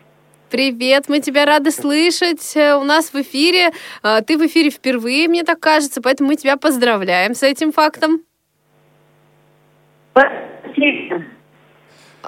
привет, 0.50 1.06
мы 1.08 1.22
тебя 1.22 1.46
рады 1.46 1.72
слышать. 1.72 2.56
Э, 2.58 2.76
У 2.76 2.84
нас 2.84 3.14
в 3.14 3.16
эфире, 3.22 3.72
э, 4.04 4.22
ты 4.28 4.38
в 4.38 4.46
эфире 4.46 4.70
впервые, 4.70 5.30
мне 5.30 5.46
так 5.46 5.62
кажется, 5.62 6.02
поэтому 6.02 6.30
мы 6.30 6.36
тебя 6.36 6.58
поздравляем 6.58 7.36
с 7.36 7.44
этим 7.44 7.72
фактом. 7.72 8.22
Спасибо. 10.12 11.24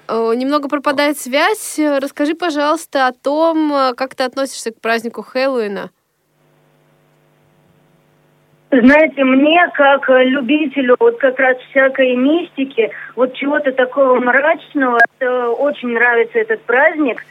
Э, 0.10 0.34
Немного 0.36 0.68
пропадает 0.68 1.20
связь. 1.20 1.80
Расскажи, 1.80 2.34
пожалуйста, 2.34 3.08
о 3.08 3.14
том, 3.14 3.72
э, 3.74 3.94
как 3.94 4.16
ты 4.16 4.24
относишься 4.24 4.72
к 4.72 4.82
празднику 4.82 5.22
Хэллоуина. 5.22 5.92
Знаете, 8.72 9.24
мне, 9.24 9.68
как 9.74 10.08
любителю 10.10 10.96
вот 11.00 11.18
как 11.18 11.40
раз 11.40 11.58
всякой 11.70 12.16
мистики, 12.16 12.92
вот 13.16 13.34
чего-то 13.34 13.72
такого 13.72 14.20
мрачного, 14.20 15.00
это 15.18 15.50
очень 15.50 15.90
нравится 15.90 16.38
этот 16.38 16.62
праздник. 16.62 17.24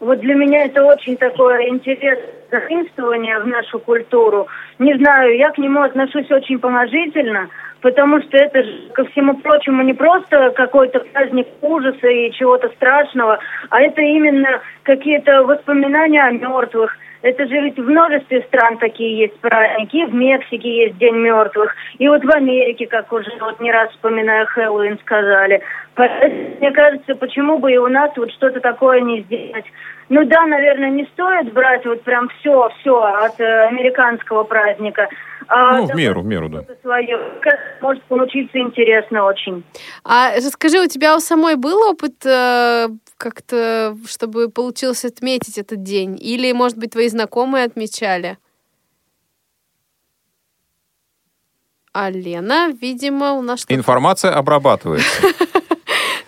Вот 0.00 0.20
для 0.20 0.34
меня 0.34 0.64
это 0.64 0.84
очень 0.84 1.16
такое 1.16 1.68
интересное 1.68 2.36
заимствование 2.50 3.38
в 3.40 3.46
нашу 3.46 3.78
культуру. 3.78 4.46
Не 4.78 4.94
знаю, 4.96 5.36
я 5.36 5.50
к 5.50 5.58
нему 5.58 5.82
отношусь 5.82 6.30
очень 6.30 6.58
положительно, 6.58 7.48
потому 7.80 8.20
что 8.22 8.36
это 8.36 8.62
же, 8.62 8.88
ко 8.92 9.04
всему 9.06 9.36
прочему, 9.38 9.82
не 9.82 9.94
просто 9.94 10.50
какой-то 10.50 11.00
праздник 11.00 11.48
ужаса 11.62 12.08
и 12.08 12.32
чего-то 12.32 12.68
страшного, 12.70 13.38
а 13.70 13.80
это 13.80 14.00
именно 14.00 14.60
какие-то 14.82 15.44
воспоминания 15.44 16.22
о 16.22 16.30
мертвых. 16.30 16.96
Это 17.22 17.46
же 17.46 17.60
ведь 17.60 17.76
в 17.76 17.88
множестве 17.88 18.42
стран 18.42 18.78
такие 18.78 19.18
есть 19.18 19.40
праздники. 19.40 20.04
В 20.04 20.14
Мексике 20.14 20.84
есть 20.84 20.98
День 20.98 21.16
мертвых. 21.16 21.74
И 21.98 22.06
вот 22.08 22.22
в 22.22 22.30
Америке, 22.30 22.86
как 22.86 23.12
уже 23.12 23.30
вот 23.40 23.58
не 23.58 23.72
раз 23.72 23.90
вспоминая 23.90 24.44
Хэллоуин, 24.46 24.98
сказали. 24.98 25.62
Мне 25.96 26.72
кажется, 26.72 27.14
почему 27.14 27.58
бы 27.58 27.72
и 27.72 27.78
у 27.78 27.88
нас 27.88 28.10
вот 28.16 28.30
что-то 28.32 28.60
такое 28.60 29.00
не 29.00 29.22
сделать. 29.22 29.64
Ну 30.08 30.24
да, 30.26 30.46
наверное, 30.46 30.90
не 30.90 31.04
стоит 31.06 31.52
брать 31.52 31.84
вот 31.86 32.02
прям 32.02 32.28
все, 32.38 32.68
все 32.78 32.96
от 33.00 33.40
э, 33.40 33.66
американского 33.66 34.44
праздника. 34.44 35.08
А 35.48 35.78
Ну, 35.78 35.86
в 35.86 35.94
меру, 35.96 36.20
в 36.20 36.26
меру, 36.26 36.48
да. 36.48 36.64
свое. 36.82 37.18
Как 37.40 37.58
Может 37.80 38.02
получиться 38.04 38.58
интересно 38.58 39.24
очень. 39.24 39.64
А 40.04 40.36
расскажи, 40.36 40.78
у 40.80 40.86
тебя 40.86 41.16
у 41.16 41.18
самой 41.18 41.56
был 41.56 41.82
опыт 41.88 42.24
э, 42.24 42.88
как-то, 43.16 43.96
чтобы 44.06 44.50
получилось 44.50 45.04
отметить 45.04 45.58
этот 45.58 45.82
день? 45.82 46.16
Или, 46.20 46.52
может 46.52 46.78
быть, 46.78 46.92
твои 46.92 47.08
знакомые 47.08 47.64
отмечали? 47.64 48.38
А 51.92 52.10
Лена, 52.10 52.68
видимо, 52.80 53.32
у 53.32 53.42
нас 53.42 53.60
что-то... 53.60 53.74
Информация 53.74 54.34
обрабатывается. 54.34 55.22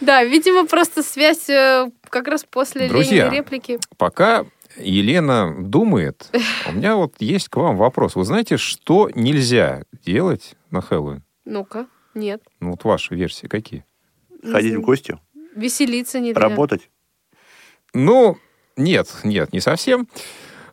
Да, 0.09 0.25
видимо, 0.25 0.65
просто 0.67 1.03
связь 1.03 1.51
э, 1.51 1.91
как 2.09 2.29
раз 2.29 2.43
после 2.43 2.89
Друзья. 2.89 3.29
Реплики. 3.29 3.79
Пока 3.99 4.47
Елена 4.79 5.55
думает, 5.59 6.31
у 6.67 6.73
меня 6.73 6.97
вот 6.97 7.17
есть 7.19 7.51
к 7.51 7.57
вам 7.57 7.77
вопрос. 7.77 8.17
Вы 8.17 8.25
знаете, 8.25 8.57
что 8.57 9.11
нельзя 9.15 9.83
делать 10.07 10.55
на 10.71 10.81
Хэллоуин? 10.81 11.23
Ну-ка, 11.45 11.89
нет. 12.15 12.41
Ну, 12.59 12.71
вот 12.71 12.85
ваши 12.85 13.15
версии 13.15 13.49
какие? 13.49 13.85
Ходить 14.43 14.77
в 14.77 14.81
гости, 14.81 15.19
Веселиться 15.55 16.21
нельзя. 16.21 16.41
работать. 16.41 16.89
Ну, 17.93 18.39
нет, 18.79 19.09
нет, 19.25 19.53
не 19.53 19.61
совсем. 19.61 20.09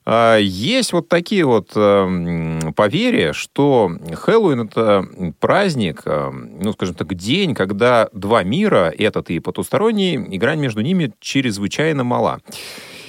А, 0.05 0.37
Есть 0.37 0.93
вот 0.93 1.09
такие 1.09 1.45
вот 1.45 1.71
эм, 1.75 2.73
поверья, 2.75 3.33
что 3.33 3.91
Хэллоуин 4.13 4.61
это 4.61 5.07
праздник, 5.39 6.03
эм, 6.05 6.59
ну, 6.59 6.73
скажем 6.73 6.93
так, 6.93 7.11
день, 7.15 7.55
когда 7.55 8.09
два 8.13 8.43
мира, 8.43 8.93
этот 8.95 9.31
и 9.31 9.39
потусторонний, 9.39 10.13
и 10.13 10.37
грань 10.37 10.59
между 10.59 10.81
ними 10.81 11.13
чрезвычайно 11.19 12.03
мала. 12.03 12.39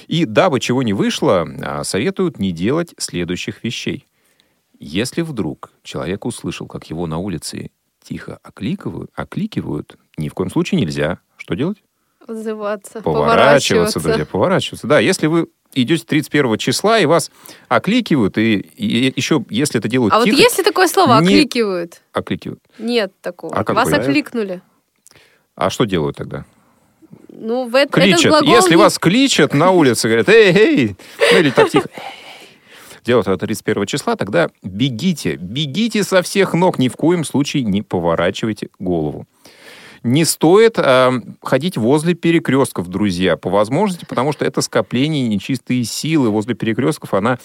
И 0.07 0.25
дабы 0.25 0.59
чего 0.59 0.81
не 0.81 0.93
вышло, 0.93 1.47
а, 1.61 1.83
советуют 1.83 2.39
не 2.39 2.51
делать 2.51 2.95
следующих 2.97 3.63
вещей. 3.63 4.07
Если 4.79 5.21
вдруг 5.21 5.71
человек 5.83 6.25
услышал, 6.25 6.65
как 6.65 6.89
его 6.89 7.05
на 7.05 7.19
улице 7.19 7.69
тихо 8.01 8.39
окликивают, 8.41 9.11
окликивают, 9.13 9.97
ни 10.17 10.29
в 10.29 10.33
коем 10.33 10.49
случае 10.49 10.81
нельзя. 10.81 11.19
Что 11.37 11.55
делать? 11.55 11.77
Отзываться, 12.27 13.01
Поворачиваться, 13.01 13.99
друзья, 13.99 14.25
поворачиваться. 14.25 14.85
Да, 14.87 14.99
если 14.99 15.27
вы 15.27 15.47
идете 15.73 16.03
31 16.05 16.57
числа, 16.57 16.99
и 16.99 17.05
вас 17.05 17.31
окликивают, 17.67 18.37
и, 18.37 18.57
и 18.57 19.13
еще, 19.15 19.45
если 19.49 19.79
это 19.79 19.87
делают 19.87 20.13
А 20.13 20.17
вот 20.19 20.25
тихо, 20.25 20.37
есть 20.37 20.57
ли 20.57 20.63
такое 20.63 20.87
слово 20.87 21.19
не- 21.21 21.27
«окликивают»? 21.27 22.01
окликивают. 22.13 22.59
Нет 22.79 23.11
такого. 23.21 23.55
А 23.55 23.73
Вас 23.73 23.89
бы? 23.89 23.95
окликнули. 23.95 24.61
А 25.55 25.69
что 25.69 25.85
делают 25.85 26.17
тогда? 26.17 26.45
Ну, 27.29 27.67
в 27.69 27.75
это, 27.75 27.99
этот 27.99 28.03
Кличат. 28.19 28.31
глагол 28.31 28.49
Если 28.55 28.71
не- 28.71 28.75
вас 28.77 28.97
кличат 28.99 29.53
на 29.53 29.71
улице, 29.71 30.07
говорят, 30.07 30.29
эй, 30.29 30.51
эй, 30.53 30.95
ну 31.31 31.39
или 31.39 31.49
так 31.51 31.69
тихо, 31.69 31.87
делают 33.05 33.27
это 33.27 33.37
31 33.37 33.85
числа, 33.85 34.15
тогда 34.15 34.49
бегите, 34.63 35.35
бегите 35.35 36.03
со 36.03 36.21
всех 36.21 36.53
ног, 36.53 36.79
ни 36.79 36.87
в 36.89 36.95
коем 36.95 37.23
случае 37.23 37.63
не 37.63 37.81
поворачивайте 37.81 38.69
голову. 38.79 39.25
Не 40.03 40.25
стоит 40.25 40.75
а, 40.77 41.13
ходить 41.41 41.77
возле 41.77 42.13
перекрестков, 42.13 42.87
друзья, 42.87 43.37
по 43.37 43.49
возможности, 43.49 44.05
потому 44.05 44.33
что 44.33 44.45
это 44.45 44.61
скопление 44.61 45.27
нечистые 45.27 45.83
силы. 45.83 46.29
Возле 46.29 46.55
перекрестков 46.55 47.13
она 47.13 47.39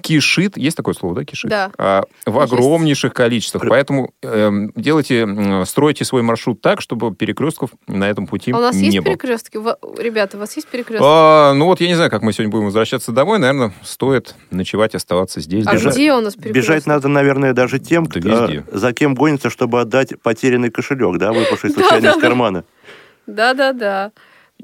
кишит, 0.00 0.56
есть 0.56 0.76
такое 0.76 0.94
слово, 0.94 1.16
да, 1.16 1.24
кишит? 1.24 1.50
Да. 1.50 1.70
А, 1.76 2.04
в 2.24 2.40
Есть. 2.40 2.52
огромнейших 2.52 3.12
количествах. 3.12 3.64
Поэтому 3.68 4.12
эм, 4.22 4.70
делайте, 4.76 5.20
м, 5.22 5.66
стройте 5.66 6.04
свой 6.04 6.22
маршрут 6.22 6.60
так, 6.60 6.80
чтобы 6.80 7.12
перекрестков 7.14 7.70
на 7.88 8.08
этом 8.08 8.26
пути 8.28 8.52
А 8.52 8.58
у 8.58 8.60
нас 8.60 8.76
не 8.76 8.86
есть 8.86 8.98
было. 8.98 9.06
перекрестки? 9.06 9.56
Во- 9.56 9.76
Ребята, 9.98 10.36
у 10.36 10.40
вас 10.40 10.54
есть 10.54 10.68
перекрестки? 10.68 11.04
А, 11.04 11.52
ну 11.54 11.64
вот 11.66 11.80
я 11.80 11.88
не 11.88 11.94
знаю, 11.96 12.10
как 12.10 12.22
мы 12.22 12.32
сегодня 12.32 12.52
будем 12.52 12.66
возвращаться 12.66 13.10
домой. 13.10 13.38
Наверное, 13.40 13.72
стоит 13.82 14.36
ночевать, 14.52 14.94
оставаться 14.94 15.40
здесь. 15.40 15.66
А 15.66 15.72
держать. 15.72 15.94
где 15.94 16.12
у 16.12 16.20
нас 16.20 16.34
перекрестки? 16.34 16.58
Бежать 16.58 16.86
надо, 16.86 17.08
наверное, 17.08 17.52
даже 17.52 17.80
тем, 17.80 18.04
Да 18.06 18.20
кто- 18.20 18.28
везде. 18.46 18.64
за 18.70 18.92
кем 18.92 19.14
гонится, 19.14 19.50
чтобы 19.50 19.80
отдать 19.80 20.12
потерянный 20.22 20.70
кошелек, 20.70 21.18
да, 21.18 21.32
выпавший 21.32 21.70
случайно 21.70 21.87
из 21.96 22.20
кармана. 22.20 22.64
Да-да-да. 23.26 24.12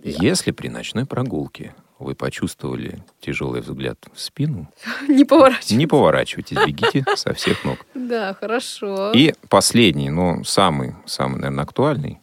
Если 0.02 0.50
при 0.50 0.68
ночной 0.68 1.06
прогулке 1.06 1.74
вы 1.98 2.14
почувствовали 2.14 3.02
тяжелый 3.20 3.60
взгляд 3.60 3.98
в 4.12 4.20
спину, 4.20 4.70
Не 5.08 5.24
поворачивай. 5.24 5.78
не 5.78 5.86
поворачивайтесь, 5.86 6.56
бегите 6.66 7.04
со 7.14 7.32
всех 7.34 7.64
ног. 7.64 7.78
Да, 7.94 8.34
хорошо. 8.34 9.12
И 9.12 9.34
последний, 9.48 10.10
но 10.10 10.42
самый, 10.44 10.94
самый, 11.06 11.36
наверное, 11.36 11.64
актуальный. 11.64 12.20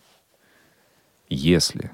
Если 1.30 1.92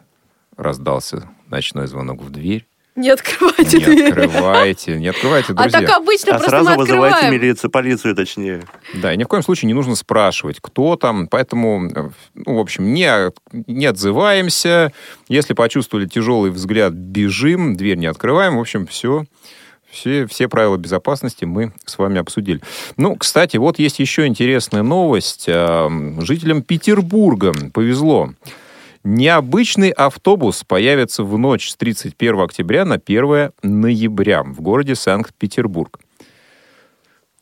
раздался 0.55 1.29
ночной 1.47 1.87
звонок 1.87 2.21
в 2.21 2.31
дверь, 2.31 2.67
Не 2.97 3.11
открывайте 3.11 3.77
не 3.77 3.85
дверь. 3.85 4.09
открывайте, 4.09 4.97
не 4.99 5.07
открывайте, 5.07 5.53
А 5.53 5.61
друзья. 5.61 5.81
так 5.81 5.97
обычно 5.97 6.31
А 6.31 6.35
просто 6.35 6.49
сразу 6.49 6.69
мы 6.71 6.75
вызывайте 6.77 7.15
открываем. 7.15 7.41
милицию, 7.41 7.69
полицию 7.71 8.15
точнее. 8.15 8.63
Да, 8.95 9.13
и 9.13 9.17
ни 9.17 9.23
в 9.23 9.27
коем 9.27 9.43
случае 9.43 9.67
не 9.67 9.73
нужно 9.75 9.95
спрашивать, 9.95 10.57
кто 10.59 10.95
там, 10.95 11.27
поэтому, 11.27 12.11
ну, 12.33 12.55
в 12.55 12.59
общем, 12.59 12.93
не, 12.93 13.31
не 13.67 13.85
отзываемся. 13.85 14.91
Если 15.29 15.53
почувствовали 15.53 16.07
тяжелый 16.07 16.49
взгляд, 16.51 16.93
бежим, 16.93 17.75
дверь 17.77 17.97
не 17.97 18.07
открываем. 18.07 18.57
В 18.57 18.61
общем, 18.61 18.87
все, 18.87 19.25
все, 19.91 20.25
все 20.25 20.47
правила 20.49 20.77
безопасности 20.77 21.45
мы 21.45 21.73
с 21.85 21.97
вами 21.99 22.19
обсудили. 22.19 22.61
Ну, 22.97 23.15
кстати, 23.15 23.57
вот 23.57 23.77
есть 23.77 23.99
еще 23.99 24.25
интересная 24.25 24.81
новость. 24.81 25.45
Э, 25.47 25.87
Жителям 26.21 26.63
Петербурга 26.63 27.53
повезло. 27.73 28.31
Необычный 29.03 29.89
автобус 29.91 30.63
появится 30.63 31.23
в 31.23 31.37
ночь 31.37 31.69
с 31.69 31.75
31 31.75 32.39
октября 32.41 32.85
на 32.85 32.95
1 32.95 33.51
ноября 33.63 34.43
в 34.43 34.61
городе 34.61 34.95
Санкт-Петербург. 34.95 35.99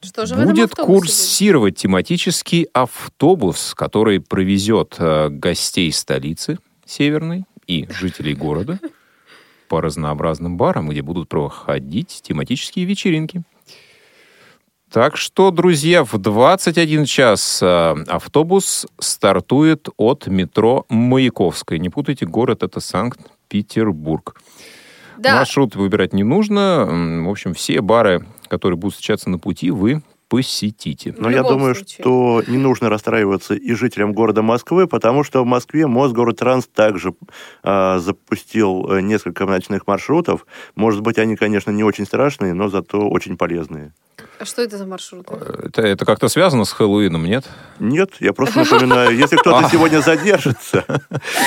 Что 0.01 0.25
же 0.27 0.35
Будет 0.35 0.71
автобусе 0.71 0.75
будет? 0.75 0.85
курсировать 0.85 1.77
тематический 1.77 2.67
автобус, 2.73 3.73
который 3.73 4.19
провезет 4.19 4.95
э, 4.99 5.29
гостей 5.29 5.91
столицы 5.91 6.59
северной 6.85 7.45
и 7.65 7.87
жителей 7.89 8.35
города 8.35 8.79
по 9.67 9.81
разнообразным 9.81 10.57
барам, 10.57 10.89
где 10.89 11.01
будут 11.01 11.27
проходить 11.27 12.19
тематические 12.21 12.85
вечеринки. 12.85 13.41
Так 14.91 15.17
что, 15.17 15.51
друзья, 15.51 16.03
в 16.03 16.17
21 16.17 17.05
час 17.05 17.59
э, 17.61 17.95
автобус 18.07 18.87
стартует 18.99 19.89
от 19.97 20.27
метро 20.27 20.85
Маяковская. 20.89 21.79
Не 21.79 21.89
путайте, 21.89 22.25
город 22.25 22.63
это 22.63 22.79
Санкт-Петербург. 22.79 24.39
Да, 25.17 25.35
Маршрут 25.35 25.75
выбирать 25.75 26.13
не 26.13 26.23
нужно. 26.23 26.85
В 27.25 27.29
общем, 27.29 27.53
все 27.53 27.81
бары, 27.81 28.25
которые 28.47 28.77
будут 28.77 28.93
встречаться 28.93 29.29
на 29.29 29.39
пути, 29.39 29.71
вы 29.71 30.01
посетите. 30.27 31.13
Но 31.17 31.29
я 31.29 31.43
думаю, 31.43 31.75
случае. 31.75 32.01
что 32.01 32.43
не 32.47 32.57
нужно 32.57 32.89
расстраиваться 32.89 33.53
и 33.53 33.73
жителям 33.73 34.13
города 34.13 34.41
Москвы, 34.41 34.87
потому 34.87 35.23
что 35.23 35.43
в 35.43 35.45
Москве 35.45 35.87
Мосгородтранс 35.87 36.67
также 36.67 37.13
а, 37.63 37.99
запустил 37.99 38.91
э, 38.91 39.01
несколько 39.01 39.45
ночных 39.45 39.87
маршрутов. 39.87 40.45
Может 40.75 41.01
быть, 41.01 41.17
они, 41.17 41.35
конечно, 41.35 41.71
не 41.71 41.83
очень 41.83 42.05
страшные, 42.05 42.53
но 42.53 42.69
зато 42.69 43.07
очень 43.07 43.37
полезные. 43.37 43.93
а 44.39 44.45
что 44.45 44.61
это 44.61 44.77
за 44.77 44.85
маршруты? 44.85 45.33
Это, 45.63 45.81
это 45.81 46.05
как-то 46.05 46.27
связано 46.27 46.65
с 46.65 46.71
Хэллоуином, 46.71 47.25
нет? 47.25 47.45
Нет, 47.79 48.11
я 48.19 48.33
просто 48.33 48.59
напоминаю, 48.59 49.15
если 49.15 49.37
кто-то 49.37 49.69
сегодня 49.71 50.01
задержится, 50.01 50.85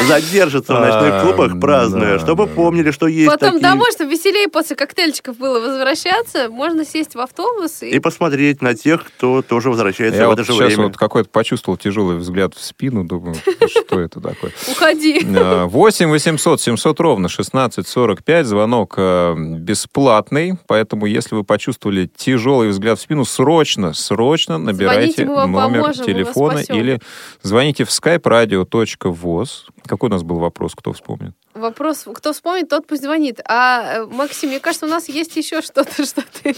задержится 0.06 0.74
в 0.74 0.80
ночных 0.80 1.14
А, 1.14 1.22
клубах, 1.22 1.60
празднуя, 1.60 2.18
чтобы 2.18 2.46
помнили, 2.46 2.90
что 2.90 3.06
есть 3.06 3.30
Потом 3.30 3.60
домой, 3.60 3.90
чтобы 3.92 4.12
веселее 4.12 4.48
после 4.48 4.76
коктейльчиков 4.76 5.36
было 5.36 5.60
возвращаться, 5.60 6.48
можно 6.48 6.84
сесть 6.84 7.14
в 7.14 7.20
автобус 7.20 7.82
и... 7.82 7.90
И 7.90 7.98
посмотреть 7.98 8.62
на 8.62 8.67
тех, 8.74 9.04
кто 9.04 9.42
тоже 9.42 9.70
возвращается 9.70 10.20
Я 10.20 10.26
в 10.26 10.30
вот 10.30 10.38
это 10.38 10.44
же 10.44 10.52
сейчас 10.52 10.74
время. 10.74 10.88
вот 10.88 10.96
какой-то 10.96 11.28
почувствовал 11.30 11.76
тяжелый 11.76 12.16
взгляд 12.16 12.54
в 12.54 12.62
спину, 12.62 13.04
думаю, 13.04 13.36
что 13.68 14.00
это 14.00 14.20
такое. 14.20 14.52
Уходи. 14.70 15.20
Э, 15.24 15.64
8 15.64 16.08
800 16.08 16.60
700 16.60 17.00
ровно 17.00 17.26
1645. 17.26 18.46
Звонок 18.46 18.94
э, 18.96 19.34
бесплатный, 19.36 20.54
поэтому 20.66 21.06
если 21.06 21.34
вы 21.34 21.44
почувствовали 21.44 22.06
тяжелый 22.06 22.68
взгляд 22.68 22.98
в 22.98 23.02
спину, 23.02 23.24
срочно, 23.24 23.92
срочно 23.94 24.58
набирайте 24.58 25.24
мы 25.24 25.46
номер 25.46 25.82
поможем, 25.82 26.00
мы 26.00 26.06
телефона 26.06 26.58
или 26.58 26.98
звоните 27.42 27.84
в 27.84 27.88
skype 27.88 28.22
radio.voz. 28.22 29.48
Какой 29.86 30.08
у 30.08 30.12
нас 30.12 30.22
был 30.22 30.38
вопрос, 30.38 30.74
кто 30.74 30.92
вспомнит? 30.92 31.34
Вопрос, 31.54 32.04
кто 32.14 32.32
вспомнит, 32.32 32.68
тот 32.68 32.86
пусть 32.86 33.02
звонит. 33.02 33.40
А, 33.44 34.02
э, 34.02 34.06
Максим, 34.06 34.50
мне 34.50 34.60
кажется, 34.60 34.86
у 34.86 34.88
нас 34.88 35.08
есть 35.08 35.36
еще 35.36 35.60
что-то, 35.60 35.90
что 36.04 36.22
ты... 36.22 36.54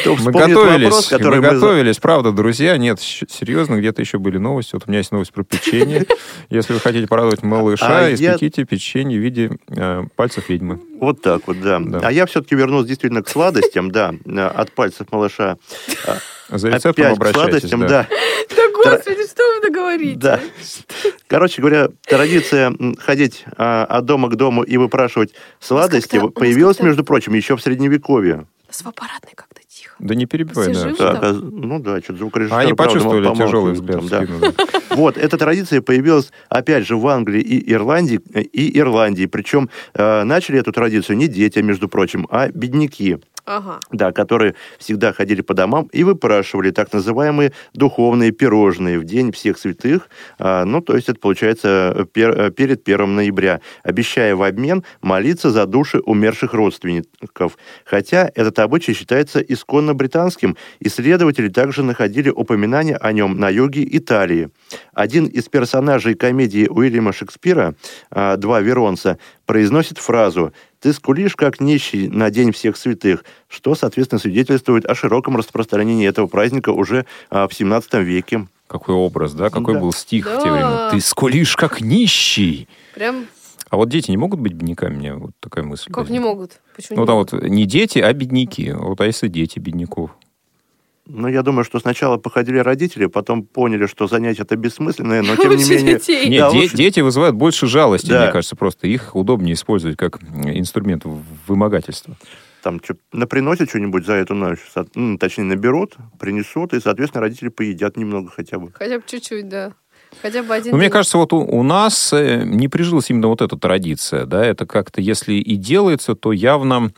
Кто 0.00 0.12
Мы 0.12 0.16
вспомнит 0.16 0.56
готовились, 0.56 0.84
вопрос, 0.84 1.08
который 1.08 1.39
мы 1.40 1.54
готовились, 1.54 1.98
правда, 1.98 2.32
друзья. 2.32 2.76
Нет, 2.76 3.00
серьезно, 3.00 3.76
где-то 3.76 4.00
еще 4.02 4.18
были 4.18 4.38
новости. 4.38 4.70
Вот 4.74 4.84
у 4.86 4.90
меня 4.90 4.98
есть 4.98 5.12
новость 5.12 5.32
про 5.32 5.42
печенье. 5.44 6.06
Если 6.50 6.72
вы 6.72 6.80
хотите 6.80 7.06
порадовать 7.06 7.42
малыша, 7.42 7.86
А 8.06 8.08
я- 8.08 8.14
испеките 8.14 8.64
печенье 8.64 9.18
в 9.18 9.22
виде 9.22 9.50
э, 9.68 10.04
пальцев 10.16 10.48
ведьмы. 10.48 10.80
Вот 11.00 11.22
так 11.22 11.46
вот, 11.46 11.60
да. 11.60 11.78
Да. 11.80 12.00
А 12.02 12.12
я 12.12 12.26
все-таки 12.26 12.54
вернулся 12.54 12.88
действительно 12.88 13.22
к 13.22 13.28
сладостям, 13.28 13.90
да, 13.90 14.14
от 14.54 14.72
пальцев 14.72 15.06
малыша. 15.10 15.56
За 16.48 16.68
рецептом 16.68 17.04
Опять 17.06 17.16
обращайтесь. 17.16 17.42
сладостям, 17.68 17.80
да. 17.80 17.88
да. 17.88 18.08
Да 18.56 18.62
господи, 18.74 19.26
что 19.26 19.42
вы 19.54 19.68
договорите? 19.68 20.18
Да. 20.18 20.40
Короче 21.28 21.62
говоря, 21.62 21.88
традиция 22.06 22.74
ходить 22.98 23.44
а, 23.56 23.84
от 23.84 24.04
дома 24.04 24.28
к 24.28 24.34
дому 24.36 24.62
и 24.62 24.76
выпрашивать 24.76 25.32
сладости 25.60 26.20
появилась, 26.34 26.80
между 26.80 27.04
прочим, 27.04 27.34
еще 27.34 27.56
в 27.56 27.62
Средневековье. 27.62 28.46
С 28.68 28.82
аппаратной 28.82 29.32
как-то 29.34 29.49
тихо. 29.49 29.49
Да 30.00 30.14
не 30.14 30.24
перебивай, 30.26 30.72
Все 30.72 30.92
да. 30.92 30.94
Так, 30.94 31.22
а, 31.22 31.32
ну 31.32 31.78
да, 31.78 32.00
что-то 32.00 32.18
звукорежиссер. 32.18 32.56
А 32.56 32.60
они 32.60 32.72
правда, 32.72 32.94
почувствовали 32.94 33.24
помалкивает 33.24 33.48
тяжелый 33.48 33.72
взгляд 33.74 34.08
там, 34.08 34.40
да. 34.40 34.52
да. 34.56 34.64
Вот, 34.96 35.18
эта 35.18 35.36
традиция 35.36 35.82
появилась, 35.82 36.32
опять 36.48 36.86
же, 36.86 36.96
в 36.96 37.06
Англии 37.06 37.40
и 37.40 37.72
Ирландии, 37.72 38.20
и 38.34 38.78
Ирландии. 38.78 39.26
Причем 39.26 39.68
э, 39.94 40.24
начали 40.24 40.58
эту 40.58 40.72
традицию 40.72 41.16
не 41.16 41.28
дети, 41.28 41.58
между 41.60 41.88
прочим, 41.88 42.26
а 42.30 42.48
бедняки. 42.48 43.18
Ага. 43.50 43.80
да, 43.90 44.12
которые 44.12 44.54
всегда 44.78 45.12
ходили 45.12 45.40
по 45.40 45.54
домам 45.54 45.88
и 45.92 46.04
выпрашивали 46.04 46.70
так 46.70 46.92
называемые 46.92 47.52
духовные 47.74 48.30
пирожные 48.30 48.98
в 49.00 49.04
День 49.04 49.32
всех 49.32 49.58
святых, 49.58 50.08
а, 50.38 50.64
ну, 50.64 50.80
то 50.80 50.94
есть 50.94 51.08
это 51.08 51.18
получается 51.18 52.06
пер- 52.14 52.46
э, 52.46 52.50
перед 52.52 52.84
1 52.84 53.16
ноября, 53.16 53.60
обещая 53.82 54.36
в 54.36 54.42
обмен 54.44 54.84
молиться 55.02 55.50
за 55.50 55.66
души 55.66 55.98
умерших 55.98 56.54
родственников. 56.54 57.58
Хотя 57.84 58.30
этот 58.36 58.58
обычай 58.60 58.92
считается 58.94 59.40
исконно 59.40 59.94
британским, 59.94 60.56
исследователи 60.78 61.48
также 61.48 61.82
находили 61.82 62.30
упоминания 62.30 62.96
о 62.96 63.12
нем 63.12 63.36
на 63.36 63.48
юге 63.48 63.84
Италии. 63.96 64.50
Один 64.94 65.26
из 65.26 65.48
персонажей 65.48 66.14
комедии 66.14 66.68
Уильяма 66.68 67.12
Шекспира 67.12 67.74
а, 68.12 68.36
«Два 68.36 68.60
Веронца» 68.60 69.18
произносит 69.46 69.98
фразу 69.98 70.52
«Ты 70.80 70.92
скулишь, 70.92 71.36
как 71.36 71.60
нищий 71.60 72.08
на 72.08 72.30
День 72.30 72.52
всех 72.52 72.76
святых», 72.76 73.24
что, 73.48 73.74
соответственно, 73.74 74.18
свидетельствует 74.18 74.86
о 74.86 74.94
широком 74.94 75.36
распространении 75.36 76.08
этого 76.08 76.26
праздника 76.26 76.70
уже 76.70 77.06
а, 77.30 77.46
в 77.48 77.54
17 77.54 77.94
веке. 78.02 78.48
Какой 78.66 78.94
образ, 78.94 79.34
да? 79.34 79.50
Какой 79.50 79.74
Да. 79.74 79.80
был 79.80 79.92
стих 79.92 80.26
в 80.26 80.38
те 80.38 80.44
Да. 80.46 80.52
времена? 80.52 80.90
Ты 80.90 81.00
скулишь, 81.00 81.56
как 81.56 81.80
нищий. 81.80 82.68
Прям 82.94 83.26
А 83.68 83.76
вот 83.76 83.88
дети 83.88 84.10
не 84.10 84.16
могут 84.16 84.40
быть 84.40 84.52
бедняками? 84.54 84.96
Мне 84.96 85.14
вот 85.14 85.30
такая 85.38 85.64
мысль. 85.64 85.92
как 85.92 86.08
не 86.08 86.18
возникла. 86.18 86.28
могут. 86.28 86.60
Почему 86.74 86.96
Ну, 86.96 87.02
не 87.02 87.06
там 87.06 87.16
могут? 87.16 87.32
вот 87.32 87.42
не 87.44 87.66
дети, 87.66 87.98
а 88.00 88.12
бедняки. 88.12 88.72
Вот 88.72 89.00
а 89.00 89.06
если 89.06 89.28
дети 89.28 89.58
бедняков? 89.60 90.10
Ну, 91.12 91.28
я 91.28 91.42
думаю, 91.42 91.64
что 91.64 91.80
сначала 91.80 92.16
походили 92.18 92.58
родители, 92.58 93.06
потом 93.06 93.42
поняли, 93.44 93.86
что 93.86 94.06
занятие 94.06 94.42
это 94.42 94.56
бессмысленное, 94.56 95.22
но 95.22 95.36
тем 95.42 95.50
не 95.56 95.64
менее... 95.68 95.94
детей. 95.94 96.28
Нет, 96.28 96.40
Да, 96.40 96.50
де- 96.52 96.58
лучше- 96.58 96.76
дети 96.76 97.00
вызывают 97.00 97.34
больше 97.36 97.66
жалости, 97.66 98.08
Да. 98.08 98.22
мне 98.24 98.32
кажется, 98.32 98.56
просто. 98.56 98.86
Их 98.86 99.16
удобнее 99.16 99.54
использовать 99.54 99.96
как 99.96 100.22
инструмент 100.22 101.02
вымогательства. 101.46 102.16
Там 102.62 102.78
чё- 102.80 102.94
наприносят 103.12 103.70
что-нибудь 103.70 104.06
за 104.06 104.14
эту 104.14 104.34
ночь, 104.34 104.60
со- 104.72 104.86
ну, 104.94 105.18
точнее, 105.18 105.44
наберут, 105.44 105.96
принесут, 106.18 106.74
и, 106.74 106.80
соответственно, 106.80 107.22
родители 107.22 107.48
поедят 107.48 107.96
немного 107.96 108.30
хотя 108.30 108.58
бы. 108.58 108.70
Хотя 108.72 108.98
бы 108.98 109.04
чуть-чуть, 109.06 109.48
да. 109.48 109.72
Хотя 110.22 110.42
бы 110.42 110.52
один 110.54 110.72
Ну, 110.72 110.78
мне 110.78 110.90
кажется, 110.90 111.18
вот 111.18 111.32
у, 111.32 111.38
у 111.38 111.62
нас 111.62 112.12
э, 112.12 112.42
не 112.44 112.66
прижилась 112.68 113.10
именно 113.10 113.28
вот 113.28 113.40
эта 113.42 113.56
традиция, 113.56 114.26
да, 114.26 114.44
это 114.44 114.66
как-то, 114.66 115.00
если 115.00 115.34
и 115.34 115.54
делается, 115.56 116.14
то 116.16 116.32
явно, 116.32 116.90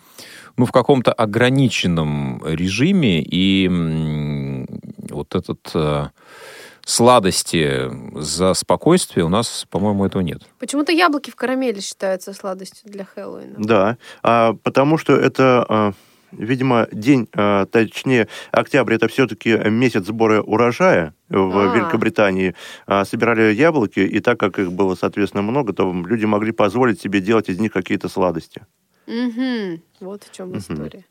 ну, 0.56 0.66
в 0.66 0.72
каком-то 0.72 1.12
ограниченном 1.12 2.42
режиме, 2.44 3.22
и 3.22 3.68
вот 5.10 5.34
этот 5.34 5.70
э, 5.74 6.06
сладости 6.84 7.90
за 8.14 8.54
спокойствие 8.54 9.24
у 9.24 9.28
нас, 9.28 9.66
по-моему, 9.70 10.04
этого 10.04 10.22
нет. 10.22 10.42
Почему-то 10.58 10.92
яблоки 10.92 11.30
в 11.30 11.36
карамели 11.36 11.80
считаются 11.80 12.32
сладостью 12.32 12.90
для 12.90 13.04
Хэллоуина. 13.04 13.54
Да, 13.58 13.98
а, 14.22 14.54
потому 14.62 14.98
что 14.98 15.14
это, 15.14 15.64
а, 15.68 15.92
видимо, 16.32 16.88
день, 16.92 17.28
а, 17.34 17.66
точнее, 17.66 18.28
октябрь 18.50 18.94
это 18.94 19.08
все-таки 19.08 19.56
месяц 19.70 20.06
сбора 20.06 20.42
урожая 20.42 21.14
в 21.28 21.58
А. 21.58 21.76
Великобритании. 21.76 22.54
А, 22.86 23.04
собирали 23.04 23.54
яблоки, 23.54 24.00
и 24.00 24.20
так 24.20 24.38
как 24.38 24.58
их 24.58 24.72
было, 24.72 24.94
соответственно, 24.94 25.42
много, 25.42 25.72
то 25.72 25.92
люди 25.92 26.24
могли 26.24 26.52
позволить 26.52 27.00
себе 27.00 27.20
делать 27.20 27.48
из 27.48 27.58
них 27.58 27.72
какие-то 27.72 28.08
сладости. 28.08 28.62
Угу. 29.06 29.80
Вот 30.00 30.24
в 30.24 30.32
чем 30.32 30.56
история. 30.56 31.04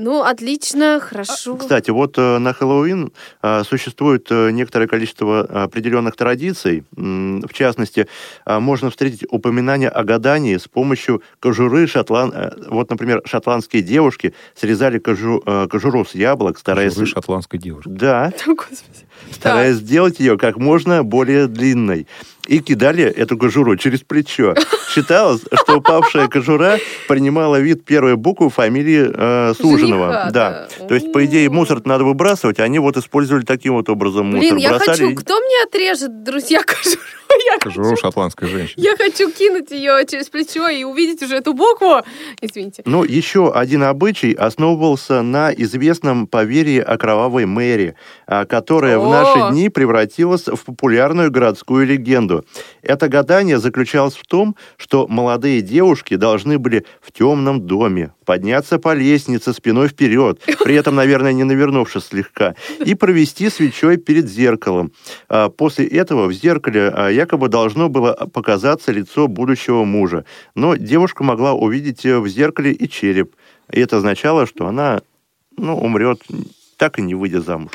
Ну, 0.00 0.22
отлично, 0.22 1.00
хорошо. 1.00 1.56
Кстати, 1.56 1.90
вот 1.90 2.16
э, 2.18 2.38
на 2.38 2.52
Хэллоуин 2.52 3.10
э, 3.42 3.64
существует 3.64 4.28
э, 4.30 4.52
некоторое 4.52 4.86
количество 4.86 5.40
определенных 5.40 6.14
традиций. 6.14 6.84
В 6.92 7.52
частности, 7.52 8.06
э, 8.46 8.58
можно 8.60 8.90
встретить 8.90 9.24
упоминания 9.28 9.88
о 9.88 10.04
гадании 10.04 10.56
с 10.56 10.68
помощью 10.68 11.20
кожуры 11.40 11.88
шотланд... 11.88 12.32
э, 12.32 12.50
Вот, 12.68 12.90
например, 12.90 13.22
шотландские 13.24 13.82
девушки 13.82 14.34
срезали 14.54 15.00
кожу- 15.00 15.42
э, 15.44 15.66
кожуру 15.68 16.04
с 16.04 16.14
яблок, 16.14 16.58
стараясь... 16.60 16.94
Журы 16.94 17.06
шотландской 17.06 17.58
девушки. 17.58 17.88
Да, 17.88 18.32
Господи. 18.46 19.07
Стараясь 19.32 19.76
сделать 19.76 20.20
ее 20.20 20.38
как 20.38 20.56
можно 20.56 21.04
более 21.04 21.46
длинной. 21.46 22.06
И 22.46 22.60
кидали 22.60 23.04
эту 23.04 23.36
кожуру 23.36 23.76
через 23.76 24.00
плечо. 24.00 24.54
Считалось, 24.94 25.42
что 25.52 25.78
упавшая 25.78 26.28
кожура 26.28 26.78
принимала 27.06 27.60
вид 27.60 27.84
первой 27.84 28.16
буквы 28.16 28.48
фамилии 28.48 29.10
э, 29.12 29.54
суженого. 29.54 30.30
Да. 30.32 30.68
да. 30.78 30.86
То 30.86 30.94
есть, 30.94 31.12
по 31.12 31.24
идее, 31.26 31.50
мусор 31.50 31.82
надо 31.84 32.04
выбрасывать, 32.04 32.58
они 32.58 32.78
вот 32.78 32.96
использовали 32.96 33.44
таким 33.44 33.74
вот 33.74 33.90
образом 33.90 34.30
Блин, 34.30 34.54
мусор. 34.54 34.58
я 34.58 34.70
Бросали 34.70 35.04
хочу... 35.04 35.14
Кто 35.16 35.38
мне 35.40 35.62
отрежет, 35.64 36.24
друзья, 36.24 36.62
кожуру? 36.62 37.02
Я 37.46 37.58
хочу... 37.60 37.96
шотландской 37.96 38.48
женщины. 38.48 38.82
Я 38.82 38.96
хочу 38.96 39.30
кинуть 39.30 39.70
ее 39.70 40.04
через 40.06 40.28
плечо 40.28 40.68
и 40.68 40.84
увидеть 40.84 41.22
уже 41.22 41.36
эту 41.36 41.54
букву. 41.54 42.02
Извините. 42.40 42.82
Ну, 42.84 43.04
еще 43.04 43.52
один 43.52 43.82
обычай 43.82 44.32
основывался 44.32 45.22
на 45.22 45.52
известном 45.52 46.26
поверье 46.26 46.82
о 46.82 46.96
кровавой 46.96 47.46
Мэри, 47.46 47.94
а, 48.26 48.44
которая 48.44 48.98
в 48.98 49.06
О! 49.06 49.10
наши 49.10 49.52
дни 49.52 49.68
превратилась 49.68 50.46
в 50.46 50.64
популярную 50.64 51.30
городскую 51.30 51.86
легенду. 51.86 52.44
Это 52.82 53.08
гадание 53.08 53.58
заключалось 53.58 54.14
в 54.14 54.26
том, 54.26 54.56
что 54.76 55.06
молодые 55.08 55.60
девушки 55.60 56.16
должны 56.16 56.58
были 56.58 56.84
в 57.00 57.12
темном 57.12 57.66
доме 57.66 58.12
подняться 58.28 58.78
по 58.78 58.92
лестнице 58.92 59.54
спиной 59.54 59.88
вперед, 59.88 60.38
при 60.62 60.74
этом, 60.74 60.94
наверное, 60.94 61.32
не 61.32 61.44
навернувшись 61.44 62.04
слегка, 62.04 62.54
и 62.84 62.94
провести 62.94 63.48
свечой 63.48 63.96
перед 63.96 64.28
зеркалом. 64.28 64.92
А, 65.30 65.48
После 65.48 65.86
этого 65.86 66.26
в 66.26 66.34
зеркале 66.34 66.92
а, 66.94 67.08
якобы 67.08 67.48
должно 67.48 67.88
было 67.88 68.28
показаться 68.30 68.92
лицо 68.92 69.28
будущего 69.28 69.84
мужа. 69.84 70.26
Но 70.54 70.76
девушка 70.76 71.24
могла 71.24 71.54
увидеть 71.54 72.04
э, 72.04 72.18
в 72.18 72.28
зеркале 72.28 72.72
и 72.72 72.86
череп. 72.86 73.34
И 73.72 73.80
это 73.80 73.96
означало, 73.96 74.46
что 74.46 74.66
она 74.66 75.00
ну, 75.56 75.78
умрет, 75.78 76.20
так 76.76 76.98
и 76.98 77.02
не 77.02 77.14
выйдя 77.14 77.40
замуж. 77.40 77.72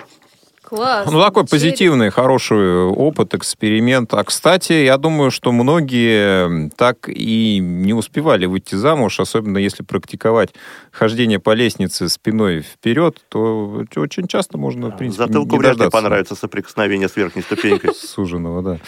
Класс. 0.75 1.07
Ну, 1.11 1.21
такой 1.21 1.43
Череп. 1.43 1.51
позитивный, 1.51 2.09
хороший 2.09 2.85
опыт, 2.85 3.35
эксперимент. 3.35 4.11
А, 4.15 4.23
кстати, 4.23 4.73
я 4.73 4.97
думаю, 4.97 5.29
что 5.29 5.51
многие 5.51 6.71
так 6.71 7.07
и 7.09 7.59
не 7.59 7.93
успевали 7.93 8.47
выйти 8.47 8.73
замуж, 8.73 9.19
особенно 9.19 9.59
если 9.59 9.83
практиковать 9.83 10.49
хождение 10.91 11.37
по 11.39 11.51
лестнице 11.51 12.09
спиной 12.09 12.61
вперед, 12.61 13.17
то 13.29 13.83
очень 13.97 14.27
часто 14.27 14.57
можно, 14.57 14.89
в 14.89 14.97
принципе, 14.97 15.27
Затылку 15.27 15.51
не 15.51 15.59
вряд 15.59 15.77
ли 15.77 15.89
понравится 15.91 16.33
соприкосновение 16.33 17.07
с 17.07 17.15
верхней 17.15 17.43
ступенькой. 17.43 17.93
суженого, 17.95 18.63
да. 18.63 18.79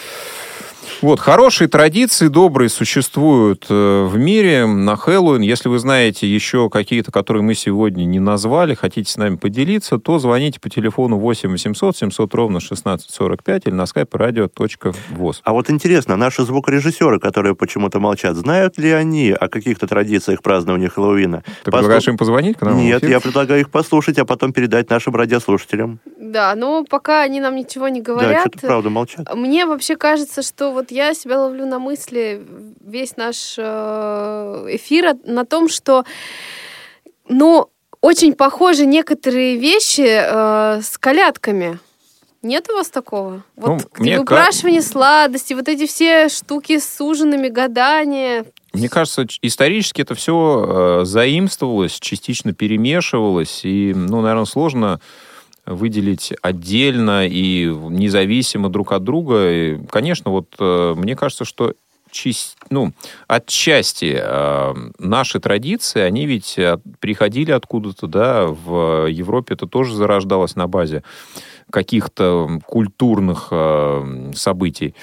Вот, 1.02 1.20
хорошие 1.20 1.68
традиции, 1.68 2.28
добрые, 2.30 2.70
существуют 2.70 3.66
э, 3.70 4.04
в 4.10 4.18
мире 4.18 4.66
на 4.66 4.96
Хэллоуин. 4.96 5.42
Если 5.42 5.70
вы 5.70 5.78
знаете 5.78 6.28
еще 6.28 6.70
какие-то, 6.70 7.12
которые 7.12 7.44
мы 7.44 7.54
сегодня 7.54 8.06
не 8.06 8.20
назвали, 8.20 8.74
хотите 8.74 9.12
с 9.12 9.18
нами 9.18 9.36
поделиться, 9.36 10.00
то 10.00 10.18
звоните 10.20 10.60
по 10.60 10.70
телефону 10.70 11.18
8 11.18 11.50
800 11.52 11.98
700 11.98 12.34
ровно 12.34 12.58
1645 12.58 13.68
или 13.68 13.74
на 13.74 13.84
skype 13.84 14.10
radio.voz. 14.10 15.36
А 15.44 15.54
вот 15.54 15.70
интересно, 15.70 16.16
наши 16.16 16.44
звукорежиссеры, 16.44 17.20
которые 17.20 17.56
почему-то 17.56 18.00
молчат, 18.00 18.36
знают 18.36 18.78
ли 18.78 18.92
они 18.92 19.32
о 19.32 19.48
каких-то 19.48 19.88
традициях 19.88 20.42
празднования 20.42 20.90
Хэллоуина? 20.90 21.44
Ты 21.64 21.72
Послу- 21.72 21.78
предлагаешь 21.80 22.08
им 22.08 22.18
позвонить 22.18 22.58
к 22.58 22.62
нам? 22.62 22.78
Нет, 22.78 23.04
я 23.04 23.20
предлагаю 23.20 23.62
их 23.62 23.70
послушать, 23.70 24.18
а 24.18 24.26
потом 24.26 24.54
передать 24.54 24.90
нашим 24.90 25.16
радиослушателям. 25.16 26.00
Да, 26.20 26.56
но 26.56 26.84
пока 26.84 27.22
они 27.22 27.40
нам 27.42 27.56
ничего 27.56 27.90
не 27.90 28.02
Да, 28.02 28.14
говорят. 28.14 28.42
что-то 28.48 28.68
правда 28.68 28.90
молчат. 28.90 29.36
Мне 29.36 29.66
вообще 29.66 29.96
кажется, 29.96 30.42
что 30.42 30.72
вот 30.72 30.90
я 30.96 31.14
себя 31.14 31.42
ловлю 31.42 31.66
на 31.66 31.78
мысли 31.78 32.42
весь 32.80 33.18
наш 33.18 33.56
э, 33.58 33.62
эфир 34.70 35.18
на 35.26 35.46
том, 35.46 35.68
что, 35.68 36.06
ну, 37.28 37.70
очень 38.00 38.34
похожи 38.34 38.86
некоторые 38.86 39.58
вещи 39.58 40.08
э, 40.08 40.82
с 40.82 40.98
колядками. 40.98 41.80
Нет 42.42 42.70
у 42.70 42.76
вас 42.76 42.90
такого? 42.90 43.44
Вот 43.58 43.68
Ну, 43.68 43.80
мне 43.98 44.20
выпрашивание 44.20 44.82
сладости, 44.82 45.54
вот 45.54 45.68
эти 45.68 45.86
все 45.86 46.30
штуки 46.30 46.80
с 46.80 47.02
ужинами, 47.02 47.50
гадания. 47.50 48.46
Мне 48.72 48.88
кажется, 48.88 49.26
исторически 49.42 50.02
это 50.02 50.16
все 50.16 51.02
заимствовалось, 51.04 52.00
частично 52.00 52.54
перемешивалось, 52.54 53.62
и, 53.64 53.94
ну, 53.96 54.22
наверное, 54.22 54.46
сложно 54.46 55.00
выделить 55.66 56.34
отдельно 56.42 57.28
и 57.28 57.66
независимо 57.66 58.70
друг 58.70 58.92
от 58.92 59.04
друга. 59.04 59.52
И, 59.52 59.86
конечно, 59.88 60.32
вот 60.32 60.56
э, 60.60 60.94
мне 60.96 61.16
кажется, 61.16 61.46
что 61.46 61.74
ну, 62.70 62.94
отчасти 63.28 64.18
э, 64.18 64.74
наши 65.00 65.42
традиции, 65.42 66.00
они 66.00 66.26
ведь 66.26 66.58
приходили 67.02 67.52
откуда-то, 67.52 68.08
да, 68.08 68.46
в 68.48 69.08
Европе 69.08 69.56
это 69.56 69.68
тоже 69.68 69.94
зарождалось 69.94 70.56
на 70.56 70.68
базе 70.68 71.04
каких-то 71.70 72.62
культурных 72.66 73.50
э, 73.52 74.32
событий. 74.34 74.96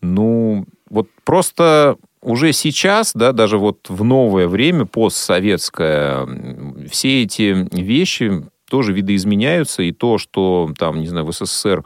Ну, 0.00 0.66
вот 0.90 1.08
просто 1.24 1.96
уже 2.20 2.52
сейчас, 2.52 3.12
да, 3.14 3.32
даже 3.32 3.58
вот 3.58 3.88
в 3.88 4.04
новое 4.04 4.48
время, 4.48 4.84
постсоветское, 4.84 6.26
все 6.90 7.22
эти 7.22 7.68
вещи 7.72 8.44
тоже 8.68 8.92
видоизменяются, 8.92 9.82
и 9.82 9.92
то, 9.92 10.18
что 10.18 10.70
там, 10.78 11.00
не 11.00 11.08
знаю, 11.08 11.26
в 11.26 11.32
СССР, 11.32 11.84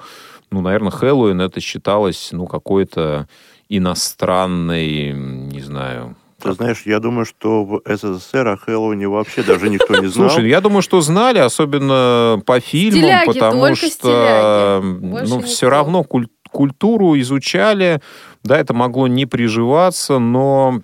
ну, 0.51 0.61
наверное, 0.61 0.91
Хэллоуин 0.91 1.41
это 1.41 1.61
считалось, 1.61 2.29
ну, 2.33 2.47
какой-то 2.47 3.29
иностранной, 3.69 5.13
не 5.13 5.61
знаю, 5.61 6.17
Ты 6.43 6.53
знаешь, 6.55 6.83
я 6.87 6.99
думаю, 6.99 7.25
что 7.25 7.65
в 7.65 7.83
СССР 7.87 8.49
о 8.49 8.57
Хэллоуине 8.57 9.07
вообще 9.09 9.43
даже 9.45 9.69
никто 9.69 9.97
не 9.97 10.09
знал. 10.09 10.29
Слушай, 10.29 10.49
я 10.49 10.61
думаю, 10.61 10.83
что 10.83 11.01
знали, 11.01 11.39
особенно 11.39 12.43
по 12.45 12.59
фильмам, 12.59 13.01
Стиляги, 13.01 13.27
потому 13.27 13.75
что 13.77 14.81
ну, 14.83 15.41
все 15.41 15.69
равно 15.71 16.03
куль- 16.03 16.27
культуру 16.51 17.19
изучали, 17.21 18.01
да, 18.43 18.59
это 18.59 18.75
могло 18.75 19.07
не 19.07 19.25
приживаться, 19.25 20.19
но 20.19 20.83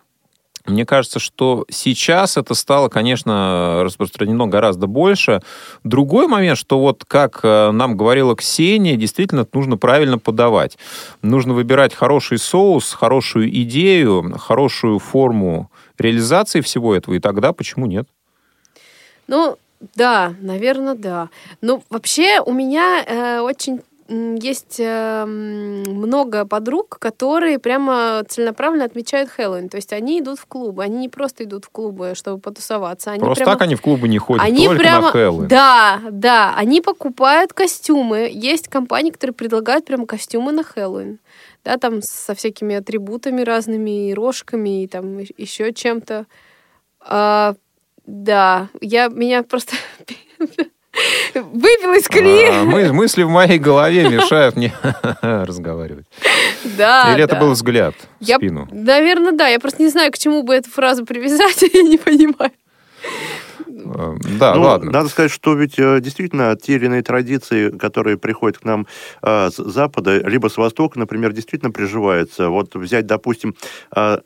мне 0.68 0.86
кажется, 0.86 1.18
что 1.18 1.64
сейчас 1.70 2.36
это 2.36 2.54
стало, 2.54 2.88
конечно, 2.88 3.82
распространено 3.82 4.46
гораздо 4.46 4.86
больше. 4.86 5.40
Другой 5.84 6.26
момент, 6.26 6.58
что 6.58 6.78
вот 6.78 7.04
как 7.06 7.40
э, 7.42 7.70
нам 7.70 7.96
говорила 7.96 8.36
Ксения, 8.36 8.96
действительно 8.96 9.46
нужно 9.52 9.76
правильно 9.76 10.18
подавать. 10.18 10.78
Нужно 11.22 11.54
выбирать 11.54 11.94
хороший 11.94 12.38
соус, 12.38 12.92
хорошую 12.92 13.48
идею, 13.62 14.36
хорошую 14.38 14.98
форму 14.98 15.70
реализации 15.98 16.60
всего 16.60 16.94
этого, 16.94 17.14
и 17.14 17.20
тогда 17.20 17.52
почему 17.52 17.86
нет? 17.86 18.08
Ну, 19.26 19.56
да, 19.94 20.34
наверное, 20.40 20.94
да. 20.94 21.28
Ну, 21.60 21.82
вообще 21.90 22.40
у 22.40 22.52
меня 22.52 23.04
э, 23.06 23.40
очень 23.40 23.80
есть 24.09 24.80
э, 24.80 24.84
м, 24.84 25.82
много 25.82 26.46
подруг, 26.46 26.98
которые 26.98 27.59
прямо 27.59 28.24
целенаправленно 28.26 28.84
отмечают 28.86 29.28
Хэллоуин. 29.28 29.68
То 29.68 29.76
есть 29.76 29.92
они 29.92 30.20
идут 30.20 30.38
в 30.38 30.46
клубы. 30.46 30.82
Они 30.82 30.96
не 30.98 31.09
просто 31.11 31.44
идут 31.44 31.66
в 31.66 31.70
клубы, 31.70 32.12
чтобы 32.14 32.40
потусоваться. 32.40 33.11
Они 33.11 33.20
Просто 33.20 33.44
прямо... 33.44 33.52
так 33.59 33.62
они 33.62 33.74
в 33.74 33.82
клубы 33.82 34.09
не 34.09 34.18
ходят, 34.18 34.42
Они 34.44 34.66
только 34.66 34.80
прямо, 34.80 35.00
на 35.02 35.11
Хэллоуин. 35.12 35.48
да, 35.48 36.00
да, 36.11 36.54
они 36.56 36.80
покупают 36.80 37.52
костюмы. 37.52 38.30
Есть 38.32 38.68
компании, 38.68 39.11
которые 39.11 39.34
предлагают 39.34 39.84
прямо 39.84 40.06
костюмы 40.06 40.52
на 40.52 40.62
Хэллоуин, 40.62 41.18
да, 41.64 41.76
там 41.76 42.00
со 42.00 42.34
всякими 42.34 42.76
атрибутами 42.76 43.42
разными, 43.42 44.09
и 44.09 44.14
рожками, 44.14 44.84
и 44.84 44.86
там 44.86 45.18
еще 45.18 45.72
чем-то. 45.74 46.24
А, 47.00 47.54
да, 48.06 48.68
я 48.80 49.09
меня 49.09 49.42
просто 49.42 49.76
выбил 51.34 51.92
из 51.94 52.09
колеи. 52.09 52.46
А, 52.51 52.64
мы- 52.64 52.92
мысли 52.92 53.22
в 53.22 53.28
моей 53.30 53.59
голове 53.59 54.09
мешают 54.09 54.57
мне 54.57 54.72
разговаривать. 55.22 56.07
Да, 56.76 57.12
Или 57.14 57.24
это 57.24 57.34
да. 57.34 57.40
был 57.40 57.53
взгляд 57.53 57.94
в 58.20 58.24
Я, 58.24 58.36
спину? 58.36 58.68
наверное, 58.72 59.32
да. 59.32 59.49
Я 59.49 59.59
просто 59.61 59.82
не 59.82 59.88
знаю, 59.88 60.11
к 60.12 60.18
чему 60.18 60.42
бы 60.42 60.55
эту 60.55 60.70
фразу 60.70 61.05
привязать, 61.07 61.62
я 61.72 61.82
не 61.82 61.99
понимаю. 61.99 62.51
А, 63.94 64.14
Да, 64.38 64.55
Ну, 64.55 64.62
ладно. 64.62 64.90
Надо 64.90 65.09
сказать, 65.09 65.30
что 65.30 65.55
ведь 65.55 65.78
э, 65.78 66.01
действительно 66.01 66.57
те 66.57 66.74
или 66.74 66.86
иные 66.86 67.03
традиции, 67.03 67.70
которые 67.70 68.18
приходят 68.18 68.59
к 68.59 68.64
нам 68.64 68.86
а, 69.22 69.51
с 69.51 69.57
Запада, 69.57 70.18
либо 70.26 70.49
с 70.49 70.57
Востока, 70.57 70.99
например, 70.99 71.32
действительно 71.32 71.70
приживаются. 71.70 72.49
Вот 72.49 72.74
взять, 72.74 73.07
допустим, 73.07 73.55
а, 73.90 74.20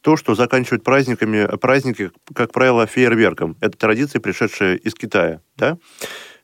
то, 0.00 0.16
что 0.16 0.34
заканчивают 0.34 0.84
праздниками, 0.84 1.46
праздники, 1.58 2.10
как 2.34 2.52
правило, 2.52 2.86
фейерверком. 2.86 3.56
Это 3.60 3.76
традиция, 3.76 4.20
пришедшая 4.20 4.76
из 4.76 4.94
Китая, 4.94 5.40
да? 5.56 5.78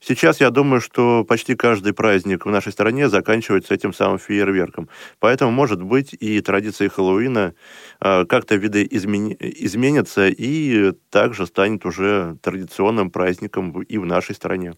Сейчас 0.05 0.41
я 0.41 0.51
думаю, 0.51 0.81
что 0.81 1.25
почти 1.25 1.55
каждый 1.55 1.93
праздник 1.93 2.45
в 2.45 2.51
нашей 2.51 2.73
стране 2.73 3.09
заканчивается 3.09 3.73
этим 3.73 3.93
самым 3.93 4.19
фейерверком. 4.19 4.89
Поэтому, 5.21 5.53
может 5.53 5.81
быть, 5.81 6.13
и 6.19 6.41
традиции 6.41 6.89
Хэллоуина 6.89 7.55
э, 8.01 8.25
как-то 8.25 8.57
видоизмени- 8.57 9.37
изменятся 9.39 10.27
и 10.27 10.93
также 11.11 11.47
станет 11.47 11.87
уже 11.87 12.37
традиционным 12.43 13.13
праздником 13.13 13.81
и 13.81 13.99
в 13.99 14.05
нашей 14.05 14.35
стране. 14.35 14.75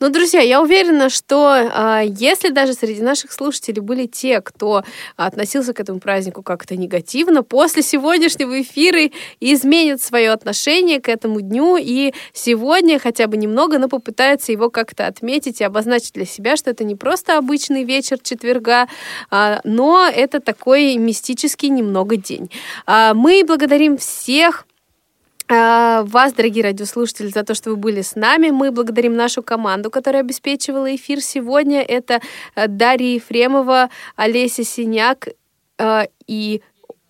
Ну, 0.00 0.08
друзья, 0.08 0.40
я 0.40 0.60
уверена, 0.60 1.08
что 1.08 1.70
а, 1.72 2.00
если 2.02 2.48
даже 2.48 2.72
среди 2.72 3.02
наших 3.02 3.30
слушателей 3.30 3.80
были 3.80 4.06
те, 4.06 4.40
кто 4.40 4.82
относился 5.16 5.72
к 5.74 5.78
этому 5.78 6.00
празднику 6.00 6.42
как-то 6.42 6.76
негативно, 6.76 7.44
после 7.44 7.82
сегодняшнего 7.82 8.60
эфира 8.60 9.10
изменят 9.38 10.02
свое 10.02 10.32
отношение 10.32 11.00
к 11.00 11.08
этому 11.08 11.40
дню 11.40 11.76
и 11.80 12.14
сегодня 12.32 12.98
хотя 12.98 13.28
бы 13.28 13.36
немного, 13.36 13.78
но 13.78 13.88
попытаются 13.88 14.50
его 14.50 14.70
как-то 14.70 15.06
отметить 15.06 15.60
и 15.60 15.64
обозначить 15.64 16.14
для 16.14 16.26
себя, 16.26 16.56
что 16.56 16.70
это 16.70 16.82
не 16.82 16.96
просто 16.96 17.38
обычный 17.38 17.84
вечер 17.84 18.18
четверга, 18.20 18.88
а, 19.30 19.60
но 19.62 20.10
это 20.12 20.40
такой 20.40 20.96
мистический 20.96 21.68
немного 21.68 22.16
день. 22.16 22.50
А, 22.86 23.14
Мы 23.14 23.44
благодарим 23.46 23.98
всех 23.98 24.66
вас, 25.52 26.32
дорогие 26.32 26.64
радиослушатели, 26.64 27.28
за 27.28 27.42
то, 27.42 27.54
что 27.54 27.70
вы 27.70 27.76
были 27.76 28.00
с 28.00 28.14
нами. 28.14 28.50
Мы 28.50 28.70
благодарим 28.70 29.14
нашу 29.14 29.42
команду, 29.42 29.90
которая 29.90 30.22
обеспечивала 30.22 30.94
эфир 30.94 31.20
сегодня. 31.20 31.82
Это 31.82 32.20
э, 32.54 32.68
Дарья 32.68 33.14
Ефремова, 33.14 33.90
Олеся 34.16 34.64
Синяк 34.64 35.28
э, 35.78 36.06
и 36.26 36.62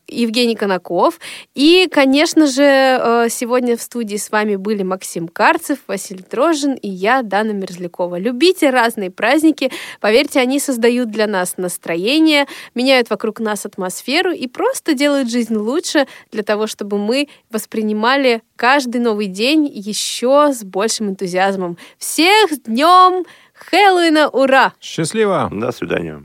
Евгений 0.08 0.54
Конаков. 0.54 1.18
И, 1.54 1.88
конечно 1.90 2.46
же, 2.46 2.62
э, 2.62 3.26
сегодня 3.30 3.76
в 3.76 3.82
студии 3.82 4.16
с 4.16 4.30
вами 4.30 4.56
были 4.56 4.82
Максим 4.82 5.28
Карцев, 5.28 5.78
Василий 5.86 6.24
Дрожин 6.28 6.74
и 6.74 6.88
я, 6.88 7.22
Дана 7.22 7.52
Мерзлякова. 7.52 8.18
Любите 8.18 8.70
разные 8.70 9.10
праздники. 9.10 9.70
Поверьте, 10.00 10.40
они 10.40 10.58
создают 10.58 11.10
для 11.10 11.26
нас 11.26 11.56
настроение, 11.56 12.46
меняют 12.74 13.10
вокруг 13.10 13.40
нас 13.40 13.66
атмосферу 13.66 14.32
и 14.32 14.46
просто 14.46 14.94
делают 14.94 15.30
жизнь 15.30 15.54
лучше 15.54 16.06
для 16.30 16.42
того, 16.42 16.66
чтобы 16.66 16.98
мы 16.98 17.28
воспринимали 17.50 18.42
каждый 18.56 19.00
новый 19.00 19.26
день 19.26 19.66
еще 19.66 20.52
с 20.52 20.62
большим 20.62 21.10
энтузиазмом. 21.10 21.78
Всех 21.98 22.52
с 22.52 22.60
днем 22.60 23.24
Хэллоуина! 23.54 24.28
Ура! 24.28 24.72
Счастливо! 24.80 25.48
До 25.52 25.72
свидания. 25.72 26.24